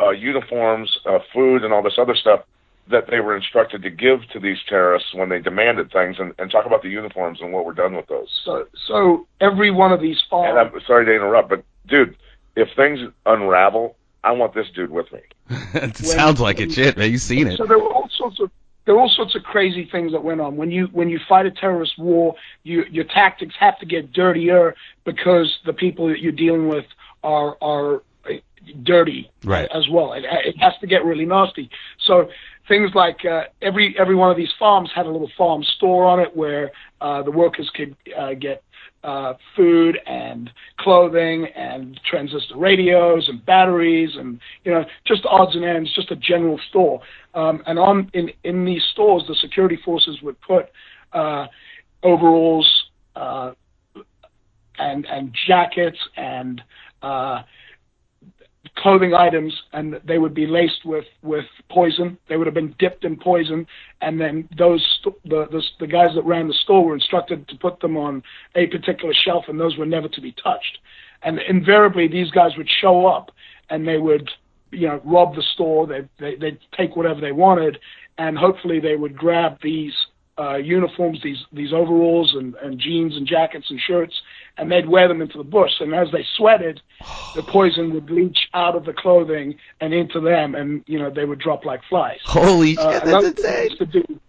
uh, 0.00 0.10
uniforms, 0.10 0.96
uh, 1.06 1.18
food, 1.34 1.64
and 1.64 1.72
all 1.72 1.82
this 1.82 1.98
other 1.98 2.14
stuff 2.14 2.40
that 2.90 3.08
they 3.10 3.20
were 3.20 3.36
instructed 3.36 3.82
to 3.82 3.90
give 3.90 4.20
to 4.32 4.40
these 4.40 4.58
terrorists 4.68 5.14
when 5.14 5.28
they 5.28 5.38
demanded 5.38 5.92
things, 5.92 6.16
and, 6.18 6.32
and 6.38 6.50
talk 6.50 6.66
about 6.66 6.82
the 6.82 6.88
uniforms 6.88 7.40
and 7.40 7.52
what 7.52 7.64
we're 7.66 7.72
done 7.72 7.94
with 7.94 8.06
those. 8.06 8.28
So 8.44 8.66
so 8.86 9.26
every 9.40 9.70
one 9.70 9.92
of 9.92 10.00
these 10.00 10.20
And. 10.30 10.58
I'm 10.58 10.72
sorry 10.86 11.04
to 11.06 11.14
interrupt, 11.14 11.50
but 11.50 11.64
dude, 11.86 12.16
if 12.56 12.68
things 12.76 13.00
unravel, 13.26 13.96
I 14.24 14.32
want 14.32 14.54
this 14.54 14.66
dude 14.74 14.90
with 14.90 15.12
me. 15.12 15.20
it 15.74 15.96
sounds 15.96 16.40
like 16.40 16.60
it, 16.60 16.72
shit, 16.72 16.96
man. 16.96 17.10
You've 17.10 17.20
seen 17.20 17.46
it. 17.46 17.56
So 17.56 17.66
there 17.66 17.78
were 17.78 17.92
all 17.92 18.08
sorts 18.16 18.40
of 18.40 18.50
there 18.84 18.94
were 18.94 19.02
all 19.02 19.10
sorts 19.14 19.34
of 19.36 19.42
crazy 19.42 19.86
things 19.92 20.12
that 20.12 20.24
went 20.24 20.40
on. 20.40 20.56
When 20.56 20.70
you 20.70 20.86
when 20.92 21.10
you 21.10 21.20
fight 21.28 21.44
a 21.44 21.50
terrorist 21.50 21.98
war, 21.98 22.34
you 22.62 22.84
your 22.90 23.04
tactics 23.04 23.54
have 23.60 23.78
to 23.80 23.86
get 23.86 24.12
dirtier 24.12 24.74
because 25.04 25.58
the 25.66 25.74
people 25.74 26.08
that 26.08 26.20
you're 26.20 26.32
dealing 26.32 26.68
with 26.68 26.86
are 27.22 27.56
are 27.60 27.96
uh, 28.24 28.32
dirty 28.82 29.30
Right. 29.44 29.68
as 29.74 29.88
well. 29.90 30.14
It, 30.14 30.24
it 30.24 30.56
has 30.58 30.72
to 30.80 30.86
get 30.86 31.04
really 31.04 31.26
nasty. 31.26 31.70
So 32.06 32.30
things 32.68 32.90
like 32.94 33.24
uh, 33.24 33.44
every 33.62 33.96
every 33.98 34.14
one 34.14 34.30
of 34.30 34.36
these 34.36 34.52
farms 34.58 34.90
had 34.94 35.06
a 35.06 35.10
little 35.10 35.30
farm 35.36 35.62
store 35.76 36.04
on 36.06 36.20
it 36.20 36.36
where 36.36 36.70
uh, 37.00 37.22
the 37.22 37.30
workers 37.30 37.70
could 37.74 37.96
uh, 38.16 38.34
get 38.34 38.62
uh, 39.04 39.34
food 39.56 39.98
and 40.06 40.50
clothing 40.78 41.46
and 41.54 42.00
transistor 42.08 42.56
radios 42.56 43.28
and 43.28 43.44
batteries 43.46 44.10
and 44.16 44.40
you 44.64 44.72
know 44.72 44.84
just 45.06 45.24
odds 45.26 45.54
and 45.54 45.64
ends, 45.64 45.92
just 45.94 46.10
a 46.10 46.16
general 46.16 46.58
store. 46.68 47.00
Um, 47.34 47.62
and 47.66 47.78
on 47.78 48.10
in 48.14 48.30
in 48.44 48.64
these 48.64 48.82
stores, 48.92 49.24
the 49.28 49.34
security 49.36 49.78
forces 49.84 50.20
would 50.22 50.40
put 50.40 50.66
uh, 51.12 51.46
overalls 52.02 52.68
uh, 53.16 53.52
and 54.78 55.06
and 55.06 55.34
jackets 55.46 55.98
and 56.16 56.60
uh, 57.02 57.42
clothing 58.76 59.14
items, 59.14 59.54
and 59.72 60.00
they 60.04 60.18
would 60.18 60.34
be 60.34 60.46
laced 60.46 60.84
with 60.84 61.04
with 61.22 61.44
poison. 61.70 62.18
They 62.28 62.36
would 62.36 62.46
have 62.46 62.54
been 62.54 62.74
dipped 62.78 63.04
in 63.04 63.16
poison, 63.16 63.66
and 64.00 64.20
then 64.20 64.48
those 64.56 64.84
the, 65.24 65.46
the 65.50 65.62
the 65.80 65.86
guys 65.86 66.10
that 66.14 66.24
ran 66.24 66.48
the 66.48 66.54
store 66.54 66.84
were 66.84 66.94
instructed 66.94 67.48
to 67.48 67.56
put 67.56 67.80
them 67.80 67.96
on 67.96 68.22
a 68.54 68.66
particular 68.66 69.14
shelf, 69.14 69.44
and 69.48 69.58
those 69.58 69.76
were 69.76 69.86
never 69.86 70.08
to 70.08 70.20
be 70.20 70.32
touched. 70.42 70.78
And 71.22 71.38
invariably, 71.48 72.08
these 72.08 72.30
guys 72.30 72.52
would 72.56 72.68
show 72.80 73.06
up, 73.06 73.30
and 73.70 73.86
they 73.86 73.98
would 73.98 74.28
you 74.70 74.88
know 74.88 75.00
rob 75.04 75.34
the 75.34 75.42
store. 75.54 75.86
They 75.86 76.08
they 76.18 76.36
they'd 76.36 76.58
take 76.76 76.96
whatever 76.96 77.20
they 77.20 77.32
wanted, 77.32 77.78
and 78.18 78.36
hopefully 78.36 78.80
they 78.80 78.96
would 78.96 79.16
grab 79.16 79.58
these 79.62 79.94
uh, 80.38 80.56
uniforms, 80.56 81.20
these 81.22 81.44
these 81.52 81.72
overalls 81.72 82.34
and, 82.34 82.54
and 82.56 82.78
jeans 82.78 83.16
and 83.16 83.26
jackets 83.26 83.66
and 83.70 83.80
shirts, 83.80 84.14
and 84.58 84.70
they'd 84.70 84.88
wear 84.88 85.08
them 85.08 85.22
into 85.22 85.38
the 85.38 85.44
bush. 85.44 85.72
And 85.80 85.94
as 85.94 86.08
they 86.12 86.24
sweated, 86.36 86.80
the 87.34 87.42
poison 87.52 87.92
would 87.94 88.10
leach 88.10 88.38
out 88.54 88.74
of 88.76 88.84
the 88.84 88.92
clothing 88.92 89.54
and 89.80 89.94
into 89.94 90.20
them, 90.20 90.54
and 90.54 90.82
you 90.86 90.98
know 90.98 91.10
they 91.10 91.24
would 91.24 91.38
drop 91.38 91.64
like 91.64 91.80
flies. 91.88 92.18
Holy 92.26 92.74
shit, 92.74 92.78
Uh, 92.84 92.90
that's 93.04 93.06
thing 93.06 93.22
they 93.22 93.28
insane. 93.28 93.64
used 93.70 93.78
to 93.78 93.86
do, 93.86 94.20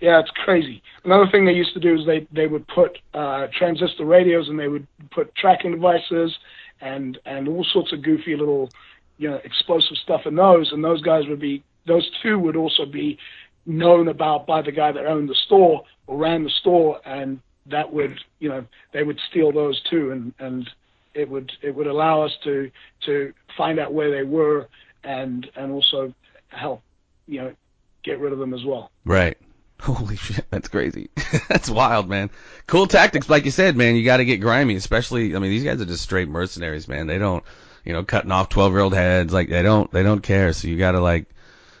yeah, 0.00 0.18
it's 0.18 0.30
crazy. 0.44 0.82
Another 1.04 1.26
thing 1.30 1.44
they 1.44 1.52
used 1.52 1.74
to 1.74 1.80
do 1.80 1.94
is 1.98 2.04
they 2.06 2.26
they 2.32 2.46
would 2.46 2.66
put 2.68 2.98
uh, 3.14 3.46
transistor 3.56 4.04
radios 4.04 4.48
and 4.48 4.58
they 4.58 4.68
would 4.68 4.86
put 5.10 5.34
tracking 5.34 5.70
devices 5.72 6.36
and 6.80 7.18
and 7.24 7.48
all 7.48 7.64
sorts 7.72 7.92
of 7.92 8.02
goofy 8.02 8.36
little 8.36 8.70
you 9.18 9.30
know 9.30 9.38
explosive 9.44 9.96
stuff 9.98 10.22
in 10.26 10.34
those, 10.34 10.72
and 10.72 10.82
those 10.82 11.00
guys 11.02 11.26
would 11.28 11.40
be 11.40 11.62
those 11.86 12.08
two 12.22 12.38
would 12.38 12.56
also 12.56 12.84
be 12.86 13.18
known 13.66 14.08
about 14.08 14.46
by 14.46 14.60
the 14.60 14.72
guy 14.72 14.90
that 14.90 15.06
owned 15.06 15.28
the 15.28 15.36
store 15.46 15.84
or 16.08 16.16
ran 16.16 16.42
the 16.42 16.50
store, 16.50 17.00
and 17.04 17.38
that 17.66 17.92
would 17.92 18.18
you 18.38 18.48
know 18.48 18.64
they 18.92 19.02
would 19.02 19.18
steal 19.30 19.52
those 19.52 19.80
too, 19.90 20.10
and 20.10 20.34
and 20.38 20.68
it 21.14 21.28
would 21.28 21.52
it 21.62 21.74
would 21.74 21.86
allow 21.86 22.22
us 22.22 22.32
to 22.44 22.70
to 23.06 23.32
find 23.56 23.78
out 23.78 23.92
where 23.92 24.10
they 24.10 24.22
were 24.22 24.68
and 25.04 25.48
and 25.56 25.72
also 25.72 26.14
help 26.48 26.82
you 27.26 27.40
know 27.40 27.54
get 28.02 28.18
rid 28.18 28.32
of 28.32 28.38
them 28.38 28.54
as 28.54 28.64
well. 28.64 28.90
Right. 29.04 29.38
Holy 29.80 30.16
shit, 30.16 30.46
that's 30.50 30.68
crazy. 30.68 31.10
that's 31.48 31.68
wild, 31.68 32.08
man. 32.08 32.30
Cool 32.66 32.86
tactics, 32.86 33.28
like 33.28 33.44
you 33.44 33.50
said, 33.50 33.76
man. 33.76 33.96
You 33.96 34.04
got 34.04 34.18
to 34.18 34.24
get 34.24 34.36
grimy, 34.36 34.76
especially. 34.76 35.34
I 35.34 35.40
mean, 35.40 35.50
these 35.50 35.64
guys 35.64 35.80
are 35.80 35.86
just 35.86 36.04
straight 36.04 36.28
mercenaries, 36.28 36.86
man. 36.86 37.08
They 37.08 37.18
don't, 37.18 37.42
you 37.84 37.92
know, 37.92 38.04
cutting 38.04 38.30
off 38.30 38.48
twelve 38.48 38.72
year 38.72 38.80
old 38.80 38.94
heads. 38.94 39.32
Like 39.32 39.48
they 39.48 39.62
don't, 39.62 39.90
they 39.90 40.04
don't 40.04 40.22
care. 40.22 40.52
So 40.52 40.68
you 40.68 40.78
got 40.78 40.92
to 40.92 41.00
like, 41.00 41.26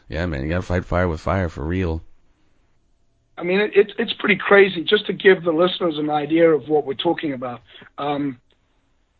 yeah, 0.08 0.26
man. 0.26 0.42
You 0.42 0.48
got 0.48 0.56
to 0.56 0.62
fight 0.62 0.84
fire 0.84 1.06
with 1.06 1.20
fire 1.20 1.48
for 1.48 1.64
real. 1.64 2.02
I 3.38 3.42
mean, 3.42 3.60
it, 3.60 3.70
it, 3.74 3.92
it's 3.98 4.12
pretty 4.14 4.36
crazy. 4.36 4.84
Just 4.84 5.06
to 5.06 5.12
give 5.12 5.42
the 5.42 5.52
listeners 5.52 5.98
an 5.98 6.10
idea 6.10 6.48
of 6.50 6.68
what 6.68 6.84
we're 6.84 6.94
talking 6.94 7.32
about. 7.32 7.60
Um, 7.98 8.38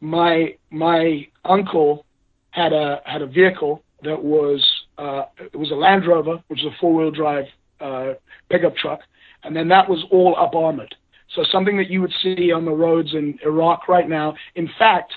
my 0.01 0.57
my 0.71 1.27
uncle 1.45 2.05
had 2.51 2.73
a 2.73 3.01
had 3.05 3.23
a 3.23 3.27
vehicle 3.27 3.83
that 4.03 4.23
was 4.23 4.65
uh, 4.99 5.25
it 5.39 5.57
was 5.57 5.71
a 5.71 5.75
Land 5.75 6.07
Rover, 6.07 6.43
which 6.49 6.61
is 6.61 6.67
a 6.67 6.77
four 6.81 6.95
wheel 6.95 7.11
drive 7.11 7.47
uh, 7.81 8.15
pickup 8.51 8.77
truck, 8.77 9.01
and 9.45 9.57
then 9.57 9.69
that 9.69 9.89
was 9.89 10.05
all 10.11 10.37
up 10.39 10.55
armored. 10.55 10.95
So 11.35 11.45
something 11.51 11.79
that 11.79 11.89
you 11.89 12.03
would 12.03 12.13
see 12.23 12.53
on 12.53 12.65
the 12.65 12.73
roads 12.73 13.15
in 13.15 13.39
Iraq 13.45 13.89
right 13.89 14.09
now. 14.09 14.35
In 14.55 14.69
fact, 14.79 15.13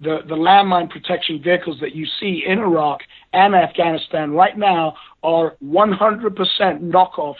the 0.00 0.18
the 0.28 0.34
landmine 0.34 0.90
protection 0.90 1.42
vehicles 1.42 1.78
that 1.80 1.94
you 1.94 2.06
see 2.20 2.44
in 2.46 2.58
Iraq 2.58 3.00
and 3.32 3.54
Afghanistan 3.54 4.32
right 4.32 4.56
now 4.58 4.94
are 5.22 5.56
100% 5.64 6.36
knockoffs 6.80 7.36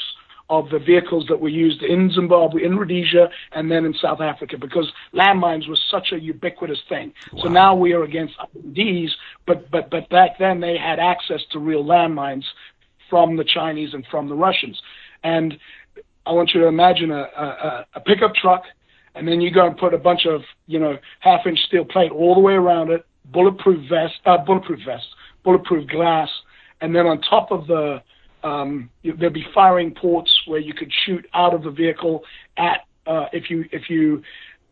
of 0.48 0.68
the 0.70 0.78
vehicles 0.78 1.26
that 1.28 1.40
were 1.40 1.48
used 1.48 1.82
in 1.82 2.10
Zimbabwe, 2.12 2.64
in 2.64 2.76
Rhodesia, 2.76 3.28
and 3.52 3.70
then 3.70 3.84
in 3.84 3.94
South 3.94 4.20
Africa, 4.20 4.56
because 4.58 4.90
landmines 5.12 5.68
were 5.68 5.78
such 5.90 6.12
a 6.12 6.20
ubiquitous 6.20 6.78
thing. 6.88 7.12
Wow. 7.32 7.42
So 7.42 7.48
now 7.48 7.74
we 7.74 7.92
are 7.92 8.04
against 8.04 8.34
these, 8.64 9.10
but 9.46 9.70
but 9.70 9.90
but 9.90 10.08
back 10.08 10.38
then 10.38 10.60
they 10.60 10.76
had 10.76 10.98
access 10.98 11.40
to 11.52 11.58
real 11.58 11.84
landmines 11.84 12.44
from 13.10 13.36
the 13.36 13.44
Chinese 13.44 13.94
and 13.94 14.06
from 14.10 14.28
the 14.28 14.34
Russians. 14.34 14.80
And 15.24 15.58
I 16.26 16.32
want 16.32 16.50
you 16.54 16.60
to 16.60 16.66
imagine 16.66 17.10
a, 17.10 17.22
a, 17.22 17.86
a 17.94 18.00
pickup 18.00 18.34
truck, 18.34 18.62
and 19.14 19.26
then 19.26 19.40
you 19.40 19.50
go 19.50 19.66
and 19.66 19.76
put 19.76 19.94
a 19.94 19.98
bunch 19.98 20.26
of 20.26 20.42
you 20.66 20.78
know 20.78 20.96
half 21.20 21.46
inch 21.46 21.58
steel 21.66 21.84
plate 21.84 22.12
all 22.12 22.34
the 22.34 22.40
way 22.40 22.52
around 22.52 22.90
it, 22.90 23.04
bulletproof 23.24 23.88
vest, 23.88 24.14
uh, 24.26 24.38
bulletproof 24.38 24.80
vest, 24.86 25.06
bulletproof 25.42 25.88
glass, 25.88 26.28
and 26.80 26.94
then 26.94 27.06
on 27.06 27.20
top 27.22 27.50
of 27.50 27.66
the 27.66 28.00
um, 28.46 28.90
there'd 29.02 29.32
be 29.32 29.46
firing 29.52 29.92
ports 29.92 30.30
where 30.46 30.60
you 30.60 30.72
could 30.72 30.92
shoot 31.04 31.26
out 31.34 31.52
of 31.52 31.62
the 31.62 31.70
vehicle 31.70 32.22
at 32.56 32.80
uh, 33.06 33.26
if 33.32 33.50
you 33.50 33.64
if 33.72 33.88
you 33.88 34.22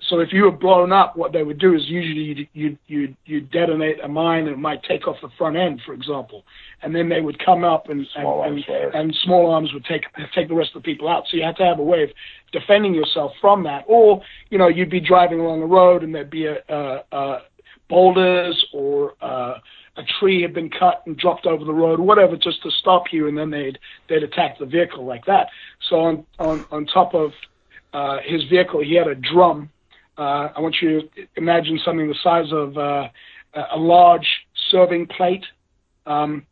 so 0.09 0.21
if 0.21 0.33
you 0.33 0.43
were 0.43 0.53
blown 0.53 0.93
up, 0.93 1.17
what 1.17 1.33
they 1.33 1.43
would 1.43 1.59
do 1.59 1.75
is 1.75 1.83
usually 1.87 2.49
you 2.53 2.77
you 2.87 3.15
you 3.25 3.41
detonate 3.41 4.03
a 4.05 4.09
mine 4.09 4.41
and 4.41 4.51
it 4.51 4.59
might 4.59 4.83
take 4.83 5.09
off 5.09 5.17
the 5.23 5.31
front 5.39 5.57
end, 5.57 5.81
for 5.87 5.95
example, 5.95 6.45
and 6.83 6.95
then 6.95 7.09
they 7.09 7.21
would 7.21 7.43
come 7.45 7.65
up 7.65 7.89
and 7.89 8.07
small 8.15 8.45
and, 8.45 8.63
and, 8.69 8.95
and, 8.95 9.17
small 9.25 9.51
arms 9.51 9.73
would 9.73 9.85
take 9.87 10.03
take 10.35 10.49
the 10.49 10.55
rest 10.55 10.71
of 10.75 10.83
the 10.83 10.87
people 10.87 11.09
out. 11.09 11.25
So 11.31 11.37
you 11.37 11.43
had 11.43 11.57
to 11.57 11.65
have 11.65 11.79
a 11.79 11.83
way 11.83 12.03
of 12.03 12.11
defending 12.53 12.95
yourself 12.95 13.33
from 13.41 13.65
that, 13.65 13.85
or 13.89 14.21
you 14.51 14.59
know 14.59 14.69
you'd 14.69 14.91
be 14.91 15.01
driving 15.01 15.41
along 15.41 15.61
the 15.61 15.67
road 15.67 16.03
and 16.03 16.15
there'd 16.15 16.31
be 16.31 16.47
a, 16.47 16.59
a, 16.69 17.03
a 17.13 17.39
boulders 17.89 18.67
or 18.73 19.15
uh, 19.23 19.55
a 19.97 20.03
tree 20.03 20.43
had 20.43 20.53
been 20.53 20.71
cut 20.71 21.03
and 21.07 21.17
dropped 21.17 21.47
over 21.47 21.65
the 21.65 21.73
road, 21.73 22.01
whatever, 22.01 22.37
just 22.37 22.63
to 22.63 22.71
stop 22.71 23.13
you, 23.13 23.29
and 23.29 23.39
then 23.39 23.51
they'd 23.51 23.79
they'd 24.09 24.23
attack 24.23 24.59
the 24.59 24.67
vehicle 24.67 25.05
like 25.05 25.25
that. 25.27 25.49
So 25.89 26.01
on 26.01 26.27
on 26.39 26.65
on 26.71 26.87
top 26.87 27.15
of 27.15 27.33
uh, 27.93 28.19
his 28.25 28.45
vehicle, 28.45 28.83
he 28.83 28.95
had 28.95 29.07
a 29.07 29.15
drum. 29.15 29.71
Uh, 30.19 30.49
I 30.57 30.61
want 30.61 30.77
you 30.81 31.03
to 31.03 31.09
imagine 31.37 31.81
something 31.85 32.09
the 32.09 32.15
size 32.23 32.53
of 32.53 32.77
uh, 32.77 33.09
a 33.55 33.79
large 33.79 34.29
serving 34.71 35.07
plate 35.07 35.45
um, 36.07 36.47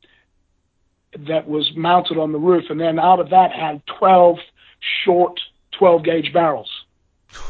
that 1.27 1.49
was 1.49 1.71
mounted 1.77 2.19
on 2.19 2.33
the 2.33 2.39
roof, 2.39 2.65
and 2.71 2.81
then 2.81 2.99
out 2.99 3.21
of 3.21 3.31
that 3.31 3.53
had 3.53 3.83
12 3.99 4.39
short 5.05 5.41
12 5.79 6.05
gauge 6.05 6.33
barrels 6.33 6.71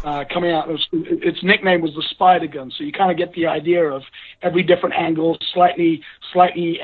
uh, 0.04 0.24
coming 0.32 0.52
out. 0.52 0.68
It 0.68 0.72
was, 0.72 0.88
its 0.92 1.42
nickname 1.42 1.80
was 1.80 1.94
the 1.94 2.02
Spider 2.10 2.46
Gun, 2.46 2.70
so 2.70 2.84
you 2.84 2.92
kind 2.92 3.10
of 3.10 3.16
get 3.16 3.34
the 3.34 3.46
idea 3.46 3.84
of 3.84 4.02
every 4.42 4.62
different 4.62 4.94
angle, 4.94 5.38
slightly 5.52 6.02
slightly 6.32 6.80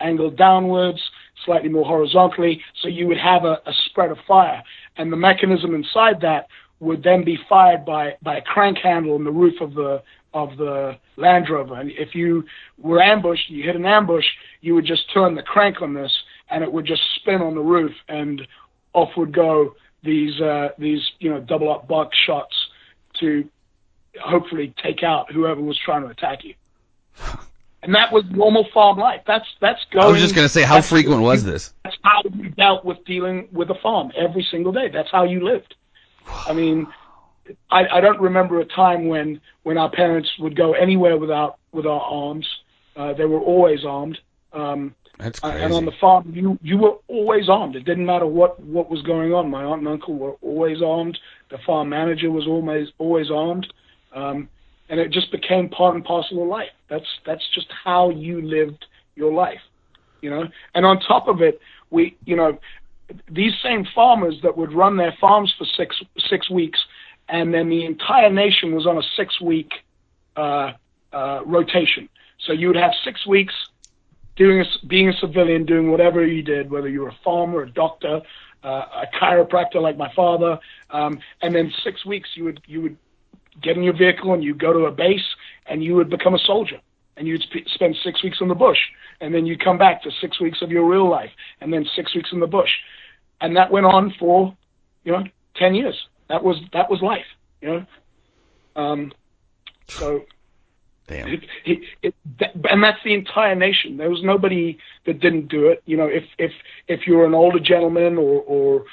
angled 0.00 0.36
downwards, 0.36 1.00
slightly 1.44 1.68
more 1.68 1.84
horizontally. 1.84 2.62
So 2.82 2.88
you 2.88 3.06
would 3.06 3.18
have 3.18 3.44
a, 3.44 3.60
a 3.66 3.72
spread 3.86 4.10
of 4.10 4.18
fire, 4.26 4.62
and 4.96 5.12
the 5.12 5.16
mechanism 5.16 5.74
inside 5.74 6.20
that 6.22 6.46
would 6.80 7.02
then 7.02 7.24
be 7.24 7.38
fired 7.48 7.84
by 7.84 8.16
by 8.22 8.38
a 8.38 8.42
crank 8.42 8.78
handle 8.78 9.16
in 9.16 9.24
the 9.24 9.30
roof 9.30 9.60
of 9.60 9.74
the 9.74 10.02
of 10.32 10.56
the 10.56 10.96
Land 11.16 11.48
Rover. 11.50 11.80
And 11.80 11.90
if 11.90 12.14
you 12.14 12.44
were 12.78 13.02
ambushed, 13.02 13.50
you 13.50 13.64
hit 13.64 13.76
an 13.76 13.84
ambush, 13.84 14.24
you 14.60 14.74
would 14.74 14.86
just 14.86 15.12
turn 15.12 15.34
the 15.34 15.42
crank 15.42 15.82
on 15.82 15.92
this, 15.92 16.12
and 16.50 16.62
it 16.62 16.72
would 16.72 16.86
just 16.86 17.02
spin 17.16 17.42
on 17.42 17.54
the 17.54 17.60
roof, 17.60 17.92
and 18.08 18.46
off 18.92 19.10
would 19.16 19.34
go 19.34 19.74
these 20.02 20.40
uh, 20.40 20.68
these 20.78 21.02
you 21.18 21.30
know 21.30 21.40
double 21.40 21.72
up 21.72 21.88
buck 21.88 22.10
shots 22.26 22.54
to 23.20 23.48
hopefully 24.22 24.74
take 24.82 25.02
out 25.02 25.30
whoever 25.32 25.60
was 25.60 25.78
trying 25.84 26.02
to 26.02 26.08
attack 26.08 26.44
you. 26.44 26.54
And 27.82 27.94
that 27.94 28.12
was 28.12 28.24
normal 28.30 28.66
farm 28.74 28.98
life. 28.98 29.22
That's 29.26 29.46
that's 29.58 29.80
going. 29.90 30.04
I 30.04 30.10
was 30.10 30.20
just 30.20 30.34
going 30.34 30.44
to 30.44 30.52
say, 30.52 30.62
how 30.62 30.82
frequent 30.82 31.22
was 31.22 31.44
this? 31.44 31.72
That's 31.82 31.96
how 32.02 32.20
you 32.34 32.50
dealt 32.50 32.84
with 32.84 33.02
dealing 33.06 33.48
with 33.52 33.70
a 33.70 33.74
farm 33.74 34.12
every 34.14 34.46
single 34.50 34.70
day. 34.70 34.90
That's 34.92 35.10
how 35.10 35.24
you 35.24 35.42
lived. 35.42 35.74
I 36.26 36.52
mean, 36.52 36.86
I, 37.70 37.86
I 37.88 38.00
don't 38.00 38.20
remember 38.20 38.60
a 38.60 38.64
time 38.66 39.08
when 39.08 39.40
when 39.62 39.78
our 39.78 39.90
parents 39.90 40.28
would 40.38 40.56
go 40.56 40.74
anywhere 40.74 41.16
without 41.16 41.58
with 41.72 41.86
our 41.86 42.00
arms. 42.00 42.46
Uh, 42.96 43.14
they 43.14 43.24
were 43.24 43.40
always 43.40 43.84
armed. 43.84 44.18
Um, 44.52 44.94
that's 45.18 45.38
crazy. 45.38 45.62
And 45.62 45.72
on 45.72 45.84
the 45.84 45.92
farm, 46.00 46.32
you 46.34 46.58
you 46.62 46.78
were 46.78 46.96
always 47.08 47.48
armed. 47.48 47.76
It 47.76 47.84
didn't 47.84 48.06
matter 48.06 48.26
what 48.26 48.60
what 48.60 48.90
was 48.90 49.02
going 49.02 49.32
on. 49.32 49.50
My 49.50 49.64
aunt 49.64 49.80
and 49.80 49.88
uncle 49.88 50.14
were 50.14 50.34
always 50.42 50.82
armed. 50.82 51.18
The 51.50 51.58
farm 51.66 51.88
manager 51.88 52.30
was 52.30 52.46
always 52.46 52.88
always 52.98 53.30
armed, 53.30 53.66
um, 54.14 54.48
and 54.90 54.98
it 54.98 55.10
just 55.10 55.30
became 55.32 55.68
part 55.68 55.94
and 55.94 56.04
parcel 56.04 56.42
of 56.42 56.48
life. 56.48 56.68
That's 56.88 57.06
that's 57.24 57.46
just 57.54 57.68
how 57.84 58.10
you 58.10 58.42
lived 58.42 58.84
your 59.14 59.32
life, 59.32 59.60
you 60.20 60.28
know. 60.28 60.48
And 60.74 60.84
on 60.84 61.00
top 61.00 61.28
of 61.28 61.40
it, 61.40 61.60
we 61.90 62.16
you 62.26 62.36
know 62.36 62.58
these 63.30 63.52
same 63.62 63.86
farmers 63.94 64.34
that 64.42 64.56
would 64.56 64.72
run 64.72 64.96
their 64.96 65.14
farms 65.20 65.54
for 65.56 65.64
six 65.76 65.96
six 66.28 66.50
weeks, 66.50 66.78
and 67.28 67.54
then 67.54 67.68
the 67.70 67.86
entire 67.86 68.30
nation 68.30 68.74
was 68.74 68.86
on 68.86 68.98
a 68.98 69.02
six 69.16 69.40
week 69.40 69.70
uh, 70.36 70.72
uh, 71.12 71.40
rotation. 71.46 72.08
So 72.46 72.52
you 72.52 72.66
would 72.66 72.76
have 72.76 72.92
six 73.04 73.26
weeks 73.26 73.54
doing 74.36 74.60
a, 74.60 74.86
being 74.86 75.08
a 75.08 75.12
civilian, 75.14 75.66
doing 75.66 75.90
whatever 75.90 76.26
you 76.26 76.42
did, 76.42 76.70
whether 76.70 76.88
you 76.88 77.02
were 77.02 77.08
a 77.08 77.18
farmer, 77.22 77.62
a 77.62 77.70
doctor, 77.70 78.22
uh, 78.64 78.68
a 78.68 79.06
chiropractor 79.20 79.80
like 79.80 79.96
my 79.96 80.12
father, 80.14 80.58
um, 80.90 81.20
and 81.42 81.54
then 81.54 81.72
six 81.84 82.04
weeks 82.04 82.28
you 82.34 82.44
would 82.44 82.60
you 82.66 82.82
would 82.82 82.96
get 83.62 83.76
in 83.76 83.82
your 83.82 83.96
vehicle 83.96 84.32
and 84.34 84.42
you 84.42 84.54
go 84.54 84.72
to 84.72 84.86
a 84.86 84.90
base 84.90 85.24
and 85.66 85.82
you 85.82 85.94
would 85.94 86.10
become 86.10 86.34
a 86.34 86.38
soldier 86.38 86.76
and 87.16 87.26
you'd 87.26 87.42
sp- 87.44 87.68
spend 87.74 87.96
six 88.02 88.22
weeks 88.22 88.38
in 88.40 88.48
the 88.48 88.54
bush 88.54 88.78
and 89.20 89.34
then 89.34 89.46
you'd 89.46 89.62
come 89.62 89.78
back 89.78 90.02
to 90.02 90.10
six 90.20 90.40
weeks 90.40 90.62
of 90.62 90.70
your 90.70 90.88
real 90.88 91.08
life 91.08 91.30
and 91.60 91.72
then 91.72 91.86
six 91.94 92.14
weeks 92.14 92.30
in 92.32 92.40
the 92.40 92.46
bush, 92.46 92.70
and 93.40 93.56
that 93.56 93.70
went 93.70 93.86
on 93.86 94.12
for 94.18 94.56
you 95.04 95.12
know 95.12 95.24
ten 95.56 95.74
years. 95.74 95.96
That 96.28 96.42
was 96.42 96.56
that 96.72 96.90
was 96.90 97.00
life, 97.02 97.24
you 97.60 97.68
know. 97.68 97.86
Um, 98.80 99.12
so 99.98 100.22
Damn. 101.10 101.28
It, 101.64 101.80
it, 102.02 102.14
that, 102.38 102.52
and 102.70 102.82
that's 102.82 103.02
the 103.04 103.14
entire 103.14 103.56
nation. 103.56 103.96
There 103.96 104.08
was 104.08 104.22
nobody 104.22 104.78
that 105.06 105.18
didn't 105.18 105.48
do 105.48 105.66
it. 105.66 105.82
You 105.84 105.96
know, 105.96 106.06
if 106.06 106.24
if 106.38 106.52
if 106.86 107.06
you 107.06 107.16
were 107.16 107.26
an 107.26 107.34
older 107.34 107.58
gentleman 107.58 108.16
or 108.16 108.42
or 108.42 108.84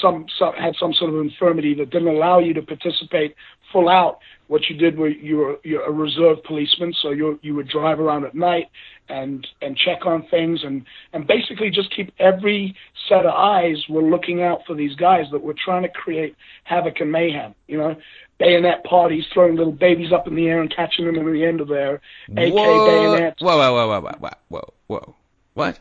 some, 0.00 0.26
some 0.38 0.52
had 0.54 0.74
some 0.78 0.92
sort 0.92 1.12
of 1.12 1.20
infirmity 1.20 1.74
that 1.74 1.90
didn't 1.90 2.08
allow 2.08 2.38
you 2.38 2.54
to 2.54 2.62
participate 2.62 3.34
full 3.72 3.88
out, 3.88 4.18
what 4.48 4.68
you 4.68 4.76
did 4.76 4.96
was 4.96 5.12
you 5.20 5.38
were 5.38 5.56
you're 5.64 5.82
a 5.82 5.90
reserve 5.90 6.42
policeman, 6.44 6.92
so 7.00 7.10
you 7.10 7.38
you 7.42 7.54
would 7.54 7.68
drive 7.68 7.98
around 7.98 8.24
at 8.24 8.34
night 8.34 8.68
and 9.08 9.46
and 9.62 9.76
check 9.76 10.06
on 10.06 10.26
things 10.28 10.62
and 10.62 10.84
and 11.12 11.26
basically 11.26 11.70
just 11.70 11.94
keep 11.94 12.12
every 12.18 12.76
set 13.08 13.26
of 13.26 13.34
eyes 13.34 13.82
were 13.88 14.02
looking 14.02 14.42
out 14.42 14.60
for 14.66 14.74
these 14.74 14.94
guys 14.94 15.24
that 15.32 15.42
were 15.42 15.54
trying 15.54 15.82
to 15.82 15.88
create 15.88 16.36
havoc 16.64 17.00
and 17.00 17.10
mayhem. 17.10 17.54
You 17.66 17.78
know, 17.78 17.96
bayonet 18.38 18.84
parties, 18.84 19.24
throwing 19.32 19.56
little 19.56 19.72
babies 19.72 20.12
up 20.12 20.26
in 20.26 20.34
the 20.34 20.46
air 20.46 20.60
and 20.60 20.74
catching 20.74 21.06
them 21.06 21.16
in 21.16 21.32
the 21.32 21.44
end 21.44 21.60
of 21.60 21.68
their 21.68 21.96
AK 22.36 22.52
whoa. 22.52 22.86
bayonets. 22.86 23.42
Whoa, 23.42 23.56
whoa, 23.56 23.72
whoa, 23.72 24.00
whoa, 24.00 24.16
whoa, 24.18 24.30
whoa, 24.48 24.72
whoa. 24.86 25.14
What? 25.54 25.80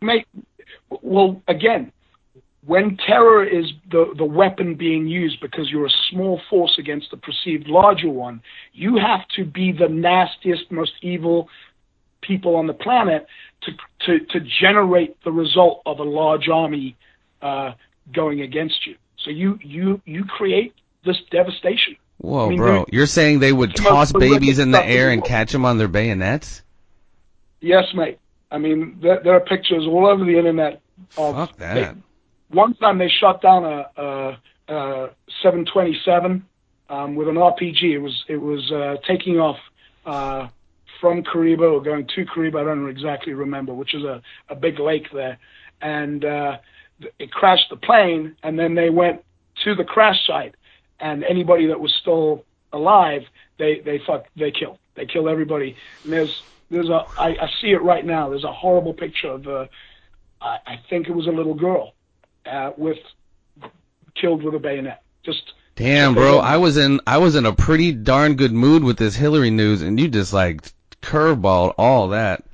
Mate, 0.00 0.26
well, 1.02 1.42
again, 1.48 1.92
when 2.66 2.96
terror 2.96 3.44
is 3.44 3.66
the, 3.90 4.12
the 4.16 4.24
weapon 4.24 4.74
being 4.74 5.06
used 5.06 5.40
because 5.40 5.70
you're 5.70 5.86
a 5.86 5.96
small 6.10 6.40
force 6.50 6.76
against 6.78 7.12
a 7.12 7.16
perceived 7.16 7.68
larger 7.68 8.08
one, 8.08 8.42
you 8.72 8.96
have 8.96 9.26
to 9.36 9.44
be 9.44 9.72
the 9.72 9.88
nastiest, 9.88 10.70
most 10.70 10.92
evil 11.00 11.48
people 12.22 12.56
on 12.56 12.66
the 12.66 12.74
planet 12.74 13.26
to 13.62 13.72
to 14.00 14.18
to 14.26 14.40
generate 14.60 15.22
the 15.22 15.30
result 15.30 15.80
of 15.86 16.00
a 16.00 16.02
large 16.02 16.48
army 16.48 16.96
uh, 17.40 17.72
going 18.12 18.40
against 18.40 18.86
you. 18.86 18.96
So 19.24 19.30
you 19.30 19.58
you 19.62 20.00
you 20.04 20.24
create 20.24 20.74
this 21.06 21.20
devastation. 21.30 21.96
Whoa, 22.18 22.46
I 22.46 22.48
mean, 22.48 22.58
bro! 22.58 22.86
You're 22.90 23.06
saying 23.06 23.38
they 23.38 23.52
would 23.52 23.74
toss 23.74 24.12
babies 24.12 24.58
in 24.58 24.70
the 24.70 24.84
air 24.84 25.10
and 25.10 25.24
catch 25.24 25.52
them 25.52 25.64
on 25.64 25.78
their 25.78 25.88
bayonets? 25.88 26.62
Yes, 27.60 27.84
mate. 27.94 28.18
I 28.50 28.58
mean, 28.58 28.98
there, 29.02 29.20
there 29.22 29.34
are 29.34 29.40
pictures 29.40 29.86
all 29.86 30.06
over 30.06 30.24
the 30.24 30.38
internet. 30.38 30.80
Of, 31.16 31.34
Fuck 31.34 31.56
that. 31.58 31.74
They, 31.74 32.00
one 32.50 32.74
time 32.74 32.98
they 32.98 33.08
shot 33.08 33.42
down 33.42 33.64
a, 33.64 33.90
a, 33.96 34.38
a 34.68 35.10
727 35.42 36.46
um, 36.88 37.14
with 37.16 37.28
an 37.28 37.34
RPG. 37.34 37.82
It 37.82 37.98
was 37.98 38.24
it 38.28 38.36
was 38.36 38.70
uh, 38.72 38.96
taking 39.06 39.38
off 39.38 39.58
uh, 40.04 40.48
from 41.00 41.22
Kariba 41.22 41.72
or 41.72 41.82
going 41.82 42.06
to 42.14 42.24
Kariba. 42.24 42.60
I 42.60 42.64
don't 42.64 42.88
exactly 42.88 43.32
remember, 43.32 43.74
which 43.74 43.94
is 43.94 44.04
a, 44.04 44.22
a 44.48 44.54
big 44.54 44.78
lake 44.78 45.08
there, 45.12 45.38
and 45.80 46.24
uh, 46.24 46.58
it 47.18 47.32
crashed 47.32 47.70
the 47.70 47.76
plane. 47.76 48.36
And 48.42 48.58
then 48.58 48.74
they 48.74 48.90
went 48.90 49.24
to 49.64 49.74
the 49.74 49.84
crash 49.84 50.26
site, 50.26 50.54
and 51.00 51.24
anybody 51.24 51.66
that 51.66 51.80
was 51.80 51.94
still 52.00 52.44
alive, 52.72 53.22
they 53.58 53.80
they 53.84 54.00
fuck 54.06 54.26
they 54.36 54.50
kill. 54.50 54.78
They 54.94 55.06
kill 55.06 55.28
everybody. 55.28 55.76
And 56.04 56.12
there's 56.12 56.42
there's 56.70 56.88
a 56.88 57.06
I, 57.18 57.28
I 57.28 57.50
see 57.60 57.68
it 57.68 57.82
right 57.82 58.04
now. 58.04 58.30
There's 58.30 58.44
a 58.44 58.52
horrible 58.52 58.94
picture 58.94 59.28
of 59.28 59.46
a, 59.46 59.68
I, 60.40 60.58
I 60.66 60.80
think 60.88 61.08
it 61.08 61.12
was 61.12 61.26
a 61.26 61.30
little 61.30 61.54
girl, 61.54 61.94
uh, 62.44 62.72
with 62.76 62.98
killed 64.14 64.42
with 64.42 64.54
a 64.54 64.58
bayonet. 64.58 65.02
Just 65.24 65.52
damn, 65.74 66.14
bro. 66.14 66.38
I 66.38 66.56
was 66.56 66.76
in 66.76 67.00
I 67.06 67.18
was 67.18 67.36
in 67.36 67.46
a 67.46 67.52
pretty 67.52 67.92
darn 67.92 68.34
good 68.34 68.52
mood 68.52 68.82
with 68.82 68.96
this 68.96 69.14
Hillary 69.16 69.50
news, 69.50 69.82
and 69.82 69.98
you 70.00 70.08
just 70.08 70.32
like 70.32 70.62
curveballed 71.02 71.74
all 71.78 72.08
that. 72.08 72.44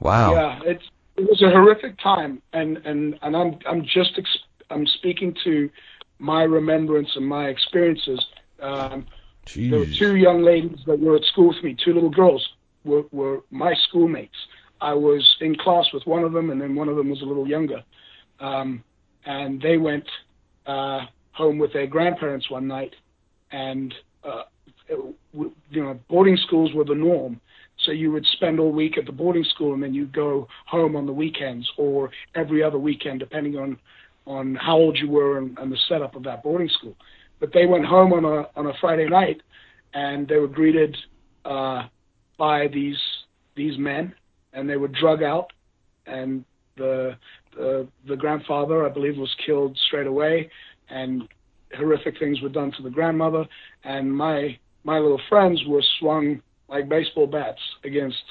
Wow. 0.00 0.32
Yeah, 0.32 0.60
it's 0.64 0.84
it 1.16 1.28
was 1.28 1.42
a 1.42 1.50
horrific 1.50 1.98
time, 1.98 2.42
and 2.52 2.78
and 2.78 3.18
and 3.22 3.36
I'm 3.36 3.58
I'm 3.66 3.84
just 3.84 4.18
ex- 4.18 4.44
I'm 4.70 4.86
speaking 4.86 5.34
to 5.44 5.70
my 6.18 6.42
remembrance 6.42 7.10
and 7.16 7.26
my 7.26 7.48
experiences. 7.48 8.24
Um, 8.60 9.06
there 9.54 9.78
were 9.78 9.86
two 9.86 10.16
young 10.16 10.42
ladies 10.42 10.78
that 10.86 10.98
were 11.00 11.16
at 11.16 11.24
school 11.24 11.48
with 11.48 11.62
me, 11.62 11.76
two 11.82 11.94
little 11.94 12.10
girls 12.10 12.46
were, 12.84 13.04
were 13.12 13.42
my 13.50 13.74
schoolmates. 13.88 14.36
I 14.80 14.94
was 14.94 15.36
in 15.40 15.56
class 15.56 15.86
with 15.92 16.06
one 16.06 16.22
of 16.24 16.32
them, 16.32 16.50
and 16.50 16.60
then 16.60 16.74
one 16.74 16.88
of 16.88 16.96
them 16.96 17.10
was 17.10 17.22
a 17.22 17.24
little 17.24 17.48
younger. 17.48 17.82
Um, 18.40 18.84
and 19.24 19.60
they 19.60 19.76
went 19.76 20.08
uh, 20.66 21.06
home 21.32 21.58
with 21.58 21.72
their 21.72 21.86
grandparents 21.86 22.50
one 22.50 22.66
night, 22.66 22.94
and 23.50 23.94
uh, 24.22 24.42
it, 24.88 24.98
you 25.32 25.82
know, 25.82 25.98
boarding 26.08 26.36
schools 26.36 26.72
were 26.74 26.84
the 26.84 26.94
norm. 26.94 27.40
So 27.84 27.92
you 27.92 28.10
would 28.12 28.26
spend 28.26 28.58
all 28.58 28.72
week 28.72 28.98
at 28.98 29.06
the 29.06 29.12
boarding 29.12 29.44
school, 29.44 29.74
and 29.74 29.82
then 29.82 29.94
you'd 29.94 30.12
go 30.12 30.48
home 30.66 30.96
on 30.96 31.06
the 31.06 31.12
weekends 31.12 31.70
or 31.76 32.10
every 32.34 32.62
other 32.62 32.78
weekend, 32.78 33.20
depending 33.20 33.56
on 33.56 33.78
on 34.28 34.54
how 34.54 34.76
old 34.76 34.96
you 34.98 35.08
were 35.08 35.38
and, 35.38 35.58
and 35.58 35.72
the 35.72 35.78
setup 35.88 36.14
of 36.14 36.22
that 36.24 36.42
boarding 36.42 36.68
school. 36.68 36.94
But 37.40 37.52
they 37.52 37.66
went 37.66 37.86
home 37.86 38.12
on 38.12 38.24
a 38.24 38.48
on 38.56 38.66
a 38.66 38.74
Friday 38.80 39.08
night, 39.08 39.40
and 39.94 40.28
they 40.28 40.36
were 40.36 40.48
greeted 40.48 40.96
uh, 41.44 41.84
by 42.36 42.68
these 42.68 42.98
these 43.56 43.78
men, 43.78 44.14
and 44.52 44.68
they 44.68 44.76
were 44.76 44.88
drug 44.88 45.22
out, 45.22 45.52
and 46.06 46.44
the 46.76 47.16
the 47.56 47.88
the 48.06 48.16
grandfather, 48.16 48.86
I 48.86 48.90
believe, 48.90 49.16
was 49.16 49.34
killed 49.44 49.78
straight 49.86 50.06
away, 50.06 50.50
and 50.90 51.26
horrific 51.74 52.18
things 52.18 52.40
were 52.42 52.48
done 52.48 52.72
to 52.76 52.82
the 52.82 52.90
grandmother, 52.90 53.46
and 53.84 54.14
my 54.14 54.58
my 54.84 54.98
little 54.98 55.20
friends 55.28 55.62
were 55.66 55.82
swung 55.98 56.42
like 56.68 56.88
baseball 56.88 57.26
bats 57.26 57.60
against 57.82 58.22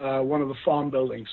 uh, 0.00 0.20
one 0.20 0.42
of 0.42 0.48
the 0.48 0.56
farm 0.64 0.90
buildings, 0.90 1.28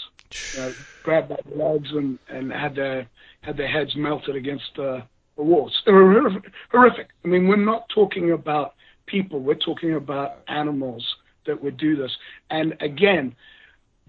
know, 0.54 0.76
grabbed 1.04 1.30
by 1.30 1.38
the 1.50 1.56
legs 1.56 1.90
and 1.92 2.20
and 2.30 2.52
had 2.52 2.76
their 2.76 3.08
had 3.42 3.58
their 3.58 3.68
heads 3.68 3.96
melted 3.96 4.36
against 4.36 4.78
uh, 4.78 5.02
the 5.36 5.44
walls. 5.44 5.74
They 5.86 5.92
were 5.92 6.32
horrific. 6.72 7.08
I 7.24 7.28
mean, 7.28 7.48
we're 7.48 7.58
not 7.58 7.88
talking 7.94 8.32
about 8.32 8.74
people. 9.06 9.40
We're 9.40 9.56
talking 9.56 9.96
about 9.96 10.40
animals 10.48 11.06
that 11.46 11.62
would 11.62 11.78
do 11.78 11.96
this. 11.96 12.12
And 12.50 12.76
again, 12.82 13.36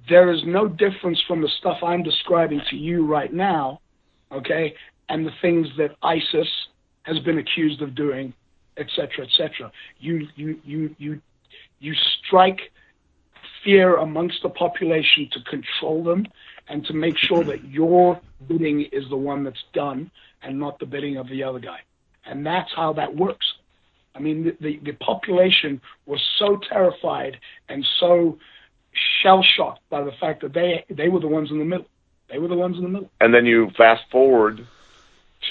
there 0.08 0.32
is 0.32 0.40
no 0.44 0.68
difference 0.68 1.20
from 1.26 1.40
the 1.40 1.48
stuff 1.58 1.78
I'm 1.82 2.02
describing 2.02 2.60
to 2.70 2.76
you 2.76 3.06
right 3.06 3.32
now, 3.32 3.80
okay, 4.30 4.74
and 5.08 5.26
the 5.26 5.32
things 5.40 5.66
that 5.78 5.96
ISIS 6.02 6.48
has 7.02 7.18
been 7.20 7.38
accused 7.38 7.82
of 7.82 7.94
doing, 7.94 8.32
etc., 8.76 9.24
etc. 9.24 9.70
You 9.98 10.26
you 10.36 10.60
you 10.64 10.94
you 10.98 11.20
you 11.80 11.94
strike 12.26 12.60
fear 13.64 13.96
amongst 13.96 14.42
the 14.42 14.50
population 14.50 15.28
to 15.32 15.40
control 15.42 16.04
them 16.04 16.26
and 16.68 16.84
to 16.86 16.92
make 16.92 17.16
sure 17.16 17.42
that 17.44 17.64
your 17.64 18.20
bidding 18.46 18.82
is 18.92 19.08
the 19.08 19.16
one 19.16 19.44
that's 19.44 19.64
done 19.72 20.10
and 20.42 20.58
not 20.58 20.78
the 20.78 20.86
bidding 20.86 21.16
of 21.16 21.28
the 21.28 21.42
other 21.42 21.58
guy. 21.58 21.80
And 22.26 22.46
that's 22.46 22.72
how 22.74 22.92
that 22.94 23.16
works. 23.16 23.46
I 24.14 24.20
mean, 24.20 24.44
the, 24.44 24.56
the, 24.60 24.80
the 24.82 24.92
population 24.92 25.80
was 26.06 26.20
so 26.38 26.58
terrified 26.68 27.38
and 27.68 27.84
so 27.98 28.38
shell 29.22 29.42
shocked 29.42 29.80
by 29.90 30.02
the 30.02 30.12
fact 30.12 30.42
that 30.42 30.52
they 30.52 30.84
they 30.88 31.08
were 31.08 31.20
the 31.20 31.28
ones 31.28 31.50
in 31.50 31.58
the 31.58 31.64
middle. 31.64 31.86
They 32.30 32.38
were 32.38 32.48
the 32.48 32.54
ones 32.54 32.76
in 32.76 32.84
the 32.84 32.88
middle. 32.88 33.10
And 33.20 33.34
then 33.34 33.44
you 33.44 33.70
fast 33.76 34.02
forward 34.10 34.66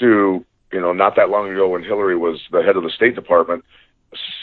to 0.00 0.44
you 0.72 0.80
know 0.80 0.92
not 0.92 1.16
that 1.16 1.28
long 1.28 1.50
ago 1.50 1.68
when 1.68 1.82
Hillary 1.82 2.16
was 2.16 2.40
the 2.50 2.62
head 2.62 2.76
of 2.76 2.82
the 2.82 2.90
State 2.90 3.14
Department, 3.14 3.64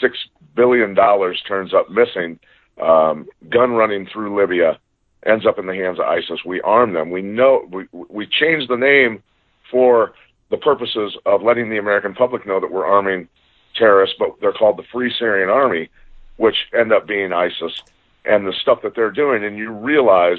six 0.00 0.18
billion 0.54 0.94
dollars 0.94 1.42
turns 1.46 1.74
up 1.74 1.90
missing, 1.90 2.38
um, 2.80 3.26
gun 3.50 3.72
running 3.72 4.06
through 4.06 4.38
Libya, 4.38 4.78
ends 5.24 5.46
up 5.46 5.58
in 5.58 5.66
the 5.66 5.74
hands 5.74 5.98
of 5.98 6.06
ISIS. 6.06 6.44
We 6.44 6.60
arm 6.62 6.92
them. 6.94 7.10
We 7.10 7.22
know 7.22 7.68
we 7.70 7.86
we 7.92 8.26
change 8.26 8.68
the 8.68 8.76
name 8.76 9.22
for 9.70 10.12
the 10.50 10.56
purposes 10.56 11.16
of 11.24 11.42
letting 11.42 11.70
the 11.70 11.78
American 11.78 12.14
public 12.14 12.46
know 12.46 12.60
that 12.60 12.70
we're 12.70 12.86
arming 12.86 13.28
terrorists, 13.74 14.16
but 14.18 14.36
they're 14.40 14.52
called 14.52 14.76
the 14.76 14.84
Free 14.92 15.12
Syrian 15.18 15.48
Army, 15.48 15.88
which 16.36 16.56
end 16.78 16.92
up 16.92 17.06
being 17.06 17.32
ISIS, 17.32 17.82
and 18.24 18.46
the 18.46 18.52
stuff 18.60 18.82
that 18.82 18.94
they're 18.94 19.10
doing, 19.10 19.44
and 19.44 19.56
you 19.56 19.70
realize 19.70 20.38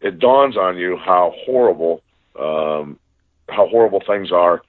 it 0.00 0.18
dawns 0.18 0.56
on 0.56 0.76
you 0.76 0.96
how 0.96 1.34
horrible 1.44 2.02
um, 2.38 2.98
how 3.48 3.66
horrible 3.68 4.02
things 4.06 4.32
are 4.32 4.62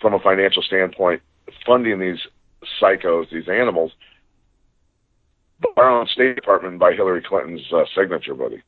from 0.00 0.14
a 0.14 0.18
financial 0.18 0.62
standpoint, 0.62 1.22
funding 1.64 1.98
these 1.98 2.18
psychos, 2.80 3.30
these 3.30 3.48
animals, 3.48 3.92
by 5.60 5.68
our 5.76 5.90
own 5.90 6.06
State 6.08 6.36
Department 6.36 6.78
by 6.78 6.92
Hillary 6.92 7.22
Clinton's 7.22 7.72
uh, 7.72 7.84
signature, 7.94 8.34
buddy. 8.34 8.62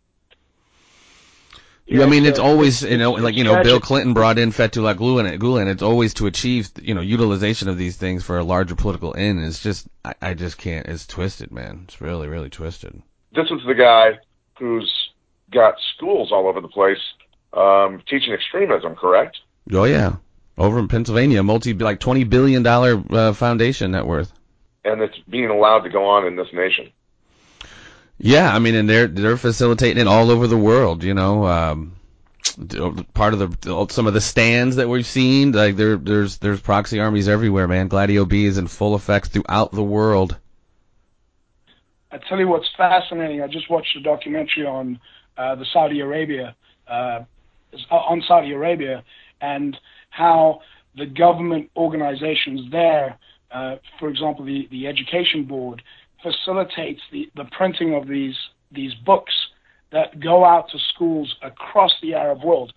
Yeah, 1.88 2.04
I 2.04 2.06
mean, 2.06 2.26
it's 2.26 2.38
always, 2.38 2.82
you 2.82 2.98
know, 2.98 3.12
like, 3.12 3.34
you 3.34 3.44
know, 3.44 3.62
Bill 3.62 3.80
Clinton 3.80 4.12
brought 4.12 4.38
in 4.38 4.50
Fethullah 4.50 4.94
Gulen. 4.94 5.68
It's 5.68 5.82
always 5.82 6.12
to 6.14 6.26
achieve, 6.26 6.70
you 6.82 6.92
know, 6.92 7.00
utilization 7.00 7.70
of 7.70 7.78
these 7.78 7.96
things 7.96 8.22
for 8.22 8.36
a 8.36 8.44
larger 8.44 8.74
political 8.74 9.16
end. 9.16 9.42
It's 9.42 9.62
just, 9.62 9.88
I, 10.04 10.14
I 10.20 10.34
just 10.34 10.58
can't. 10.58 10.86
It's 10.86 11.06
twisted, 11.06 11.50
man. 11.50 11.84
It's 11.84 11.98
really, 11.98 12.28
really 12.28 12.50
twisted. 12.50 13.00
This 13.34 13.46
is 13.50 13.60
the 13.66 13.74
guy 13.74 14.18
who's 14.58 14.92
got 15.50 15.76
schools 15.96 16.30
all 16.30 16.46
over 16.46 16.60
the 16.60 16.68
place 16.68 16.98
um, 17.54 18.02
teaching 18.06 18.34
extremism, 18.34 18.94
correct? 18.94 19.38
Oh, 19.72 19.84
yeah. 19.84 20.16
Over 20.58 20.80
in 20.80 20.88
Pennsylvania, 20.88 21.42
multi, 21.42 21.72
like 21.72 22.00
$20 22.00 22.28
billion 22.28 22.66
uh, 22.66 23.32
foundation 23.32 23.92
net 23.92 24.04
worth. 24.04 24.30
And 24.84 25.00
it's 25.00 25.18
being 25.28 25.50
allowed 25.50 25.80
to 25.80 25.90
go 25.90 26.06
on 26.06 26.26
in 26.26 26.36
this 26.36 26.48
nation. 26.52 26.90
Yeah, 28.18 28.52
I 28.52 28.58
mean, 28.58 28.74
and 28.74 28.88
they're 28.88 29.06
they're 29.06 29.36
facilitating 29.36 30.00
it 30.00 30.08
all 30.08 30.30
over 30.30 30.46
the 30.46 30.56
world. 30.56 31.04
You 31.04 31.14
know, 31.14 31.46
um, 31.46 31.96
part 33.14 33.34
of 33.34 33.60
the 33.60 33.86
some 33.90 34.06
of 34.06 34.14
the 34.14 34.20
stands 34.20 34.76
that 34.76 34.88
we've 34.88 35.06
seen, 35.06 35.52
like 35.52 35.76
there 35.76 35.96
there's 35.96 36.38
there's 36.38 36.60
proxy 36.60 36.98
armies 36.98 37.28
everywhere, 37.28 37.68
man. 37.68 37.88
Gladio 37.88 38.24
B 38.24 38.44
is 38.44 38.58
in 38.58 38.66
full 38.66 38.94
effect 38.94 39.28
throughout 39.28 39.72
the 39.72 39.82
world. 39.82 40.36
I 42.10 42.18
tell 42.18 42.38
you 42.38 42.48
what's 42.48 42.68
fascinating. 42.76 43.42
I 43.42 43.46
just 43.46 43.70
watched 43.70 43.94
a 43.96 44.00
documentary 44.00 44.66
on 44.66 44.98
uh, 45.36 45.54
the 45.54 45.66
Saudi 45.72 46.00
Arabia 46.00 46.56
uh, 46.88 47.20
on 47.90 48.22
Saudi 48.26 48.52
Arabia 48.52 49.04
and 49.40 49.76
how 50.10 50.62
the 50.96 51.06
government 51.06 51.70
organizations 51.76 52.70
there, 52.72 53.18
for 53.98 54.08
example, 54.08 54.44
the 54.44 54.68
the 54.70 54.86
education 54.86 55.44
board, 55.44 55.82
facilitates 56.22 57.00
the, 57.12 57.30
the 57.36 57.44
printing 57.56 57.94
of 57.94 58.08
these 58.08 58.36
these 58.72 58.94
books 59.06 59.34
that 59.90 60.20
go 60.20 60.44
out 60.44 60.68
to 60.70 60.78
schools 60.94 61.34
across 61.42 61.92
the 62.02 62.14
Arab 62.14 62.42
world, 62.44 62.72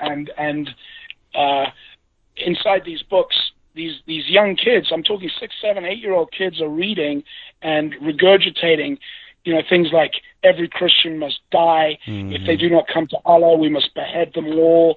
and 0.00 0.30
and 0.36 0.70
uh, 1.34 1.66
inside 2.36 2.82
these 2.84 3.02
books, 3.02 3.36
these 3.74 3.94
these 4.06 4.28
young 4.28 4.56
kids, 4.56 4.88
I'm 4.92 5.02
talking 5.02 5.30
six, 5.40 5.54
seven, 5.60 5.84
eight 5.84 5.98
year 5.98 6.12
old 6.12 6.32
kids, 6.32 6.60
are 6.60 6.68
reading 6.68 7.22
and 7.62 7.94
regurgitating, 8.02 8.98
you 9.44 9.54
know, 9.54 9.62
things 9.68 9.88
like 9.92 10.12
every 10.42 10.68
Christian 10.68 11.18
must 11.18 11.40
die. 11.50 11.98
Mm-hmm. 12.06 12.32
If 12.32 12.46
they 12.46 12.56
do 12.56 12.68
not 12.68 12.86
come 12.92 13.06
to 13.08 13.18
Allah, 13.24 13.56
we 13.56 13.68
must 13.68 13.94
behead 13.94 14.32
them 14.34 14.46
all, 14.58 14.96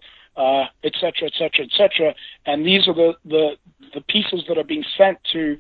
etc., 0.84 1.28
etc., 1.28 1.66
etc. 1.66 2.16
And 2.46 2.66
these 2.66 2.88
are 2.88 2.94
the, 2.94 3.14
the 3.26 3.58
the 3.94 4.02
pieces 4.02 4.44
that 4.48 4.58
are 4.58 4.64
being 4.64 4.86
sent 4.98 5.18
to 5.34 5.58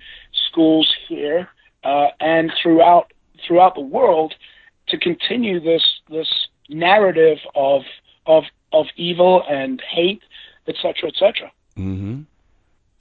schools 0.49 0.93
here 1.07 1.49
uh, 1.83 2.07
and 2.19 2.51
throughout 2.61 3.11
throughout 3.45 3.75
the 3.75 3.81
world. 3.81 4.33
to 4.87 4.97
continue 4.97 5.59
this 5.59 5.83
this 6.09 6.47
narrative 6.69 7.39
of 7.55 7.81
of 8.25 8.43
of 8.71 8.87
evil 8.95 9.43
and 9.49 9.81
hate, 9.81 10.21
etc., 10.67 11.09
etc. 11.09 11.51
Mm-hmm. 11.77 12.21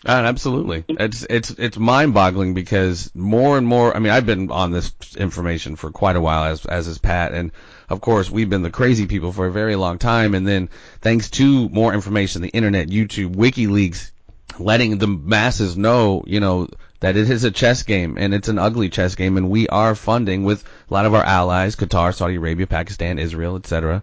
Uh, 0.04 0.10
absolutely. 0.10 0.84
It's 0.88 1.26
it's 1.28 1.50
it's 1.50 1.78
mind-boggling 1.78 2.54
because 2.54 3.10
more 3.14 3.58
and 3.58 3.66
more. 3.66 3.96
I 3.96 3.98
mean, 3.98 4.12
I've 4.12 4.26
been 4.26 4.50
on 4.50 4.70
this 4.70 4.92
information 5.16 5.74
for 5.76 5.90
quite 5.90 6.16
a 6.16 6.20
while, 6.20 6.44
as 6.44 6.64
as 6.66 6.86
is 6.86 6.98
Pat, 6.98 7.32
and 7.32 7.50
of 7.88 8.00
course, 8.00 8.30
we've 8.30 8.50
been 8.50 8.62
the 8.62 8.70
crazy 8.70 9.06
people 9.06 9.32
for 9.32 9.46
a 9.46 9.52
very 9.52 9.76
long 9.76 9.98
time. 9.98 10.34
And 10.34 10.46
then, 10.46 10.68
thanks 11.00 11.30
to 11.30 11.68
more 11.68 11.94
information, 11.94 12.42
the 12.42 12.48
internet, 12.48 12.88
YouTube, 12.88 13.34
WikiLeaks, 13.34 14.10
letting 14.58 14.98
the 14.98 15.06
masses 15.06 15.76
know, 15.76 16.24
you 16.26 16.40
know, 16.40 16.68
that 17.00 17.16
it 17.16 17.28
is 17.30 17.44
a 17.44 17.50
chess 17.50 17.82
game 17.82 18.16
and 18.18 18.34
it's 18.34 18.48
an 18.48 18.58
ugly 18.58 18.88
chess 18.88 19.14
game, 19.14 19.36
and 19.36 19.50
we 19.50 19.68
are 19.68 19.94
funding 19.94 20.44
with 20.44 20.64
a 20.90 20.94
lot 20.94 21.06
of 21.06 21.14
our 21.14 21.24
allies, 21.24 21.76
Qatar, 21.76 22.14
Saudi 22.14 22.36
Arabia, 22.36 22.66
Pakistan, 22.66 23.18
Israel, 23.18 23.56
etc 23.56 24.02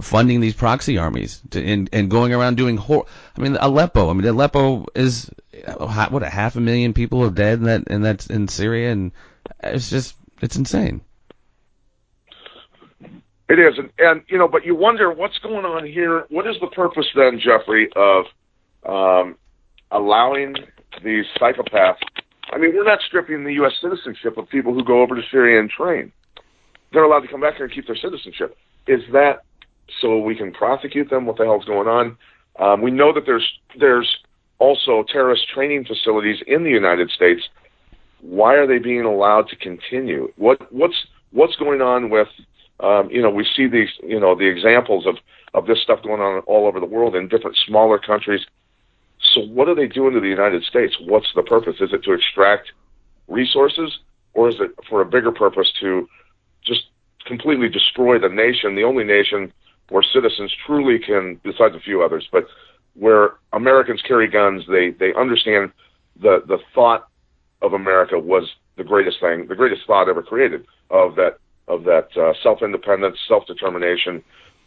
funding 0.00 0.40
these 0.40 0.54
proxy 0.54 0.98
armies 0.98 1.40
to, 1.50 1.64
and, 1.64 1.88
and 1.92 2.10
going 2.10 2.32
around 2.32 2.56
doing 2.56 2.76
hor- 2.76 3.06
I 3.36 3.40
mean 3.40 3.56
Aleppo. 3.58 4.10
I 4.10 4.12
mean 4.12 4.26
Aleppo 4.26 4.86
is 4.94 5.30
what 5.78 6.22
a 6.22 6.28
half 6.28 6.56
a 6.56 6.60
million 6.60 6.92
people 6.92 7.24
are 7.24 7.30
dead 7.30 7.58
in 7.58 7.64
that 7.64 7.84
and 7.86 8.04
that's 8.04 8.26
in 8.26 8.48
Syria 8.48 8.92
and 8.92 9.12
it's 9.62 9.90
just 9.90 10.14
it's 10.42 10.56
insane. 10.56 11.00
It 13.48 13.60
is, 13.60 13.78
and, 13.78 13.90
and 13.98 14.22
you 14.28 14.38
know, 14.38 14.48
but 14.48 14.64
you 14.64 14.74
wonder 14.74 15.12
what's 15.12 15.38
going 15.38 15.64
on 15.64 15.86
here. 15.86 16.24
What 16.30 16.46
is 16.48 16.56
the 16.60 16.66
purpose 16.66 17.06
then, 17.14 17.40
Jeffrey, 17.42 17.88
of 17.94 18.24
um, 18.88 19.36
allowing 19.92 20.56
these 21.04 21.24
psychopaths? 21.40 21.96
I 22.52 22.58
mean, 22.58 22.74
we're 22.74 22.84
not 22.84 23.00
stripping 23.06 23.44
the 23.44 23.52
U.S. 23.54 23.72
citizenship 23.80 24.36
of 24.36 24.48
people 24.48 24.74
who 24.74 24.84
go 24.84 25.00
over 25.00 25.14
to 25.14 25.22
Syria 25.30 25.60
and 25.60 25.70
train. 25.70 26.12
They're 26.92 27.04
allowed 27.04 27.20
to 27.20 27.28
come 27.28 27.40
back 27.40 27.56
here 27.56 27.66
and 27.66 27.74
keep 27.74 27.86
their 27.86 27.96
citizenship. 27.96 28.56
Is 28.88 29.00
that 29.12 29.42
so 30.00 30.18
we 30.18 30.34
can 30.34 30.52
prosecute 30.52 31.10
them. 31.10 31.26
What 31.26 31.36
the 31.36 31.44
hell's 31.44 31.64
going 31.64 31.88
on? 31.88 32.16
Um, 32.58 32.82
we 32.82 32.90
know 32.90 33.12
that 33.12 33.24
there's 33.26 33.46
there's 33.78 34.08
also 34.58 35.04
terrorist 35.12 35.42
training 35.54 35.84
facilities 35.84 36.38
in 36.46 36.64
the 36.64 36.70
United 36.70 37.10
States. 37.10 37.42
Why 38.20 38.54
are 38.54 38.66
they 38.66 38.78
being 38.78 39.04
allowed 39.04 39.48
to 39.48 39.56
continue? 39.56 40.32
What 40.36 40.72
what's 40.72 40.96
what's 41.32 41.56
going 41.56 41.80
on 41.80 42.10
with 42.10 42.28
um, 42.80 43.08
you 43.10 43.22
know 43.22 43.30
we 43.30 43.46
see 43.56 43.66
these 43.66 43.88
you 44.02 44.20
know 44.20 44.34
the 44.34 44.46
examples 44.46 45.06
of 45.06 45.16
of 45.54 45.66
this 45.66 45.80
stuff 45.82 46.02
going 46.02 46.20
on 46.20 46.40
all 46.40 46.66
over 46.66 46.80
the 46.80 46.86
world 46.86 47.16
in 47.16 47.28
different 47.28 47.56
smaller 47.66 47.98
countries. 47.98 48.40
So 49.34 49.40
what 49.40 49.68
are 49.68 49.74
they 49.74 49.86
doing 49.86 50.12
to 50.14 50.20
the 50.20 50.28
United 50.28 50.62
States? 50.64 50.94
What's 51.00 51.28
the 51.34 51.42
purpose? 51.42 51.76
Is 51.80 51.92
it 51.92 52.04
to 52.04 52.12
extract 52.12 52.72
resources, 53.28 53.98
or 54.34 54.48
is 54.50 54.56
it 54.60 54.72
for 54.88 55.00
a 55.00 55.06
bigger 55.06 55.32
purpose 55.32 55.72
to 55.80 56.06
just 56.64 56.84
completely 57.26 57.68
destroy 57.68 58.18
the 58.18 58.28
nation, 58.28 58.74
the 58.74 58.84
only 58.84 59.04
nation 59.04 59.52
where 59.88 60.02
citizens 60.02 60.52
truly 60.66 60.98
can, 60.98 61.40
besides 61.42 61.74
a 61.74 61.80
few 61.80 62.02
others, 62.02 62.28
but 62.30 62.46
where 62.94 63.34
Americans 63.52 64.02
carry 64.06 64.28
guns, 64.28 64.64
they 64.68 64.90
they 64.90 65.14
understand 65.14 65.70
the 66.20 66.42
the 66.46 66.58
thought 66.74 67.08
of 67.62 67.72
America 67.72 68.18
was 68.18 68.48
the 68.76 68.84
greatest 68.84 69.20
thing, 69.20 69.46
the 69.48 69.54
greatest 69.54 69.82
thought 69.86 70.08
ever 70.08 70.22
created 70.22 70.66
of 70.90 71.14
that 71.16 71.38
of 71.68 71.84
that 71.84 72.16
uh, 72.16 72.32
self 72.42 72.62
independence, 72.62 73.18
self 73.28 73.46
determination. 73.46 74.22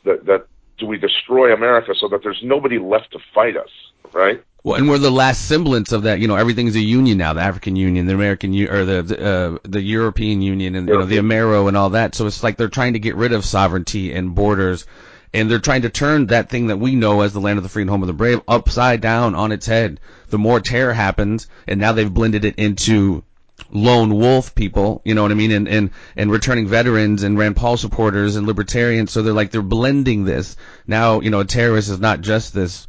That 0.06 0.26
that 0.26 0.48
do 0.78 0.86
we 0.86 0.98
destroy 0.98 1.54
America 1.54 1.94
so 2.00 2.08
that 2.10 2.24
there's 2.24 2.40
nobody 2.44 2.80
left 2.80 3.12
to 3.12 3.20
fight 3.34 3.58
us, 3.58 3.70
right? 4.14 4.44
Well, 4.64 4.78
and 4.78 4.90
we're 4.90 4.98
the 4.98 5.10
last 5.10 5.48
semblance 5.48 5.94
of 5.94 6.04
that. 6.04 6.20
You 6.20 6.28
know, 6.28 6.36
everything's 6.36 6.76
a 6.76 6.82
union 6.82 7.18
now. 7.18 7.34
The 7.34 7.42
African 7.42 7.76
Union, 7.76 8.08
the 8.08 8.14
American, 8.14 8.54
or 8.68 8.86
the 8.86 9.00
uh, 9.00 9.58
the 9.64 9.82
European 9.82 10.42
Union, 10.42 10.76
and 10.76 10.88
you 10.88 10.98
know 10.98 11.06
the 11.06 11.18
Amero 11.18 11.68
and 11.68 11.78
all 11.78 11.92
that. 11.92 12.16
So 12.16 12.28
it's 12.28 12.44
like 12.44 12.58
they're 12.58 12.68
trying 12.68 12.94
to 12.94 13.00
get 13.00 13.16
rid 13.16 13.34
of 13.34 13.46
sovereignty 13.46 14.14
and 14.14 14.36
borders 14.36 14.86
and 15.34 15.50
they're 15.50 15.60
trying 15.60 15.84
to 15.84 15.90
turn 15.90 16.28
that 16.28 16.50
thing 16.50 16.68
that 16.68 16.78
we 16.78 16.96
know 16.96 17.22
as 17.22 17.34
the 17.34 17.40
land 17.40 17.58
of 17.58 17.64
the 17.64 17.70
free 17.70 17.84
and 17.84 17.90
home 17.90 18.02
of 18.02 18.08
the 18.08 18.14
brave 18.14 18.42
upside 18.48 19.02
down 19.02 19.36
on 19.36 19.52
its 19.52 19.66
head. 19.66 20.00
The 20.30 20.38
more 20.38 20.60
terror 20.60 20.94
happens, 20.94 21.48
and 21.68 21.80
now 21.80 21.92
they've 21.92 22.12
blended 22.12 22.46
it 22.46 22.56
into 22.58 23.24
lone 23.72 24.16
wolf 24.16 24.56
people, 24.56 25.02
you 25.06 25.16
know 25.16 25.22
what 25.22 25.32
I 25.32 25.36
mean, 25.36 25.52
and 25.52 25.68
and 25.68 25.92
and 26.16 26.32
returning 26.32 26.68
veterans 26.68 27.24
and 27.24 27.38
Rand 27.38 27.56
Paul 27.56 27.78
supporters 27.78 28.36
and 28.36 28.48
libertarians. 28.48 29.12
So 29.12 29.22
they're 29.22 29.34
like 29.34 29.52
they're 29.52 29.62
blending 29.62 30.26
this 30.26 30.58
now. 30.88 31.22
You 31.22 31.30
know, 31.30 31.42
a 31.42 31.46
terrorist 31.46 31.90
is 31.90 32.00
not 32.00 32.22
just 32.22 32.54
this, 32.54 32.88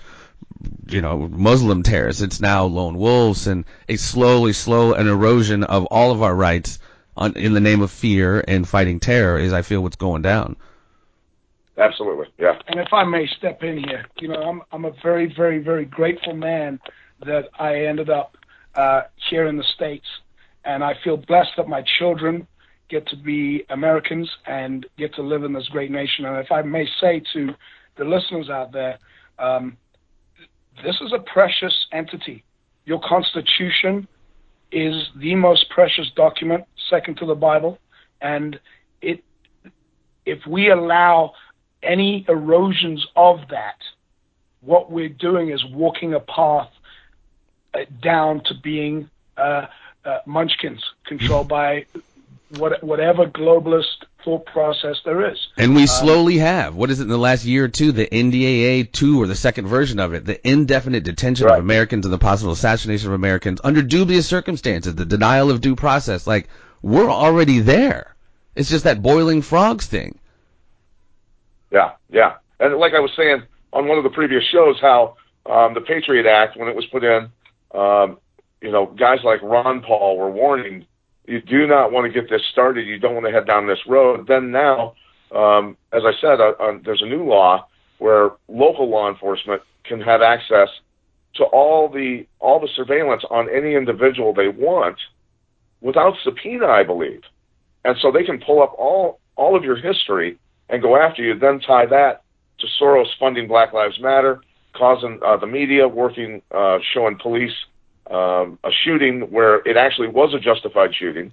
you 0.89 1.01
know, 1.01 1.29
Muslim 1.29 1.83
terrorist. 1.83 2.23
It's 2.23 2.41
now 2.41 2.65
lone 2.65 2.97
wolves 2.97 3.47
and 3.47 3.65
a 3.89 3.97
slowly 3.97 4.53
slow 4.53 4.95
an 4.95 5.07
erosion 5.07 5.65
of 5.65 5.87
all 5.87 6.13
of 6.13 6.23
our 6.23 6.35
rights 6.35 6.79
on, 7.17 7.35
in 7.35 7.53
the 7.53 7.61
name 7.61 7.83
of 7.83 7.91
fear 7.91 8.45
and 8.47 8.69
fighting 8.69 9.01
terror. 9.01 9.39
Is 9.39 9.53
I 9.53 9.63
feel 9.63 9.83
what's 9.83 9.97
going 9.97 10.23
down. 10.23 10.57
Absolutely, 11.77 12.27
yeah. 12.39 12.59
And 12.67 12.79
if 12.79 12.93
I 12.93 13.05
may 13.05 13.27
step 13.27 13.63
in 13.63 13.79
here, 13.79 14.05
you 14.19 14.29
know, 14.29 14.43
I'm 14.43 14.63
I'm 14.71 14.85
a 14.85 14.93
very, 15.03 15.33
very, 15.35 15.59
very 15.59 15.85
grateful 15.85 16.35
man 16.35 16.79
that 17.25 17.49
I 17.59 17.87
ended 17.87 18.11
up 18.11 18.37
uh, 18.75 19.03
here 19.29 19.47
in 19.47 19.57
the 19.57 19.65
states, 19.65 20.07
and 20.65 20.85
I 20.85 20.95
feel 21.03 21.17
blessed 21.17 21.53
that 21.57 21.69
my 21.69 21.83
children 21.99 22.47
get 22.89 23.07
to 23.09 23.17
be 23.17 23.65
Americans 23.71 24.29
and 24.47 24.85
get 24.99 25.15
to 25.15 25.23
live 25.23 25.45
in 25.45 25.53
this 25.53 25.69
great 25.69 25.91
nation. 25.91 26.25
And 26.25 26.37
if 26.39 26.51
I 26.51 26.63
may 26.63 26.87
say 27.01 27.23
to 27.33 27.55
the 27.97 28.05
listeners 28.05 28.51
out 28.51 28.73
there, 28.73 28.99
um, 29.39 29.77
this 30.85 30.97
is 31.01 31.13
a 31.13 31.19
precious 31.19 31.75
entity. 31.93 32.45
Your 32.85 33.01
Constitution 33.01 34.09
is 34.73 34.95
the 35.17 35.35
most 35.35 35.69
precious 35.71 36.11
document, 36.17 36.65
second 36.89 37.17
to 37.19 37.27
the 37.27 37.35
Bible, 37.35 37.79
and 38.21 38.59
it 39.03 39.23
if 40.27 40.39
we 40.47 40.71
allow 40.71 41.33
any 41.83 42.25
erosions 42.29 43.05
of 43.17 43.39
that, 43.51 43.77
what 44.61 44.91
we're 44.91 45.09
doing 45.09 45.51
is 45.51 45.65
walking 45.73 46.15
a 46.15 46.21
path 46.21 46.69
uh, 47.75 47.79
down 48.03 48.43
to 48.45 48.55
being 48.63 49.09
uh, 49.37 49.67
uh, 50.05 50.19
munchkins 50.27 50.83
controlled 51.05 51.49
by 51.49 51.87
what, 52.57 52.83
whatever 52.83 53.27
globalist 53.27 54.05
thought 54.25 54.45
process 54.47 54.97
there 55.05 55.31
is. 55.31 55.39
And 55.57 55.75
we 55.75 55.83
um, 55.83 55.87
slowly 55.87 56.39
have. 56.39 56.75
What 56.75 56.91
is 56.91 57.01
it 57.01 57.05
in 57.05 57.09
the 57.09 57.19
last 57.19 57.45
year 57.45 57.65
or 57.65 57.69
two? 57.69 57.93
The 57.93 58.07
NDAA 58.07 58.91
2 58.91 59.23
or 59.23 59.27
the 59.27 59.35
second 59.35 59.67
version 59.67 60.01
of 60.01 60.15
it, 60.15 60.25
the 60.25 60.47
indefinite 60.49 61.05
detention 61.05 61.47
right. 61.47 61.59
of 61.59 61.65
Americans 61.65 62.05
and 62.07 62.13
the 62.13 62.19
possible 62.19 62.53
assassination 62.53 63.09
of 63.09 63.15
Americans 63.15 63.61
under 63.63 63.83
dubious 63.83 64.27
circumstances, 64.27 64.95
the 64.95 65.07
denial 65.07 65.51
of 65.51 65.61
due 65.61 65.77
process. 65.77 66.27
Like, 66.27 66.49
we're 66.83 67.11
already 67.11 67.61
there. 67.61 68.15
It's 68.55 68.71
just 68.71 68.85
that 68.85 69.03
boiling 69.03 69.43
frogs 69.43 69.87
thing. 69.87 70.19
Yeah, 71.71 71.93
yeah. 72.11 72.37
And 72.59 72.77
like 72.77 72.95
I 72.95 73.01
was 73.01 73.13
saying 73.17 73.43
on 73.73 73.87
one 73.87 73.99
of 73.99 74.05
the 74.05 74.11
previous 74.11 74.45
shows, 74.45 74.79
how 74.81 75.17
um, 75.47 75.75
the 75.75 75.81
Patriot 75.81 76.27
Act, 76.27 76.57
when 76.57 76.69
it 76.69 76.75
was 76.75 76.87
put 76.87 77.05
in, 77.05 77.29
um, 77.75 78.19
you 78.61 78.71
know, 78.71 78.87
guys 78.87 79.19
like 79.25 79.43
Ron 79.43 79.83
Paul 79.83 80.19
were 80.19 80.31
warning 80.31 80.87
you 81.31 81.41
do 81.41 81.67
not 81.67 81.93
want 81.93 82.13
to 82.13 82.21
get 82.21 82.29
this 82.29 82.43
started. 82.51 82.87
You 82.87 82.99
don't 82.99 83.15
want 83.15 83.27
to 83.27 83.33
head 83.33 83.47
down 83.47 83.69
this 83.69 83.79
road. 83.87 84.27
Then 84.27 84.51
now, 84.51 84.95
um, 85.33 85.77
as 85.93 86.03
I 86.05 86.13
said, 86.21 86.41
uh, 86.41 86.55
uh, 86.59 86.79
there's 86.85 87.03
a 87.03 87.07
new 87.07 87.25
law 87.25 87.69
where 87.99 88.31
local 88.49 88.91
law 88.91 89.09
enforcement 89.09 89.63
can 89.85 90.01
have 90.01 90.23
access 90.23 90.69
to 91.35 91.45
all 91.45 91.89
the 91.89 92.27
all 92.41 92.59
the 92.59 92.69
surveillance 92.75 93.23
on 93.31 93.49
any 93.49 93.75
individual 93.75 94.35
they 94.35 94.49
want 94.49 94.99
without 95.81 96.15
subpoena, 96.25 96.67
I 96.67 96.83
believe. 96.83 97.23
And 97.85 97.97
so 98.03 98.11
they 98.11 98.25
can 98.25 98.41
pull 98.41 98.61
up 98.61 98.75
all 98.77 99.21
all 99.37 99.57
of 99.57 99.63
your 99.63 99.77
history 99.77 100.37
and 100.69 100.83
go 100.83 100.97
after 100.97 101.23
you, 101.23 101.39
then 101.39 101.61
tie 101.61 101.87
that 101.87 102.23
to 102.59 102.67
Soros 102.81 103.07
funding 103.19 103.47
Black 103.47 103.73
Lives 103.73 103.99
Matter, 104.01 104.41
causing 104.75 105.21
uh, 105.25 105.37
the 105.37 105.47
media 105.47 105.87
working, 105.87 106.43
uh, 106.51 106.79
showing 106.93 107.19
police 107.19 107.55
um, 108.11 108.59
a 108.65 108.71
shooting 108.85 109.31
where 109.31 109.57
it 109.69 109.77
actually 109.77 110.09
was 110.09 110.35
a 110.35 110.41
justified 110.41 110.95
shooting, 110.95 111.33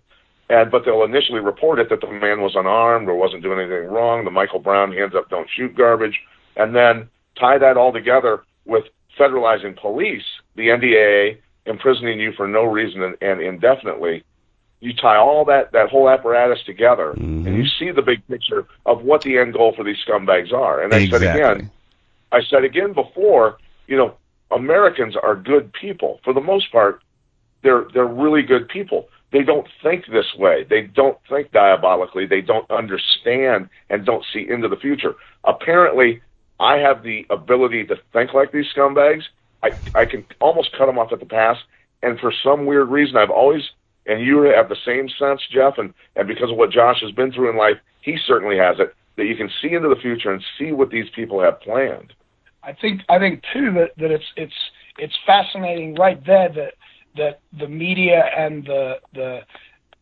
and 0.49 0.71
but 0.71 0.85
they'll 0.85 1.03
initially 1.03 1.39
report 1.39 1.79
it 1.79 1.89
that 1.89 2.01
the 2.01 2.07
man 2.07 2.41
was 2.41 2.55
unarmed 2.55 3.07
or 3.09 3.15
wasn't 3.15 3.43
doing 3.43 3.59
anything 3.59 3.89
wrong. 3.89 4.23
The 4.23 4.31
Michael 4.31 4.59
Brown 4.59 4.93
hands 4.93 5.13
up, 5.15 5.29
don't 5.29 5.49
shoot 5.55 5.75
garbage, 5.75 6.19
and 6.55 6.75
then 6.75 7.09
tie 7.39 7.57
that 7.57 7.77
all 7.77 7.91
together 7.91 8.43
with 8.65 8.85
federalizing 9.19 9.79
police, 9.79 10.23
the 10.55 10.67
NDAA 10.67 11.39
imprisoning 11.65 12.19
you 12.19 12.31
for 12.33 12.47
no 12.47 12.63
reason 12.63 13.03
and, 13.03 13.15
and 13.21 13.41
indefinitely, 13.41 14.23
you 14.79 14.93
tie 14.93 15.17
all 15.17 15.43
that 15.45 15.71
that 15.71 15.89
whole 15.89 16.09
apparatus 16.09 16.59
together, 16.65 17.13
mm-hmm. 17.17 17.47
and 17.47 17.57
you 17.57 17.65
see 17.79 17.91
the 17.91 18.01
big 18.01 18.25
picture 18.27 18.67
of 18.85 19.01
what 19.01 19.21
the 19.21 19.37
end 19.37 19.53
goal 19.53 19.73
for 19.75 19.83
these 19.83 19.97
scumbags 20.07 20.53
are. 20.53 20.83
And 20.83 20.93
I 20.93 20.99
exactly. 20.99 21.27
said 21.27 21.35
again, 21.35 21.71
I 22.31 22.41
said 22.43 22.63
again 22.63 22.93
before, 22.93 23.57
you 23.87 23.97
know, 23.97 24.15
Americans 24.51 25.15
are 25.21 25.35
good 25.35 25.71
people 25.73 26.19
for 26.23 26.33
the 26.33 26.41
most 26.41 26.71
part. 26.71 27.01
They're 27.63 27.85
they're 27.93 28.05
really 28.05 28.43
good 28.43 28.67
people. 28.69 29.07
They 29.31 29.43
don't 29.43 29.67
think 29.83 30.05
this 30.05 30.33
way. 30.37 30.65
They 30.69 30.83
don't 30.83 31.17
think 31.29 31.51
diabolically. 31.51 32.25
They 32.25 32.41
don't 32.41 32.69
understand 32.71 33.69
and 33.89 34.05
don't 34.05 34.23
see 34.33 34.47
into 34.49 34.69
the 34.69 34.77
future. 34.77 35.15
Apparently, 35.43 36.21
I 36.59 36.77
have 36.77 37.03
the 37.03 37.25
ability 37.29 37.85
to 37.85 37.95
think 38.13 38.33
like 38.33 38.51
these 38.51 38.67
scumbags. 38.75 39.23
I 39.63 39.69
I 39.95 40.05
can 40.05 40.25
almost 40.39 40.71
cut 40.77 40.85
them 40.85 40.97
off 40.97 41.11
at 41.11 41.19
the 41.19 41.25
pass. 41.25 41.57
And 42.03 42.19
for 42.19 42.31
some 42.43 42.65
weird 42.65 42.89
reason, 42.89 43.17
I've 43.17 43.31
always 43.31 43.63
and 44.05 44.25
you 44.25 44.41
have 44.43 44.69
the 44.69 44.77
same 44.85 45.09
sense, 45.19 45.41
Jeff, 45.51 45.77
and 45.77 45.93
and 46.15 46.27
because 46.27 46.49
of 46.49 46.57
what 46.57 46.71
Josh 46.71 47.01
has 47.01 47.11
been 47.11 47.31
through 47.31 47.49
in 47.49 47.57
life, 47.57 47.77
he 48.01 48.17
certainly 48.25 48.57
has 48.57 48.77
it. 48.79 48.95
That 49.17 49.25
you 49.25 49.35
can 49.35 49.49
see 49.61 49.73
into 49.73 49.89
the 49.89 50.01
future 50.01 50.31
and 50.31 50.43
see 50.57 50.71
what 50.71 50.89
these 50.89 51.09
people 51.15 51.41
have 51.41 51.59
planned. 51.59 52.13
I 52.67 52.73
think 52.73 53.01
I 53.07 53.17
think 53.17 53.43
too 53.53 53.71
that, 53.73 53.91
that 53.97 54.11
it's 54.11 54.25
it's 54.35 54.53
it's 54.99 55.15
fascinating 55.25 55.95
right 55.95 56.23
there 56.25 56.49
that 56.49 56.73
that 57.15 57.39
the 57.57 57.67
media 57.67 58.29
and 58.37 58.65
the 58.65 58.99
the 59.13 59.39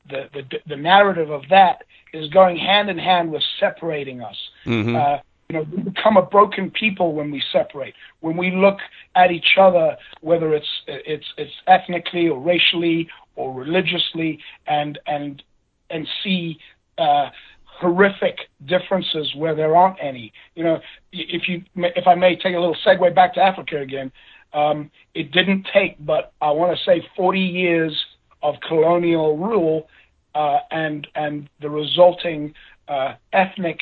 the 0.09 0.29
the, 0.33 0.59
the 0.67 0.75
narrative 0.75 1.29
of 1.29 1.43
that 1.51 1.83
is 2.11 2.27
going 2.29 2.57
hand 2.57 2.89
in 2.89 2.97
hand 2.97 3.31
with 3.31 3.43
separating 3.59 4.21
us. 4.21 4.35
Mm-hmm. 4.65 4.95
Uh, 4.95 5.17
you 5.47 5.57
know, 5.57 5.65
we 5.71 5.83
become 5.83 6.17
a 6.17 6.23
broken 6.23 6.71
people 6.71 7.13
when 7.13 7.29
we 7.29 7.41
separate. 7.51 7.93
When 8.21 8.35
we 8.35 8.49
look 8.49 8.79
at 9.15 9.29
each 9.29 9.57
other, 9.59 9.95
whether 10.21 10.55
it's 10.55 10.67
it's 10.87 11.27
it's 11.37 11.53
ethnically 11.67 12.27
or 12.29 12.39
racially 12.39 13.07
or 13.35 13.53
religiously, 13.53 14.39
and 14.65 14.97
and 15.05 15.43
and 15.91 16.07
see 16.23 16.57
uh, 16.97 17.29
horrific 17.79 18.37
differences 18.65 19.33
where 19.35 19.55
there 19.55 19.75
aren't 19.75 19.97
any. 20.01 20.31
You 20.55 20.63
know, 20.63 20.79
if 21.11 21.47
you 21.47 21.63
if 21.75 22.07
I 22.07 22.15
may 22.15 22.35
take 22.35 22.55
a 22.55 22.59
little 22.59 22.77
segue 22.85 23.13
back 23.13 23.33
to 23.35 23.41
Africa 23.41 23.79
again, 23.79 24.11
um, 24.53 24.89
it 25.13 25.31
didn't 25.31 25.67
take 25.73 26.03
but 26.05 26.33
I 26.41 26.51
want 26.51 26.77
to 26.77 26.83
say 26.83 27.05
40 27.15 27.39
years 27.39 28.05
of 28.41 28.55
colonial 28.67 29.37
rule 29.37 29.87
uh, 30.33 30.59
and 30.71 31.07
and 31.15 31.49
the 31.61 31.69
resulting 31.69 32.53
uh, 32.87 33.13
ethnic. 33.33 33.79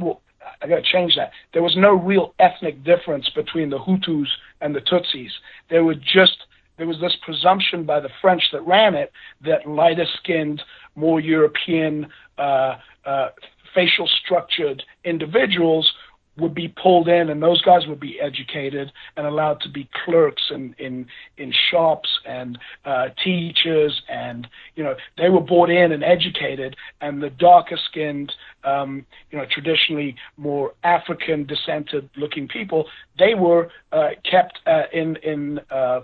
Well, 0.00 0.20
I 0.62 0.66
got 0.66 0.76
to 0.76 0.92
change 0.92 1.16
that. 1.16 1.30
There 1.52 1.62
was 1.62 1.76
no 1.76 1.94
real 1.94 2.34
ethnic 2.38 2.84
difference 2.84 3.28
between 3.34 3.70
the 3.70 3.78
Hutus 3.78 4.28
and 4.60 4.74
the 4.74 4.80
Tutsis. 4.80 5.30
There 5.70 5.84
were 5.84 5.94
just 5.94 6.36
there 6.76 6.86
was 6.86 7.00
this 7.00 7.16
presumption 7.24 7.84
by 7.84 8.00
the 8.00 8.08
French 8.20 8.42
that 8.52 8.66
ran 8.66 8.94
it 8.94 9.12
that 9.42 9.68
lighter 9.68 10.06
skinned, 10.18 10.62
more 10.96 11.20
European, 11.20 12.08
uh, 12.38 12.76
uh, 13.06 13.28
facial 13.74 14.08
structured 14.24 14.82
individuals 15.04 15.92
would 16.36 16.54
be 16.54 16.68
pulled 16.68 17.08
in 17.08 17.30
and 17.30 17.42
those 17.42 17.62
guys 17.62 17.86
would 17.86 18.00
be 18.00 18.18
educated 18.20 18.90
and 19.16 19.26
allowed 19.26 19.60
to 19.60 19.68
be 19.68 19.88
clerks 20.04 20.42
in 20.50 20.74
in 20.78 21.06
in 21.38 21.52
shops 21.70 22.08
and 22.26 22.58
uh 22.84 23.06
teachers 23.22 24.02
and 24.08 24.48
you 24.74 24.82
know 24.82 24.94
they 25.16 25.28
were 25.28 25.40
brought 25.40 25.70
in 25.70 25.92
and 25.92 26.02
educated 26.02 26.74
and 27.00 27.22
the 27.22 27.30
darker 27.30 27.78
skinned 27.88 28.32
um 28.64 29.06
you 29.30 29.38
know 29.38 29.44
traditionally 29.48 30.16
more 30.36 30.72
african 30.82 31.46
descended 31.46 32.08
looking 32.16 32.48
people 32.48 32.86
they 33.18 33.34
were 33.34 33.68
uh 33.92 34.10
kept 34.28 34.58
uh, 34.66 34.82
in 34.92 35.16
in 35.16 35.60
uh 35.70 36.00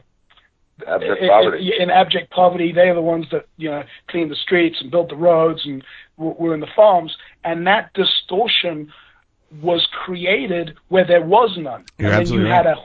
abject 0.87 1.23
poverty. 1.29 1.73
In, 1.77 1.83
in, 1.83 1.91
abject 1.91 2.31
poverty, 2.31 2.73
they're 2.73 2.95
the 2.95 3.01
ones 3.03 3.27
that 3.33 3.47
you 3.57 3.71
know 3.71 3.83
clean 4.09 4.29
the 4.29 4.37
streets 4.37 4.81
and 4.81 4.91
built 4.91 5.09
the 5.09 5.17
roads 5.17 5.65
and 5.65 5.83
were 6.17 6.55
in 6.55 6.61
the 6.61 6.69
farms, 6.75 7.17
and 7.45 7.67
that 7.67 7.93
distortion 7.95 8.93
was 9.63 9.87
created 10.05 10.77
where 10.89 11.05
there 11.05 11.25
was 11.25 11.57
none. 11.59 11.85
You're 11.99 12.13
and 12.13 12.27
then 12.27 12.33
you 12.33 12.45
right. 12.45 12.65
had 12.65 12.67
a 12.67 12.77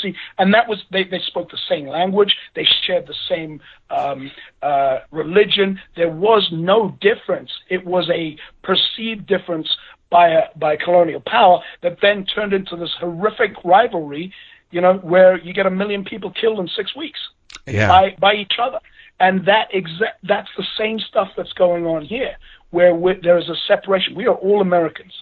see, 0.00 0.14
and 0.38 0.54
that 0.54 0.68
was 0.68 0.84
they, 0.90 1.04
they 1.04 1.18
spoke 1.18 1.50
the 1.50 1.58
same 1.68 1.86
language, 1.86 2.36
they 2.54 2.66
shared 2.86 3.06
the 3.06 3.14
same 3.28 3.60
um, 3.90 4.30
uh, 4.62 5.00
religion. 5.10 5.80
There 5.96 6.10
was 6.10 6.48
no 6.52 6.96
difference. 7.00 7.50
It 7.68 7.84
was 7.84 8.08
a 8.10 8.36
perceived 8.62 9.26
difference 9.26 9.76
by 10.10 10.28
a 10.28 10.42
by 10.56 10.76
colonial 10.76 11.20
power 11.20 11.60
that 11.82 11.98
then 12.02 12.24
turned 12.24 12.52
into 12.52 12.76
this 12.76 12.94
horrific 12.98 13.52
rivalry. 13.64 14.32
You 14.70 14.80
know, 14.80 14.94
where 14.94 15.38
you 15.38 15.52
get 15.52 15.66
a 15.66 15.70
million 15.70 16.04
people 16.04 16.30
killed 16.30 16.60
in 16.60 16.68
six 16.68 16.94
weeks 16.94 17.20
Yeah. 17.66 17.88
by 17.88 18.16
by 18.18 18.34
each 18.34 18.56
other, 18.58 18.78
and 19.18 19.44
that 19.46 19.68
exact 19.72 20.18
that's 20.24 20.50
the 20.56 20.66
same 20.78 20.98
stuff 20.98 21.30
that's 21.36 21.52
going 21.52 21.86
on 21.86 22.04
here, 22.04 22.36
where 22.70 22.94
there 23.22 23.38
is 23.38 23.48
a 23.48 23.56
separation. 23.66 24.14
We 24.14 24.26
are 24.26 24.34
all 24.34 24.60
Americans 24.60 25.14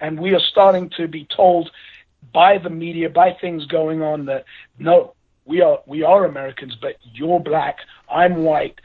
and 0.00 0.20
we 0.20 0.34
are 0.34 0.40
starting 0.40 0.90
to 0.96 1.08
be 1.08 1.24
told 1.24 1.70
by 2.32 2.58
the 2.58 2.70
media, 2.70 3.08
by 3.08 3.32
things 3.40 3.66
going 3.66 4.02
on 4.02 4.26
that 4.26 4.44
no, 4.78 5.14
we 5.44 5.60
are 5.62 5.80
we 5.86 6.02
are 6.02 6.24
Americans, 6.24 6.76
but 6.80 6.96
you're 7.14 7.40
black, 7.40 7.78
I'm 8.10 8.42
white, 8.42 8.80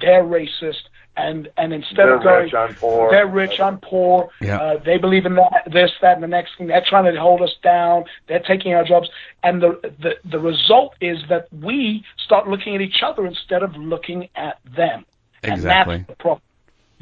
they're 0.00 0.22
racist, 0.24 0.82
and 1.16 1.48
and 1.56 1.72
instead 1.72 1.96
They're 1.96 2.16
of 2.16 2.22
going, 2.22 2.44
rich, 2.44 2.54
I'm 2.54 2.74
poor. 2.74 3.10
they're 3.10 3.26
rich, 3.26 3.60
I'm 3.60 3.78
poor. 3.78 4.28
Yeah. 4.40 4.58
Uh, 4.58 4.78
they 4.84 4.98
believe 4.98 5.26
in 5.26 5.34
that, 5.36 5.68
this, 5.72 5.90
that, 6.02 6.14
and 6.14 6.22
the 6.22 6.28
next 6.28 6.52
thing. 6.56 6.66
They're 6.66 6.84
trying 6.86 7.12
to 7.12 7.20
hold 7.20 7.42
us 7.42 7.54
down. 7.62 8.04
They're 8.28 8.40
taking 8.40 8.74
our 8.74 8.84
jobs, 8.84 9.08
and 9.42 9.62
the 9.62 9.80
the 10.00 10.14
the 10.28 10.38
result 10.38 10.94
is 11.00 11.18
that 11.28 11.48
we 11.52 12.04
start 12.24 12.48
looking 12.48 12.74
at 12.74 12.80
each 12.80 13.02
other 13.02 13.26
instead 13.26 13.62
of 13.62 13.74
looking 13.76 14.28
at 14.34 14.58
them. 14.76 15.04
Exactly. 15.42 15.94
And 15.94 16.04
that's 16.04 16.08
the 16.08 16.22
problem 16.22 16.42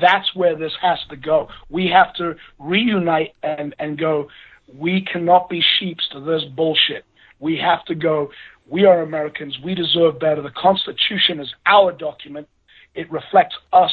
that's 0.01 0.35
where 0.35 0.57
this 0.57 0.73
has 0.81 0.99
to 1.11 1.17
go. 1.17 1.49
We 1.69 1.89
have 1.89 2.15
to 2.15 2.37
reunite 2.59 3.35
and, 3.43 3.75
and 3.79 3.99
go, 3.99 4.29
we 4.73 5.03
cannot 5.03 5.49
be 5.49 5.63
sheeps 5.79 6.09
to 6.13 6.21
this 6.21 6.43
bullshit. 6.45 7.05
We 7.39 7.59
have 7.59 7.85
to 7.87 7.95
go, 7.95 8.31
we 8.69 8.87
are 8.87 9.03
Americans. 9.03 9.59
We 9.63 9.75
deserve 9.75 10.19
better. 10.19 10.43
The 10.43 10.51
Constitution 10.51 11.41
is 11.41 11.53
our 11.67 11.93
document. 11.93 12.49
It 12.95 13.11
reflects 13.11 13.57
us. 13.73 13.93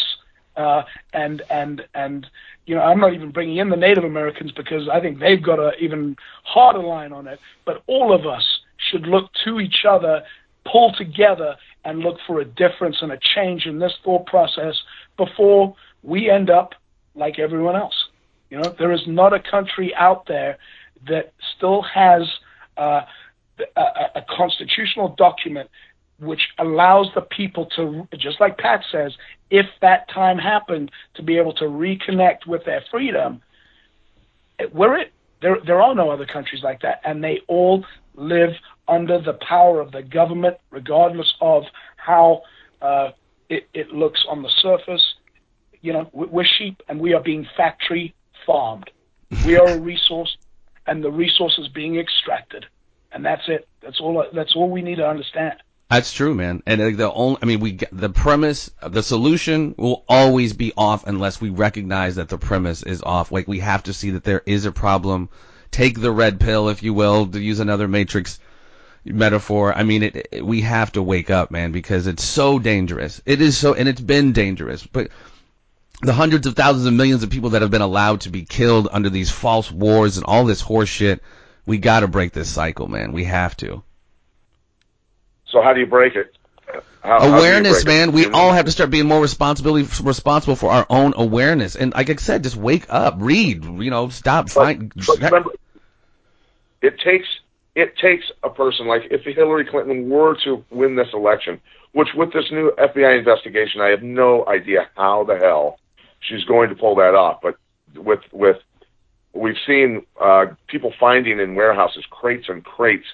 Uh, 0.56 0.84
and, 1.14 1.41
and, 1.49 1.86
and, 1.93 2.28
you 2.66 2.76
know, 2.76 2.82
I'm 2.82 2.99
not 2.99 3.14
even 3.14 3.32
bringing 3.32 3.58
in 3.58 3.70
the 3.70 3.78
Native 3.78 4.04
Americans 4.04 4.52
because 4.52 4.89
I 4.89 4.99
think 4.99 5.20
they've 5.20 5.41
got 5.41 5.60
an 5.60 5.72
even 5.80 6.18
harder 6.43 6.84
line 6.84 7.14
on 7.14 7.28
it. 7.28 7.39
But 7.66 7.84
all 7.88 8.14
of 8.14 8.28
us 8.28 8.43
should 8.78 9.08
look 9.08 9.30
to 9.45 9.60
each 9.62 9.86
other, 9.88 10.24
pull 10.70 10.93
together, 10.93 11.56
and 11.86 11.99
look 11.99 12.18
for 12.28 12.41
a 12.41 12.45
difference 12.45 12.97
and 13.02 13.12
a 13.12 13.20
change 13.36 13.66
in 13.66 13.80
this 13.80 13.93
thought 14.04 14.26
process 14.26 14.76
before 15.18 15.76
we 16.04 16.30
end 16.30 16.49
up 16.49 16.76
like 17.16 17.39
everyone 17.39 17.76
else. 17.76 17.95
You 18.49 18.58
know, 18.58 18.76
there 18.78 18.91
is 18.91 19.02
not 19.08 19.34
a 19.34 19.39
country 19.39 19.95
out 19.95 20.28
there 20.28 20.58
that 21.08 21.34
still 21.56 21.82
has 21.82 22.24
uh, 22.78 23.02
a, 23.76 23.82
a 24.16 24.26
constitutional 24.30 25.16
document 25.18 25.70
which 26.22 26.42
allows 26.60 27.08
the 27.16 27.22
people 27.22 27.66
to, 27.76 28.08
just 28.18 28.40
like 28.40 28.58
Pat 28.58 28.84
says, 28.92 29.14
if 29.50 29.66
that 29.82 30.10
time 30.10 30.38
happened, 30.38 30.92
to 31.16 31.24
be 31.24 31.38
able 31.38 31.54
to 31.54 31.66
reconnect 31.66 32.48
with 32.48 32.64
their 32.66 32.84
freedom. 32.90 33.42
We're 34.72 35.00
it. 35.00 35.14
There, 35.42 35.58
there 35.66 35.82
are 35.82 35.96
no 35.96 36.12
other 36.12 36.26
countries 36.26 36.62
like 36.64 36.82
that, 36.82 37.02
and 37.04 37.24
they 37.24 37.42
all 37.48 37.84
live 38.14 38.52
under 38.88 39.20
the 39.20 39.34
power 39.34 39.82
of 39.82 39.92
the 39.92 40.04
government, 40.04 40.58
regardless 40.70 41.34
of 41.42 41.64
how 41.98 42.44
uh, 42.82 43.10
it, 43.50 43.68
it 43.74 43.90
looks 43.90 44.24
on 44.30 44.44
the 44.44 44.52
surface 44.62 45.16
you 45.82 45.94
know, 45.94 46.10
we're 46.14 46.46
sheep 46.46 46.82
and 46.88 47.00
we 47.00 47.14
are 47.14 47.22
being 47.22 47.46
factory 47.58 48.14
farmed. 48.46 48.90
We 49.46 49.58
are 49.58 49.68
a 49.68 49.80
resource, 49.82 50.38
and 50.88 51.04
the 51.04 51.12
resource 51.12 51.58
is 51.58 51.68
being 51.68 51.98
extracted, 51.98 52.66
and 53.12 53.26
that's 53.26 53.44
it. 53.48 53.68
That's 53.82 54.00
all. 54.00 54.24
That's 54.34 54.56
all 54.56 54.70
we 54.70 54.82
need 54.82 54.96
to 54.96 55.08
understand. 55.08 55.56
That's 55.92 56.14
true, 56.14 56.34
man. 56.34 56.64
And 56.66 56.98
the 56.98 57.12
only, 57.12 57.38
I 57.42 57.46
mean, 57.46 57.60
we 57.60 57.78
the 57.92 58.08
premise, 58.08 58.72
the 58.82 59.04
solution 59.04 59.76
will 59.78 60.06
always 60.08 60.54
be 60.54 60.72
off 60.78 61.06
unless 61.06 61.42
we 61.42 61.50
recognize 61.50 62.16
that 62.16 62.30
the 62.30 62.38
premise 62.38 62.82
is 62.82 63.02
off. 63.02 63.30
Like 63.30 63.46
we 63.46 63.60
have 63.60 63.84
to 63.84 63.94
see 63.94 64.12
that 64.12 64.24
there 64.24 64.42
is 64.46 64.64
a 64.64 64.72
problem. 64.72 65.28
Take 65.70 66.00
the 66.00 66.14
red 66.14 66.39
pill, 66.39 66.70
if 66.70 66.82
you 66.82 66.94
will, 66.94 67.28
to 67.28 67.42
use 67.42 67.60
another 67.60 67.89
Matrix 67.89 68.39
metaphor. 69.04 69.74
I 69.74 69.84
mean, 69.84 70.04
it, 70.04 70.28
it, 70.32 70.46
we 70.46 70.62
have 70.62 70.94
to 70.94 71.04
wake 71.04 71.30
up, 71.30 71.52
man, 71.52 71.74
because 71.74 72.08
it's 72.08 72.24
so 72.24 72.58
dangerous. 72.58 73.22
It 73.26 73.42
is 73.42 73.58
so, 73.58 73.74
and 73.74 73.89
it's 73.89 74.00
been 74.00 74.32
dangerous. 74.32 74.88
But 74.88 75.10
the 76.02 76.14
hundreds 76.14 76.48
of 76.48 76.56
thousands 76.56 76.86
of 76.86 76.94
millions 76.94 77.24
of 77.24 77.32
people 77.32 77.50
that 77.50 77.64
have 77.64 77.72
been 77.72 77.82
allowed 77.82 78.22
to 78.22 78.30
be 78.30 78.46
killed 78.46 78.88
under 78.89 79.10
these 79.10 79.30
false 79.30 79.70
wars 79.70 80.16
and 80.16 80.26
all 80.26 80.46
this 80.46 80.62
horse 80.62 80.88
shit, 80.88 81.22
we 81.66 81.80
got 81.80 82.00
to 82.00 82.08
break 82.08 82.32
this 82.32 82.50
cycle, 82.50 82.88
man. 82.88 83.12
We 83.12 83.26
have 83.26 83.58
to. 83.58 83.84
So 85.52 85.62
how 85.62 85.74
do 85.74 85.80
you 85.80 85.86
break 85.86 86.16
it? 86.16 86.36
How, 87.04 87.20
how 87.20 87.38
awareness, 87.38 87.82
it? 87.82 87.88
man. 87.88 88.12
We 88.12 88.22
You 88.24 88.30
know? 88.30 88.38
all 88.38 88.52
have 88.54 88.66
to 88.66 88.72
start 88.72 88.89
being 88.91 89.08
more 89.08 89.22
responsibility 89.22 89.88
responsible 90.04 90.56
for 90.56 90.72
our 90.72 90.86
own 90.89 91.14
awareness. 91.18 91.76
And 91.76 91.93
like 91.93 92.10
I 92.10 92.16
said, 92.16 92.43
just 92.43 92.56
wake 92.56 92.86
up, 92.89 93.16
read. 93.18 93.66
You 93.66 93.89
know, 93.89 94.10
stop. 94.10 94.45
But- 94.45 94.54
Find. 94.54 94.93
but 94.95 95.20
remember, 95.20 95.52
it 96.82 96.99
takes 96.99 97.28
it 97.76 97.97
takes 97.97 98.26
a 98.43 98.49
person 98.49 98.88
like 98.88 99.04
if 99.12 99.24
Hillary 99.24 99.66
Clinton 99.66 100.10
were 100.10 100.38
to 100.43 100.64
win 100.70 100.95
this 100.95 101.08
election, 101.14 101.60
which 101.93 102.10
with 102.16 102.34
this 102.34 102.45
new 102.52 102.72
FBI 102.78 103.18
investigation, 103.20 103.82
I 103.82 103.89
have 103.89 104.04
no 104.04 104.45
idea 104.47 104.89
how 104.95 105.24
the 105.24 105.38
hell 105.38 105.80
she's 106.20 106.43
going 106.45 106.70
to 106.70 106.76
pull 106.76 106.95
that 106.95 107.16
off. 107.16 107.41
But 107.41 107.56
with 107.95 108.20
with 108.32 108.58
we've 109.34 109.56
seen 109.66 110.06
uh, 110.22 110.47
people 110.68 110.93
finding 110.99 111.39
in 111.39 111.56
warehouses 111.56 112.06
crates 112.10 112.47
and 112.49 112.64
crates 112.64 113.06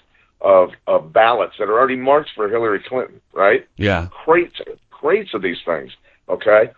of 0.42 0.72
of 0.86 1.12
ballots 1.12 1.56
that 1.60 1.70
are 1.70 1.78
already 1.78 1.96
marked 1.96 2.30
for 2.36 2.50
Hillary 2.50 2.80
Clinton, 2.80 3.22
right? 3.34 3.68
Yeah. 3.78 4.08
crates 4.12 4.60
crates 4.92 5.34
of 5.34 5.42
these 5.42 5.58
things. 5.66 5.92
Okay, 6.30 6.72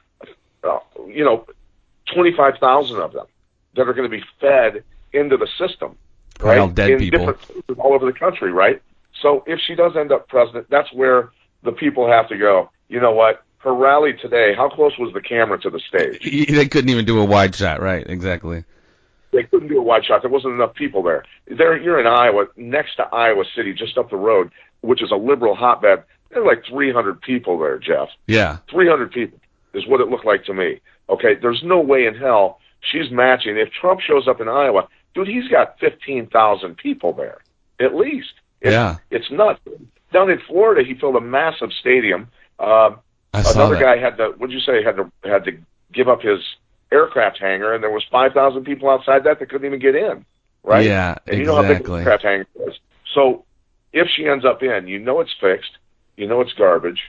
uh, 0.64 0.80
you 1.08 1.24
know, 1.24 1.46
twenty 2.14 2.36
five 2.36 2.56
thousand 2.60 2.98
of 2.98 3.14
them 3.14 3.26
that 3.76 3.88
are 3.88 3.94
going 3.94 4.10
to 4.10 4.16
be 4.16 4.24
fed 4.40 4.84
into 5.14 5.38
the 5.38 5.48
system, 5.58 5.98
right? 6.40 6.60
all 6.60 6.68
dead 6.68 6.92
in 6.92 7.00
people. 7.00 7.20
different 7.20 7.42
places 7.42 7.78
all 7.80 7.94
over 7.94 8.06
the 8.06 8.18
country, 8.18 8.52
right? 8.52 8.82
So 9.22 9.44
if 9.48 9.60
she 9.60 9.76
does 9.76 9.96
end 9.96 10.12
up 10.12 10.28
president, 10.28 10.68
that's 10.70 10.92
where 10.94 11.32
the 11.64 11.72
people 11.72 12.08
have 12.08 12.30
to 12.30 12.38
go. 12.38 12.70
You 12.88 13.00
know 13.00 13.12
what? 13.12 13.44
her 13.60 13.74
rally 13.74 14.14
today, 14.14 14.54
how 14.56 14.70
close 14.70 14.98
was 14.98 15.14
the 15.14 15.22
camera 15.22 15.60
to 15.60 15.70
the 15.70 15.80
stage? 15.80 16.24
They 16.24 16.68
couldn't 16.68 16.90
even 16.90 17.06
do 17.06 17.20
a 17.20 17.26
wide 17.26 17.56
shot, 17.56 17.82
right? 17.82 18.06
Exactly. 18.10 18.64
They 19.32 19.44
couldn't 19.44 19.68
do 19.68 19.78
a 19.78 19.84
wide 19.84 20.06
shot. 20.06 20.22
There 20.22 20.32
wasn't 20.32 20.56
enough 20.56 20.74
people 20.74 21.04
there. 21.04 21.24
There, 21.48 21.78
you're 21.80 22.00
in 22.00 22.08
Iowa, 22.08 22.48
next 22.58 22.96
to 22.96 23.04
Iowa 23.04 23.44
City, 23.56 23.74
just 23.74 23.98
up 23.98 24.10
the 24.10 24.18
road, 24.18 24.52
which 24.82 25.04
is 25.04 25.12
a 25.12 25.16
liberal 25.16 25.56
hotbed. 25.56 26.04
There 26.32 26.44
were 26.44 26.48
like 26.48 26.66
300 26.66 27.22
people 27.22 27.60
there, 27.60 27.78
Jeff. 27.78 28.10
Yeah. 28.28 28.58
300 28.72 29.12
people 29.12 29.40
is 29.74 29.86
what 29.88 30.02
it 30.02 30.08
looked 30.08 30.26
like 30.26 30.46
to 30.46 30.54
me. 30.54 30.82
Okay, 31.10 31.36
there's 31.42 31.62
no 31.64 31.80
way 31.80 32.06
in 32.06 32.16
hell 32.16 32.60
she's 32.82 33.12
matching. 33.12 33.58
If 33.58 33.72
Trump 33.72 34.00
shows 34.00 34.28
up 34.28 34.42
in 34.42 34.48
Iowa, 34.48 34.88
dude, 35.14 35.28
he's 35.28 35.48
got 35.48 35.80
15,000 35.80 36.78
people 36.78 37.14
there, 37.14 37.40
at 37.80 37.96
least. 37.96 38.34
It's, 38.62 38.72
Yeah. 38.72 38.98
It's 39.12 39.30
nuts. 39.32 39.60
Down 40.12 40.30
in 40.30 40.40
Florida, 40.48 40.84
he 40.88 40.96
filled 40.96 41.16
a 41.16 41.22
massive 41.22 41.72
stadium. 41.80 42.30
Uh, 42.58 42.92
I 43.34 43.42
saw 43.44 43.54
another 43.54 43.80
guy 43.80 43.98
had 43.98 44.18
to, 44.18 44.30
what'd 44.38 44.54
you 44.54 44.60
say, 44.60 44.84
had 44.84 44.98
to, 44.98 45.12
had 45.24 45.46
to 45.46 45.58
give 45.94 46.08
up 46.08 46.22
his 46.22 46.40
aircraft 46.92 47.40
hangar, 47.40 47.74
and 47.74 47.84
there 47.84 47.92
was 47.92 48.04
5,000 48.12 48.64
people 48.64 48.90
outside 48.90 49.24
that 49.24 49.40
that 49.40 49.50
couldn't 49.50 49.66
even 49.68 49.80
get 49.80 49.96
in, 49.96 50.26
right? 50.64 50.86
Yeah, 50.86 51.16
And 51.28 51.38
you 51.38 51.46
know 51.46 51.56
how 51.56 51.62
big 51.62 51.70
the 51.70 51.94
exactly. 51.94 52.00
aircraft 52.00 52.24
hangar 52.24 52.48
is. 52.68 52.80
So 53.14 53.46
if 53.94 54.08
she 54.16 54.28
ends 54.28 54.46
up 54.46 54.62
in, 54.64 54.88
you 54.88 55.00
know 55.00 55.20
it's 55.20 55.34
fixed, 55.40 55.78
you 56.18 56.28
know 56.28 56.42
it's 56.42 56.54
garbage, 56.54 57.02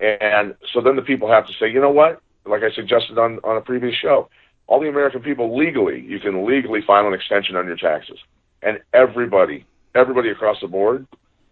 and 0.00 0.54
so 0.72 0.80
then 0.80 0.96
the 0.96 1.02
people 1.02 1.30
have 1.30 1.46
to 1.46 1.52
say, 1.54 1.70
you 1.70 1.80
know 1.80 1.90
what? 1.90 2.20
Like 2.46 2.62
I 2.62 2.70
suggested 2.70 3.18
on 3.18 3.40
on 3.44 3.56
a 3.56 3.60
previous 3.60 3.94
show, 3.94 4.28
all 4.66 4.80
the 4.80 4.88
American 4.88 5.20
people 5.22 5.56
legally, 5.56 6.00
you 6.00 6.18
can 6.18 6.46
legally 6.46 6.80
file 6.86 7.06
an 7.06 7.14
extension 7.14 7.56
on 7.56 7.66
your 7.66 7.76
taxes, 7.76 8.18
and 8.62 8.80
everybody, 8.94 9.66
everybody 9.94 10.30
across 10.30 10.60
the 10.60 10.68
board 10.68 11.06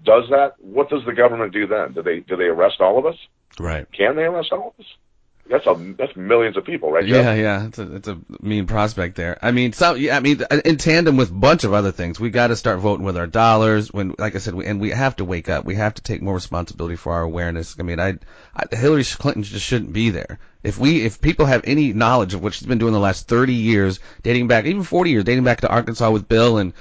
does 0.05 0.25
that. 0.31 0.55
What 0.61 0.89
does 0.89 1.05
the 1.05 1.13
government 1.13 1.53
do 1.53 1.67
then? 1.67 1.93
Do 1.93 2.03
they 2.03 2.21
do 2.21 2.37
they 2.37 2.45
arrest 2.45 2.81
all 2.81 2.99
of 2.99 3.07
us? 3.07 3.17
Right. 3.59 3.91
Can 3.93 4.17
they 4.17 4.23
arrest 4.25 4.53
all 4.53 4.75
of 4.77 4.85
us? 4.85 4.91
That's 5.49 5.67
a 5.67 5.75
that's 5.97 6.17
millions 6.17 6.57
of 6.57 6.65
people, 6.65 6.91
right? 6.91 7.07
Jeff? 7.07 7.25
Yeah, 7.25 7.35
yeah, 7.35 7.67
it's 7.67 7.79
a, 7.79 7.95
it's 7.97 8.09
a 8.09 8.19
mean 8.41 8.67
prospect 8.67 9.17
there. 9.17 9.39
I 9.41 9.53
mean, 9.53 9.73
some, 9.73 9.97
yeah, 9.97 10.17
I 10.17 10.21
mean, 10.21 10.43
in 10.65 10.77
tandem 10.77 11.17
with 11.17 11.31
a 11.31 11.35
bunch 11.35 11.63
of 11.63 11.73
other 11.73 11.93
things, 11.93 12.19
we 12.19 12.31
got 12.31 12.49
to 12.49 12.57
start 12.57 12.81
voting 12.81 13.07
with 13.07 13.17
our 13.17 13.29
dollars. 13.29 13.93
When, 13.93 14.15
like 14.19 14.35
I 14.35 14.39
said, 14.39 14.55
we, 14.55 14.67
and 14.67 14.81
we 14.81 14.91
have 14.91 15.17
to 15.17 15.25
wake 15.25 15.49
up. 15.49 15.65
We 15.65 15.77
have 15.77 15.95
to 15.95 16.03
take 16.03 16.21
more 16.21 16.35
responsibility 16.35 16.97
for 16.97 17.13
our 17.13 17.23
awareness. 17.23 17.77
I 17.79 17.85
mean, 17.85 18.01
I, 18.01 18.19
I 18.57 18.65
Hillary 18.75 19.05
Clinton 19.05 19.45
just 19.45 19.65
shouldn't 19.65 19.93
be 19.93 20.11
there. 20.11 20.41
If 20.65 20.79
we, 20.79 21.03
if 21.03 21.21
people 21.21 21.47
have 21.47 21.63
any 21.65 21.93
knowledge 21.93 22.35
of 22.35 22.43
what 22.43 22.55
she's 22.55 22.67
been 22.67 22.79
doing 22.79 22.93
the 22.93 22.99
last 22.99 23.29
30 23.29 23.55
years, 23.55 24.01
dating 24.23 24.49
back, 24.49 24.65
even 24.65 24.83
40 24.83 25.11
years, 25.11 25.25
dating 25.25 25.45
back 25.45 25.61
to 25.61 25.69
Arkansas 25.69 26.11
with 26.11 26.29
Bill 26.29 26.59
and 26.59 26.73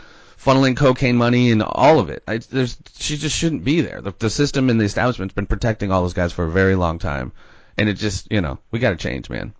funneling 0.43 0.75
cocaine 0.75 1.17
money 1.17 1.51
and 1.51 1.61
all 1.61 1.99
of 1.99 2.09
it, 2.09 2.23
I, 2.27 2.37
there's, 2.37 2.77
she 2.97 3.17
just 3.17 3.35
shouldn't 3.35 3.63
be 3.63 3.81
there. 3.81 4.01
The, 4.01 4.11
the 4.17 4.29
system 4.31 4.71
and 4.71 4.81
the 4.81 4.85
establishment's 4.85 5.35
been 5.35 5.45
protecting 5.45 5.91
all 5.91 6.01
those 6.01 6.13
guys 6.13 6.33
for 6.33 6.45
a 6.45 6.51
very 6.51 6.73
long 6.73 6.97
time. 6.97 7.31
And 7.77 7.89
it 7.89 7.95
just, 7.95 8.31
you 8.31 8.41
know, 8.41 8.59
we 8.71 8.79
got 8.79 8.91
to 8.91 8.95
change, 8.95 9.29
man. 9.29 9.53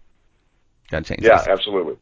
Got 0.90 1.06
to 1.06 1.16
change. 1.16 1.24
Yeah, 1.26 1.38
this. 1.38 1.48
absolutely. 1.48 1.98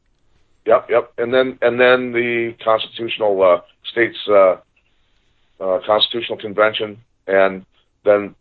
Yep, 0.66 0.90
yep. 0.90 1.14
And 1.18 1.34
then 1.34 1.58
and 1.62 1.80
then 1.80 2.14
the 2.14 2.56
constitutional 2.64 3.42
uh, 3.44 3.62
states 3.92 4.18
uh, 4.30 4.58
uh, 5.60 5.80
constitutional 5.86 6.38
convention, 6.38 7.02
and 7.28 7.66
then 8.06 8.36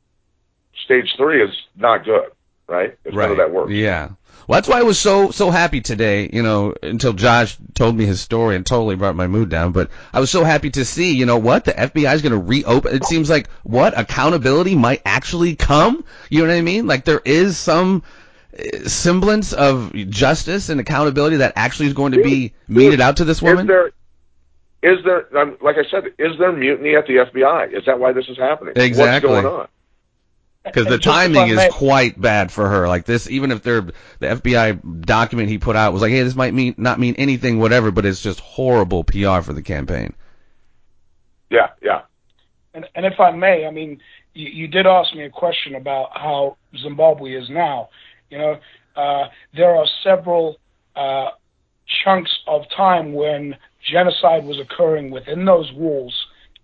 stage 0.85 1.15
three 1.17 1.43
is 1.43 1.55
not 1.77 2.05
good, 2.05 2.31
right? 2.69 2.97
If 3.05 3.15
none 3.15 3.33
of 3.33 3.37
that 3.39 3.53
works. 3.53 3.73
Yeah. 3.73 4.11
Well, 4.47 4.57
that's 4.57 4.69
why 4.69 4.81
I 4.81 4.83
was 4.83 4.99
so 4.99 5.31
so 5.31 5.51
happy 5.51 5.81
today. 5.81 6.29
You 6.33 6.43
know, 6.43 6.75
until 6.83 7.13
Josh 7.13 7.57
told 7.75 7.97
me 7.97 8.07
his 8.07 8.21
story 8.21 8.57
and 8.57 8.67
totally 8.67 8.97
brought 8.97 9.17
my 9.17 9.27
mood 9.27 9.49
down. 9.49 9.73
But 9.73 9.91
I 10.13 10.21
was 10.21 10.31
so 10.31 10.45
happy 10.45 10.71
to 10.71 10.85
see. 10.85 11.15
You 11.15 11.27
know 11.27 11.39
what? 11.39 11.65
The 11.65 11.73
FBI 11.73 12.15
is 12.15 12.23
going 12.23 12.33
to 12.33 12.39
reopen. 12.39 12.95
It 12.95 13.05
seems 13.05 13.31
like 13.31 13.49
what 13.63 13.99
accountability 13.99 14.75
might 14.75 15.03
actually 15.05 15.55
come. 15.55 16.05
You 16.31 16.43
know 16.43 16.49
what 16.49 16.57
I 16.57 16.63
mean? 16.63 16.87
Like 16.87 17.05
there 17.05 17.23
is 17.25 17.57
some 17.57 18.03
uh, 18.59 18.89
semblance 18.89 19.53
of 19.53 19.93
justice 19.95 20.69
and 20.69 20.81
accountability 20.81 21.37
that 21.37 21.53
actually 21.57 21.87
is 21.87 21.95
going 21.95 22.13
to 22.13 22.23
be 22.23 22.53
meted 22.69 23.01
out 23.01 23.19
to 23.19 23.25
this 23.25 23.41
woman. 23.41 23.67
Is 23.67 23.69
there 23.69 23.93
is 24.83 25.05
there 25.05 25.39
um, 25.39 25.57
like 25.61 25.77
I 25.77 25.89
said, 25.89 26.07
is 26.19 26.39
there 26.39 26.53
mutiny 26.53 26.97
at 26.97 27.07
the 27.07 27.15
FBI? 27.15 27.73
Is 27.73 27.85
that 27.87 28.01
why 28.01 28.13
this 28.13 28.29
is 28.29 28.37
happening? 28.37 28.75
Exactly. 28.77 29.31
What's 29.31 29.43
going 29.45 29.61
on? 29.61 29.69
Because 30.65 30.87
the 30.87 30.95
And 30.95 31.03
just 31.03 31.09
if 31.09 31.13
timing 31.13 31.49
is 31.49 31.75
quite 31.75 32.21
bad 32.21 32.53
for 32.53 32.69
her. 32.69 32.89
Like 32.89 33.05
this, 33.05 33.29
even 33.29 33.51
if 33.51 33.63
they're 33.63 33.81
the 33.81 34.27
FBI 34.27 35.05
document 35.05 35.49
he 35.49 35.59
put 35.59 35.77
out 35.77 35.93
was 35.93 36.03
like, 36.03 36.11
hey, 36.13 36.23
this 36.23 36.35
might 36.35 36.55
mean 36.55 36.75
not 36.77 37.01
mean 37.01 37.15
anything, 37.17 37.59
whatever, 37.59 37.91
but 37.91 38.07
it's 38.07 38.23
just 38.23 38.41
horrible 38.41 39.05
PR 39.05 39.41
for 39.41 39.53
the 39.53 39.63
campaign. 39.63 40.15
Yeah, 41.51 41.69
yeah. 41.83 42.03
And, 42.75 42.87
and 42.95 43.05
if 43.05 43.21
I 43.21 43.31
may, 43.33 43.67
I 43.67 43.71
mean, 43.71 44.01
you, 44.35 44.49
you 44.49 44.69
did 44.69 44.87
ask 44.87 45.15
me 45.15 45.25
a 45.25 45.31
question 45.31 45.75
about 45.75 46.11
how 46.15 46.57
Zimbabwe 46.79 47.33
is 47.33 47.51
now. 47.51 47.91
You 48.31 48.39
know, 48.39 48.61
uh, 48.97 49.29
there 49.55 49.77
are 49.77 49.87
several 50.03 50.59
uh, 50.97 51.31
chunks 52.05 52.31
of 52.47 52.63
time 52.75 53.13
when 53.13 53.57
genocide 53.91 54.45
was 54.45 54.59
occurring 54.59 55.11
within 55.11 55.45
those 55.45 55.71
walls, 55.73 56.15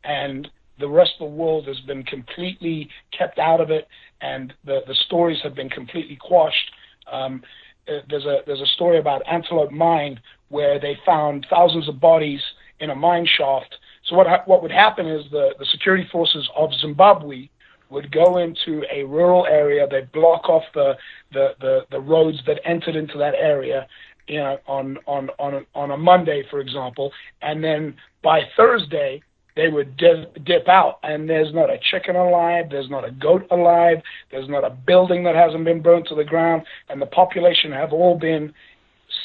and 0.04 0.48
the 0.78 0.88
rest 0.88 1.12
of 1.20 1.30
the 1.30 1.34
world 1.36 1.66
has 1.66 1.80
been 1.80 2.02
completely 2.04 2.88
kept 3.16 3.38
out 3.38 3.60
of 3.60 3.70
it, 3.70 3.88
and 4.20 4.52
the, 4.64 4.80
the 4.86 4.94
stories 5.06 5.38
have 5.42 5.54
been 5.54 5.70
completely 5.70 6.16
quashed. 6.16 6.70
Um, 7.10 7.42
uh, 7.88 8.00
there's 8.08 8.26
a 8.26 8.40
there's 8.46 8.60
a 8.60 8.66
story 8.66 8.98
about 8.98 9.22
Antelope 9.26 9.70
Mine 9.72 10.20
where 10.48 10.78
they 10.78 10.96
found 11.04 11.46
thousands 11.50 11.88
of 11.88 12.00
bodies 12.00 12.40
in 12.80 12.90
a 12.90 12.94
mine 12.94 13.26
shaft. 13.26 13.74
So 14.04 14.16
what 14.16 14.26
ha- 14.26 14.42
what 14.46 14.62
would 14.62 14.70
happen 14.70 15.06
is 15.06 15.24
the, 15.30 15.50
the 15.58 15.66
security 15.66 16.08
forces 16.10 16.48
of 16.56 16.70
Zimbabwe 16.80 17.48
would 17.90 18.12
go 18.12 18.38
into 18.38 18.84
a 18.92 19.04
rural 19.04 19.46
area. 19.46 19.86
They 19.90 20.02
block 20.12 20.48
off 20.48 20.64
the, 20.74 20.96
the, 21.32 21.54
the, 21.60 21.86
the 21.90 22.00
roads 22.00 22.38
that 22.46 22.60
entered 22.64 22.96
into 22.96 23.16
that 23.18 23.34
area, 23.34 23.86
you 24.26 24.38
know, 24.38 24.58
on 24.66 24.98
on 25.06 25.30
on 25.38 25.64
on 25.74 25.90
a 25.90 25.96
Monday, 25.96 26.44
for 26.50 26.60
example, 26.60 27.12
and 27.40 27.64
then 27.64 27.96
by 28.22 28.42
Thursday 28.56 29.22
they 29.58 29.66
would 29.66 29.96
dip, 29.96 30.44
dip 30.44 30.68
out, 30.68 31.00
and 31.02 31.28
there's 31.28 31.52
not 31.52 31.68
a 31.68 31.78
chicken 31.90 32.14
alive, 32.14 32.66
there's 32.70 32.88
not 32.88 33.04
a 33.04 33.10
goat 33.10 33.44
alive, 33.50 33.96
there's 34.30 34.48
not 34.48 34.62
a 34.64 34.70
building 34.70 35.24
that 35.24 35.34
hasn't 35.34 35.64
been 35.64 35.82
burnt 35.82 36.06
to 36.06 36.14
the 36.14 36.22
ground, 36.22 36.62
and 36.88 37.02
the 37.02 37.06
population 37.06 37.72
have 37.72 37.92
all 37.92 38.16
been, 38.16 38.54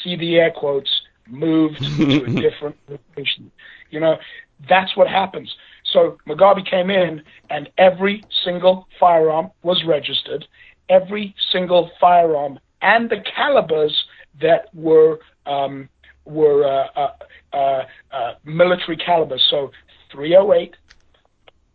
see 0.02 0.16
the 0.16 0.34
air 0.34 0.50
quotes, 0.50 0.90
moved 1.28 1.78
to 2.08 2.24
a 2.24 2.30
different 2.40 2.74
location. 2.88 3.48
You 3.90 4.00
know, 4.00 4.16
that's 4.68 4.96
what 4.96 5.06
happens. 5.06 5.54
So 5.92 6.18
Mugabe 6.26 6.68
came 6.68 6.90
in, 6.90 7.22
and 7.48 7.70
every 7.78 8.24
single 8.44 8.88
firearm 8.98 9.52
was 9.62 9.84
registered. 9.86 10.44
Every 10.88 11.32
single 11.52 11.92
firearm 12.00 12.58
and 12.82 13.08
the 13.08 13.22
calibers 13.36 13.94
that 14.40 14.66
were 14.74 15.20
um, 15.46 15.88
were 16.24 16.64
uh, 16.64 16.88
uh, 16.96 17.12
uh, 17.56 17.84
uh, 18.12 18.34
military 18.44 18.96
calibers. 18.96 19.44
So 19.48 19.70
308 20.14 20.76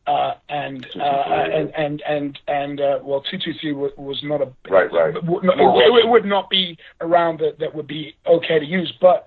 uh, 0.08 0.34
and, 0.50 0.88
uh, 1.00 1.04
and 1.04 1.72
and 1.76 2.02
and 2.08 2.40
and 2.48 2.82
uh, 2.82 2.98
well, 3.04 3.22
223 3.30 3.74
was, 3.74 4.20
not 4.24 4.42
a 4.42 4.46
Right, 4.68 4.92
right. 4.92 5.16
It, 5.16 5.24
would 5.24 5.44
not- 5.44 5.60
it, 5.60 6.06
it 6.06 6.10
would 6.10 6.26
not 6.26 6.50
be 6.50 6.78
around 7.02 7.40
that 7.42 7.60
that 7.60 7.76
would 7.76 7.86
be 7.86 8.16
okay 8.26 8.58
to 8.58 8.66
use, 8.66 8.92
but 9.00 9.26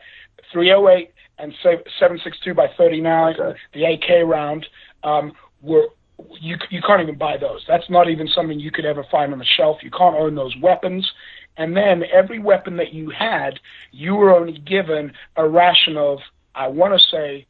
308 0.53 1.13
and 1.39 1.53
se- 1.63 1.85
762 2.01 2.55
by 2.55 2.67
39, 2.77 3.35
Okay. 3.39 3.59
the 3.75 3.85
AK 3.85 4.27
round, 4.27 4.67
um, 5.05 5.33
were 5.61 5.87
you 6.41 6.57
you 6.71 6.81
can't 6.83 7.01
even 7.03 7.17
buy 7.17 7.37
those. 7.37 7.65
That's 7.69 7.89
not 7.89 8.09
even 8.09 8.27
something 8.29 8.59
you 8.59 8.71
could 8.73 8.85
ever 8.85 9.05
find 9.11 9.33
on 9.33 9.39
the 9.39 9.45
shelf. 9.45 9.79
You 9.83 9.91
can't 9.91 10.17
own 10.17 10.35
those 10.35 10.55
weapons. 10.61 11.09
And 11.59 11.77
then 11.77 12.03
every 12.13 12.39
weapon 12.39 12.77
that 12.79 12.93
you 12.93 13.11
had, 13.11 13.61
you 13.93 14.15
were 14.15 14.35
only 14.35 14.59
given 14.59 15.13
a 15.37 15.47
ration 15.47 15.97
of, 15.97 16.19
I 16.55 16.69
want 16.69 16.95
to 16.95 17.01
say, 17.11 17.47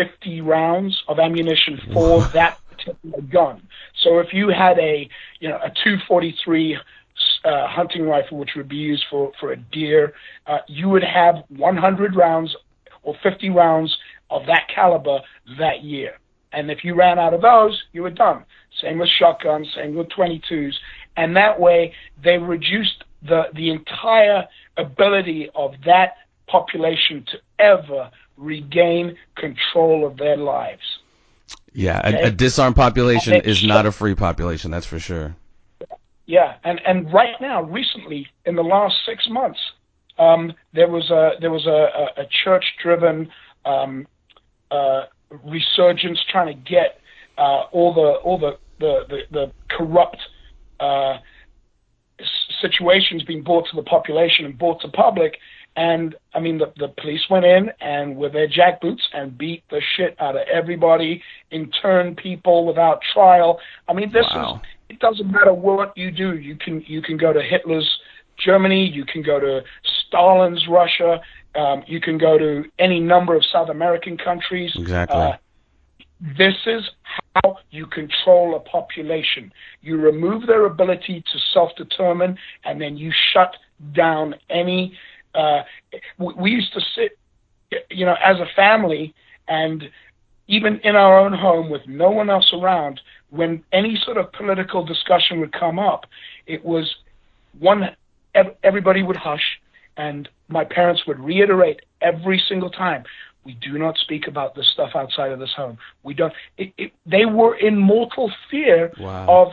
50 0.00 0.40
rounds 0.40 1.02
of 1.08 1.18
ammunition 1.18 1.78
for 1.92 2.22
that 2.32 2.58
particular 2.70 3.20
gun. 3.22 3.62
So 4.02 4.18
if 4.18 4.32
you 4.32 4.48
had 4.48 4.78
a, 4.78 5.08
you 5.40 5.48
know, 5.48 5.56
a 5.56 5.68
243 5.68 6.78
uh, 7.44 7.68
hunting 7.68 8.04
rifle, 8.04 8.38
which 8.38 8.50
would 8.56 8.68
be 8.68 8.76
used 8.76 9.04
for, 9.10 9.32
for 9.38 9.52
a 9.52 9.56
deer, 9.56 10.14
uh, 10.46 10.58
you 10.68 10.88
would 10.88 11.04
have 11.04 11.44
100 11.48 12.16
rounds 12.16 12.56
or 13.02 13.14
50 13.22 13.50
rounds 13.50 13.96
of 14.30 14.46
that 14.46 14.68
caliber 14.74 15.18
that 15.58 15.82
year. 15.82 16.18
And 16.52 16.70
if 16.70 16.82
you 16.82 16.94
ran 16.94 17.18
out 17.18 17.34
of 17.34 17.42
those, 17.42 17.80
you 17.92 18.02
were 18.02 18.10
done. 18.10 18.44
Same 18.80 18.98
with 18.98 19.08
shotguns, 19.08 19.68
same 19.74 19.94
with 19.94 20.08
22s. 20.08 20.74
And 21.16 21.36
that 21.36 21.60
way, 21.60 21.94
they 22.22 22.38
reduced 22.38 23.04
the, 23.22 23.44
the 23.54 23.70
entire 23.70 24.46
ability 24.76 25.50
of 25.54 25.74
that 25.84 26.14
population 26.46 27.24
to 27.30 27.38
ever 27.58 28.10
regain 28.40 29.16
control 29.36 30.06
of 30.06 30.16
their 30.16 30.36
lives. 30.36 30.82
Yeah, 31.72 32.00
a, 32.02 32.26
a 32.26 32.30
disarmed 32.30 32.76
population 32.76 33.34
is 33.34 33.62
not 33.62 33.86
a 33.86 33.92
free 33.92 34.14
population, 34.14 34.70
that's 34.70 34.86
for 34.86 34.98
sure. 34.98 35.36
Yeah, 36.26 36.54
and 36.64 36.80
and 36.86 37.12
right 37.12 37.34
now, 37.40 37.62
recently, 37.62 38.26
in 38.44 38.54
the 38.54 38.62
last 38.62 38.94
six 39.04 39.28
months, 39.28 39.58
um, 40.18 40.52
there 40.72 40.88
was 40.88 41.10
a 41.10 41.32
there 41.40 41.50
was 41.50 41.66
a, 41.66 41.70
a, 42.20 42.22
a 42.22 42.26
church-driven 42.44 43.30
um, 43.64 44.06
uh, 44.70 45.06
resurgence 45.44 46.20
trying 46.30 46.46
to 46.46 46.70
get 46.70 47.00
uh, 47.38 47.62
all 47.72 47.94
the 47.94 48.20
all 48.22 48.38
the 48.38 48.58
the 48.78 49.06
the, 49.08 49.18
the 49.30 49.52
corrupt 49.68 50.18
uh, 50.78 51.18
situations 52.60 53.22
being 53.24 53.42
brought 53.42 53.66
to 53.70 53.76
the 53.76 53.82
population 53.82 54.44
and 54.44 54.58
brought 54.58 54.80
to 54.82 54.88
public. 54.88 55.38
And 55.76 56.14
I 56.34 56.40
mean, 56.40 56.58
the, 56.58 56.72
the 56.76 56.88
police 57.00 57.22
went 57.30 57.44
in 57.44 57.70
and 57.80 58.16
with 58.16 58.32
their 58.32 58.48
jackboots 58.48 59.02
and 59.12 59.36
beat 59.36 59.62
the 59.70 59.80
shit 59.96 60.16
out 60.20 60.36
of 60.36 60.42
everybody, 60.52 61.22
interned 61.50 62.16
people 62.16 62.66
without 62.66 63.00
trial. 63.14 63.60
I 63.88 63.92
mean, 63.92 64.12
this 64.12 64.26
wow. 64.34 64.56
is, 64.56 64.68
it 64.90 64.98
doesn't 64.98 65.30
matter 65.30 65.54
what 65.54 65.96
you 65.96 66.10
do. 66.10 66.36
You 66.36 66.56
can, 66.56 66.82
you 66.86 67.00
can 67.02 67.16
go 67.16 67.32
to 67.32 67.40
Hitler's 67.40 67.88
Germany, 68.44 68.86
you 68.86 69.04
can 69.04 69.22
go 69.22 69.38
to 69.38 69.60
Stalin's 70.06 70.66
Russia, 70.68 71.20
um, 71.54 71.82
you 71.86 72.00
can 72.00 72.18
go 72.18 72.38
to 72.38 72.64
any 72.78 73.00
number 73.00 73.34
of 73.36 73.44
South 73.52 73.68
American 73.68 74.16
countries. 74.16 74.72
Exactly. 74.76 75.18
Uh, 75.18 75.32
this 76.36 76.54
is 76.66 76.82
how 77.34 77.58
you 77.70 77.86
control 77.86 78.54
a 78.56 78.60
population. 78.60 79.52
You 79.80 79.96
remove 79.96 80.46
their 80.46 80.66
ability 80.66 81.22
to 81.32 81.38
self 81.52 81.70
determine, 81.76 82.36
and 82.64 82.80
then 82.80 82.96
you 82.96 83.12
shut 83.32 83.56
down 83.94 84.34
any. 84.50 84.96
Uh, 85.34 85.62
we 86.18 86.50
used 86.50 86.72
to 86.72 86.80
sit, 86.94 87.18
you 87.90 88.04
know, 88.04 88.16
as 88.24 88.36
a 88.38 88.46
family, 88.56 89.14
and 89.48 89.84
even 90.48 90.80
in 90.82 90.96
our 90.96 91.18
own 91.18 91.32
home 91.32 91.70
with 91.70 91.82
no 91.86 92.10
one 92.10 92.28
else 92.28 92.52
around, 92.52 93.00
when 93.30 93.62
any 93.72 93.96
sort 94.04 94.16
of 94.16 94.32
political 94.32 94.84
discussion 94.84 95.40
would 95.40 95.52
come 95.52 95.78
up, 95.78 96.06
it 96.46 96.64
was 96.64 96.96
one, 97.58 97.96
everybody 98.64 99.02
would 99.02 99.16
hush, 99.16 99.60
and 99.96 100.28
my 100.48 100.64
parents 100.64 101.02
would 101.06 101.20
reiterate 101.20 101.80
every 102.00 102.42
single 102.48 102.70
time 102.70 103.04
we 103.44 103.54
do 103.54 103.78
not 103.78 103.96
speak 103.98 104.26
about 104.26 104.54
this 104.54 104.68
stuff 104.72 104.90
outside 104.94 105.32
of 105.32 105.38
this 105.38 105.52
home. 105.56 105.78
We 106.02 106.14
don't. 106.14 106.32
It, 106.58 106.72
it, 106.76 106.92
they 107.06 107.24
were 107.24 107.56
in 107.56 107.78
mortal 107.78 108.30
fear 108.50 108.92
wow. 108.98 109.26
of 109.28 109.52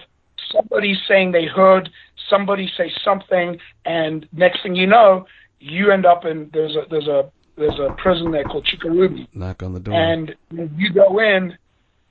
somebody 0.51 0.97
saying 1.07 1.31
they 1.31 1.45
heard 1.45 1.89
somebody 2.29 2.69
say 2.75 2.91
something, 3.03 3.57
and 3.85 4.27
next 4.33 4.63
thing 4.63 4.75
you 4.75 4.87
know, 4.87 5.25
you 5.59 5.91
end 5.91 6.05
up 6.05 6.25
in 6.25 6.49
there's 6.53 6.75
a 6.75 6.83
there's 6.89 7.07
a 7.07 7.31
there's 7.57 7.79
a 7.79 7.93
prison 8.01 8.31
there 8.31 8.43
called 8.43 8.65
Chikurubi. 8.65 9.27
Knock 9.33 9.63
on 9.63 9.73
the 9.73 9.79
door. 9.79 9.93
And 9.93 10.35
you 10.51 10.93
go 10.93 11.19
in, 11.19 11.57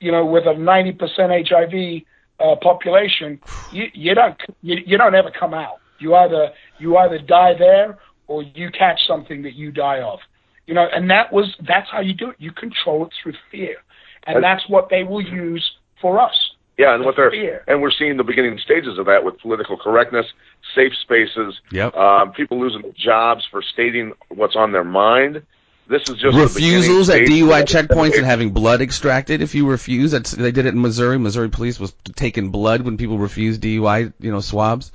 you 0.01 0.11
know, 0.11 0.25
with 0.25 0.43
a 0.43 0.53
90% 0.53 1.47
HIV 1.47 2.03
uh, 2.39 2.55
population, 2.61 3.39
you, 3.71 3.85
you 3.93 4.13
don't 4.13 4.35
you, 4.61 4.77
you 4.85 4.97
don't 4.97 5.15
ever 5.15 5.31
come 5.31 5.53
out. 5.53 5.79
You 5.99 6.15
either 6.15 6.49
you 6.79 6.97
either 6.97 7.19
die 7.19 7.53
there 7.57 7.97
or 8.27 8.43
you 8.43 8.69
catch 8.71 8.99
something 9.07 9.41
that 9.43 9.53
you 9.53 9.71
die 9.71 10.01
of. 10.01 10.19
You 10.65 10.73
know, 10.73 10.85
and 10.93 11.09
that 11.09 11.31
was 11.31 11.55
that's 11.65 11.89
how 11.89 12.01
you 12.01 12.13
do 12.13 12.31
it. 12.31 12.35
You 12.39 12.51
control 12.51 13.05
it 13.05 13.13
through 13.23 13.33
fear, 13.49 13.77
and 14.25 14.43
that's 14.43 14.67
what 14.67 14.89
they 14.89 15.03
will 15.03 15.21
use 15.21 15.65
for 16.01 16.19
us. 16.19 16.35
Yeah, 16.77 16.93
and 16.93 17.05
what 17.05 17.15
they're 17.15 17.31
fear. 17.31 17.63
and 17.67 17.81
we're 17.81 17.91
seeing 17.97 18.17
the 18.17 18.23
beginning 18.23 18.59
stages 18.63 18.99
of 18.99 19.05
that 19.07 19.23
with 19.23 19.39
political 19.39 19.77
correctness, 19.77 20.27
safe 20.75 20.93
spaces, 21.01 21.59
yep. 21.71 21.95
um, 21.95 22.31
people 22.33 22.59
losing 22.59 22.93
jobs 22.95 23.45
for 23.49 23.61
stating 23.61 24.13
what's 24.29 24.55
on 24.55 24.71
their 24.71 24.83
mind. 24.83 25.43
This 25.89 26.01
is 26.09 26.17
just 26.17 26.35
refusals 26.35 27.09
at 27.09 27.21
DUI 27.21 27.63
checkpoints 27.63 28.17
and 28.17 28.25
having 28.25 28.51
blood 28.51 28.81
extracted 28.81 29.41
if 29.41 29.55
you 29.55 29.69
refuse. 29.69 30.11
That's, 30.11 30.31
they 30.31 30.51
did 30.51 30.65
it 30.65 30.73
in 30.73 30.81
Missouri. 30.81 31.17
Missouri 31.17 31.49
police 31.49 31.79
was 31.79 31.93
taking 32.15 32.49
blood 32.49 32.81
when 32.81 32.97
people 32.97 33.17
refused 33.17 33.61
DUI, 33.61 34.11
you 34.19 34.31
know, 34.31 34.41
swabs. 34.41 34.91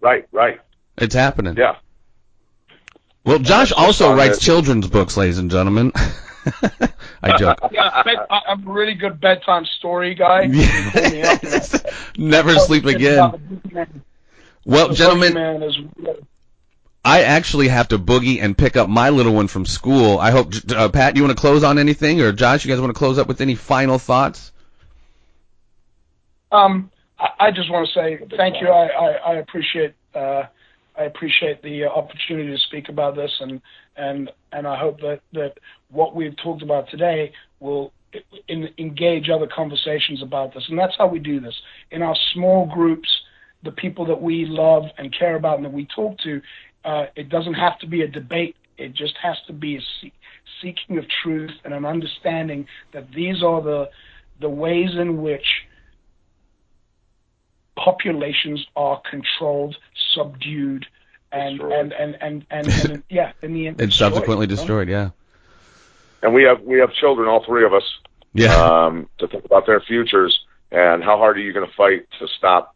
Right, 0.00 0.26
right. 0.32 0.60
It's 0.96 1.14
happening. 1.14 1.56
Yeah. 1.56 1.76
Well, 3.24 3.38
Josh 3.38 3.72
also 3.72 4.14
writes 4.14 4.38
children's 4.38 4.88
books, 4.88 5.16
ladies 5.16 5.38
and 5.38 5.50
gentlemen. 5.50 5.92
I 7.22 7.36
joke. 7.36 7.58
Yeah, 7.70 8.02
I'm 8.30 8.66
a 8.68 8.72
really 8.72 8.94
good 8.94 9.20
bedtime 9.20 9.64
story 9.64 10.14
guy. 10.14 10.46
Never 12.16 12.54
sleep 12.56 12.84
again. 12.84 14.02
Well, 14.64 14.90
gentlemen, 14.90 15.36
I 17.04 17.22
actually 17.22 17.68
have 17.68 17.88
to 17.88 17.98
boogie 17.98 18.40
and 18.40 18.56
pick 18.56 18.76
up 18.76 18.88
my 18.88 19.10
little 19.10 19.34
one 19.34 19.48
from 19.48 19.66
school. 19.66 20.18
I 20.18 20.30
hope, 20.30 20.52
uh, 20.74 20.88
Pat, 20.88 21.16
you 21.16 21.22
want 21.22 21.36
to 21.36 21.40
close 21.40 21.64
on 21.64 21.78
anything, 21.78 22.20
or 22.20 22.32
Josh, 22.32 22.64
you 22.64 22.70
guys 22.70 22.80
want 22.80 22.90
to 22.90 22.98
close 22.98 23.18
up 23.18 23.26
with 23.26 23.40
any 23.40 23.54
final 23.56 23.98
thoughts? 23.98 24.52
Um, 26.52 26.90
I 27.38 27.50
just 27.50 27.70
want 27.70 27.88
to 27.88 27.94
say 27.94 28.18
thank 28.36 28.60
you. 28.60 28.68
I, 28.68 28.86
I, 28.86 29.10
I 29.10 29.34
appreciate 29.36 29.94
uh, 30.14 30.44
I 30.98 31.04
appreciate 31.04 31.62
the 31.62 31.84
opportunity 31.84 32.50
to 32.50 32.58
speak 32.58 32.88
about 32.88 33.16
this, 33.16 33.30
and 33.40 33.60
and 33.96 34.30
and 34.52 34.66
I 34.66 34.78
hope 34.78 35.00
that 35.00 35.20
that 35.32 35.54
what 35.90 36.14
we've 36.14 36.36
talked 36.36 36.62
about 36.62 36.90
today 36.90 37.32
will 37.60 37.92
in, 38.48 38.68
engage 38.78 39.30
other 39.30 39.46
conversations 39.46 40.22
about 40.22 40.54
this. 40.54 40.64
And 40.68 40.78
that's 40.78 40.94
how 40.98 41.06
we 41.06 41.18
do 41.18 41.40
this 41.40 41.54
in 41.90 42.02
our 42.02 42.16
small 42.34 42.70
groups. 42.72 43.08
The 43.64 43.72
people 43.72 44.04
that 44.06 44.20
we 44.20 44.44
love 44.44 44.84
and 44.98 45.14
care 45.16 45.36
about 45.36 45.56
and 45.56 45.64
that 45.64 45.72
we 45.72 45.86
talk 45.94 46.18
to, 46.18 46.42
uh, 46.84 47.06
it 47.14 47.28
doesn't 47.28 47.54
have 47.54 47.78
to 47.78 47.86
be 47.86 48.02
a 48.02 48.08
debate. 48.08 48.56
It 48.76 48.94
just 48.94 49.14
has 49.22 49.36
to 49.46 49.52
be 49.52 49.76
a 49.76 49.80
see- 50.00 50.12
seeking 50.60 50.98
of 50.98 51.04
truth 51.22 51.52
and 51.64 51.72
an 51.72 51.84
understanding 51.84 52.66
that 52.92 53.10
these 53.12 53.42
are 53.42 53.62
the 53.62 53.88
the 54.40 54.48
ways 54.48 54.90
in 54.98 55.22
which 55.22 55.46
populations 57.76 58.66
are 58.76 59.00
controlled, 59.08 59.76
subdued, 60.14 60.86
and 61.30 61.60
and, 61.60 61.92
and, 61.92 62.16
and, 62.20 62.46
and, 62.50 62.68
and, 62.68 63.02
yeah, 63.08 63.32
in 63.42 63.54
the 63.54 63.68
end, 63.68 63.80
and 63.80 63.92
subsequently 63.92 64.46
destroyed. 64.46 64.88
Yeah. 64.88 65.10
And 66.22 66.34
we 66.34 66.44
have 66.44 66.62
we 66.62 66.78
have 66.78 66.92
children, 66.92 67.28
all 67.28 67.44
three 67.44 67.64
of 67.64 67.74
us. 67.74 67.84
Yeah. 68.34 68.54
Um, 68.54 69.08
to 69.18 69.28
think 69.28 69.44
about 69.44 69.66
their 69.66 69.80
futures 69.80 70.46
and 70.72 71.04
how 71.04 71.18
hard 71.18 71.36
are 71.36 71.40
you 71.40 71.52
going 71.52 71.68
to 71.68 71.74
fight 71.74 72.08
to 72.18 72.26
stop 72.26 72.74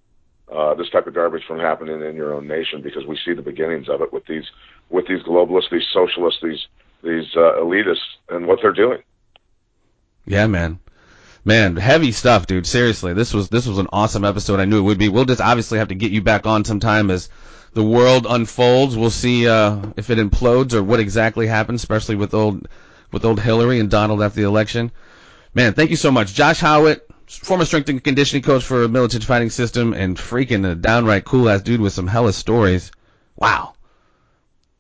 uh, 0.53 0.74
this 0.74 0.90
type 0.90 1.07
of 1.07 1.14
garbage 1.14 1.44
from 1.49 1.59
happening 1.59 2.03
in 2.03 2.14
your 2.14 2.34
own 2.34 2.47
nation? 2.47 2.82
Because 2.82 3.07
we 3.07 3.18
see 3.24 3.32
the 3.32 3.42
beginnings 3.42 3.88
of 3.88 4.03
it 4.03 4.12
with 4.12 4.26
these 4.26 4.44
with 4.90 5.09
these 5.09 5.22
globalists, 5.22 5.70
these 5.72 5.86
socialists, 5.92 6.40
these 6.42 6.66
these 7.03 7.34
uh, 7.34 7.57
elitists, 7.59 8.05
and 8.28 8.47
what 8.47 8.59
they're 8.61 8.72
doing. 8.72 9.03
Yeah, 10.26 10.47
man. 10.47 10.78
Man, 11.47 11.76
heavy 11.76 12.11
stuff, 12.11 12.49
dude. 12.49 12.66
Seriously, 12.66 13.14
this 13.14 13.32
was 13.32 13.49
this 13.49 13.68
was 13.68 13.78
an 13.78 13.86
awesome 13.92 14.24
episode. 14.24 14.59
I 14.59 14.64
knew 14.64 14.78
it 14.78 14.82
would 14.82 14.99
be. 14.99 15.09
We'll 15.09 15.26
just 15.26 15.40
obviously 15.40 15.78
have 15.78 15.88
to 15.88 15.94
get 15.94 16.11
you 16.11 16.20
back 16.20 16.44
on 16.44 16.64
sometime 16.64 17.09
as 17.09 17.28
the 17.72 17.84
world 17.84 18.26
unfolds. 18.28 18.97
We'll 18.97 19.11
see 19.11 19.47
uh, 19.47 19.80
if 19.97 20.11
it 20.11 20.18
implodes 20.18 20.74
or 20.74 20.82
what 20.82 20.99
exactly 20.99 21.47
happens, 21.47 21.80
especially 21.80 22.16
with 22.16 22.34
old 22.34 22.66
with 23.12 23.24
old 23.24 23.38
Hillary 23.38 23.78
and 23.78 23.88
Donald 23.88 24.24
after 24.24 24.40
the 24.40 24.47
election. 24.49 24.90
Man, 25.55 25.72
thank 25.72 25.90
you 25.90 25.97
so 25.97 26.11
much, 26.11 26.34
Josh 26.34 26.59
Howitt, 26.59 27.09
former 27.28 27.64
strength 27.64 27.88
and 27.90 28.03
conditioning 28.03 28.42
coach 28.42 28.64
for 28.64 28.82
a 28.82 28.88
Miletich 28.88 29.22
fighting 29.22 29.51
system, 29.51 29.94
and 29.94 30.16
freaking 30.16 30.68
a 30.68 30.74
downright 30.74 31.24
cool 31.24 31.49
ass 31.49 31.62
dude 31.62 31.80
with 31.80 31.92
some 31.92 32.09
hella 32.09 32.32
stories. 32.32 32.90
Wow. 33.36 33.74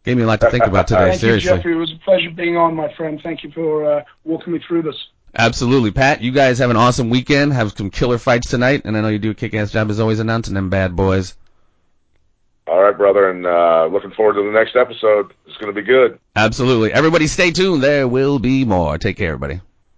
Gave 0.02 0.16
me 0.16 0.24
a 0.24 0.26
lot 0.26 0.40
to 0.40 0.50
think 0.50 0.64
about 0.64 0.88
today. 0.88 1.10
Thank 1.10 1.20
seriously. 1.20 1.48
you, 1.48 1.56
Jeffrey. 1.58 1.72
It 1.74 1.76
was 1.76 1.92
a 1.92 2.04
pleasure 2.04 2.30
being 2.30 2.56
on, 2.56 2.74
my 2.74 2.92
friend. 2.94 3.20
Thank 3.22 3.44
you 3.44 3.52
for 3.52 3.88
uh, 3.88 4.02
walking 4.24 4.52
me 4.52 4.58
through 4.66 4.82
this. 4.82 4.96
Absolutely, 5.38 5.90
Pat. 5.90 6.22
You 6.22 6.32
guys 6.32 6.58
have 6.60 6.70
an 6.70 6.76
awesome 6.76 7.10
weekend. 7.10 7.52
Have 7.52 7.72
some 7.76 7.90
killer 7.90 8.16
fights 8.16 8.48
tonight, 8.48 8.82
and 8.84 8.96
I 8.96 9.02
know 9.02 9.08
you 9.08 9.18
do 9.18 9.30
a 9.30 9.34
kick-ass 9.34 9.70
job 9.70 9.90
as 9.90 10.00
always 10.00 10.18
announcing 10.18 10.54
them 10.54 10.70
bad 10.70 10.96
boys. 10.96 11.34
All 12.66 12.82
right, 12.82 12.96
brother, 12.96 13.30
and 13.30 13.46
uh, 13.46 13.86
looking 13.92 14.10
forward 14.12 14.34
to 14.34 14.42
the 14.42 14.50
next 14.50 14.74
episode. 14.74 15.32
It's 15.46 15.56
going 15.58 15.72
to 15.72 15.80
be 15.80 15.86
good. 15.86 16.18
Absolutely. 16.34 16.92
Everybody, 16.92 17.26
stay 17.26 17.50
tuned. 17.50 17.82
There 17.82 18.08
will 18.08 18.38
be 18.38 18.64
more. 18.64 18.98
Take 18.98 19.18
care, 19.18 19.28
everybody. 19.28 19.60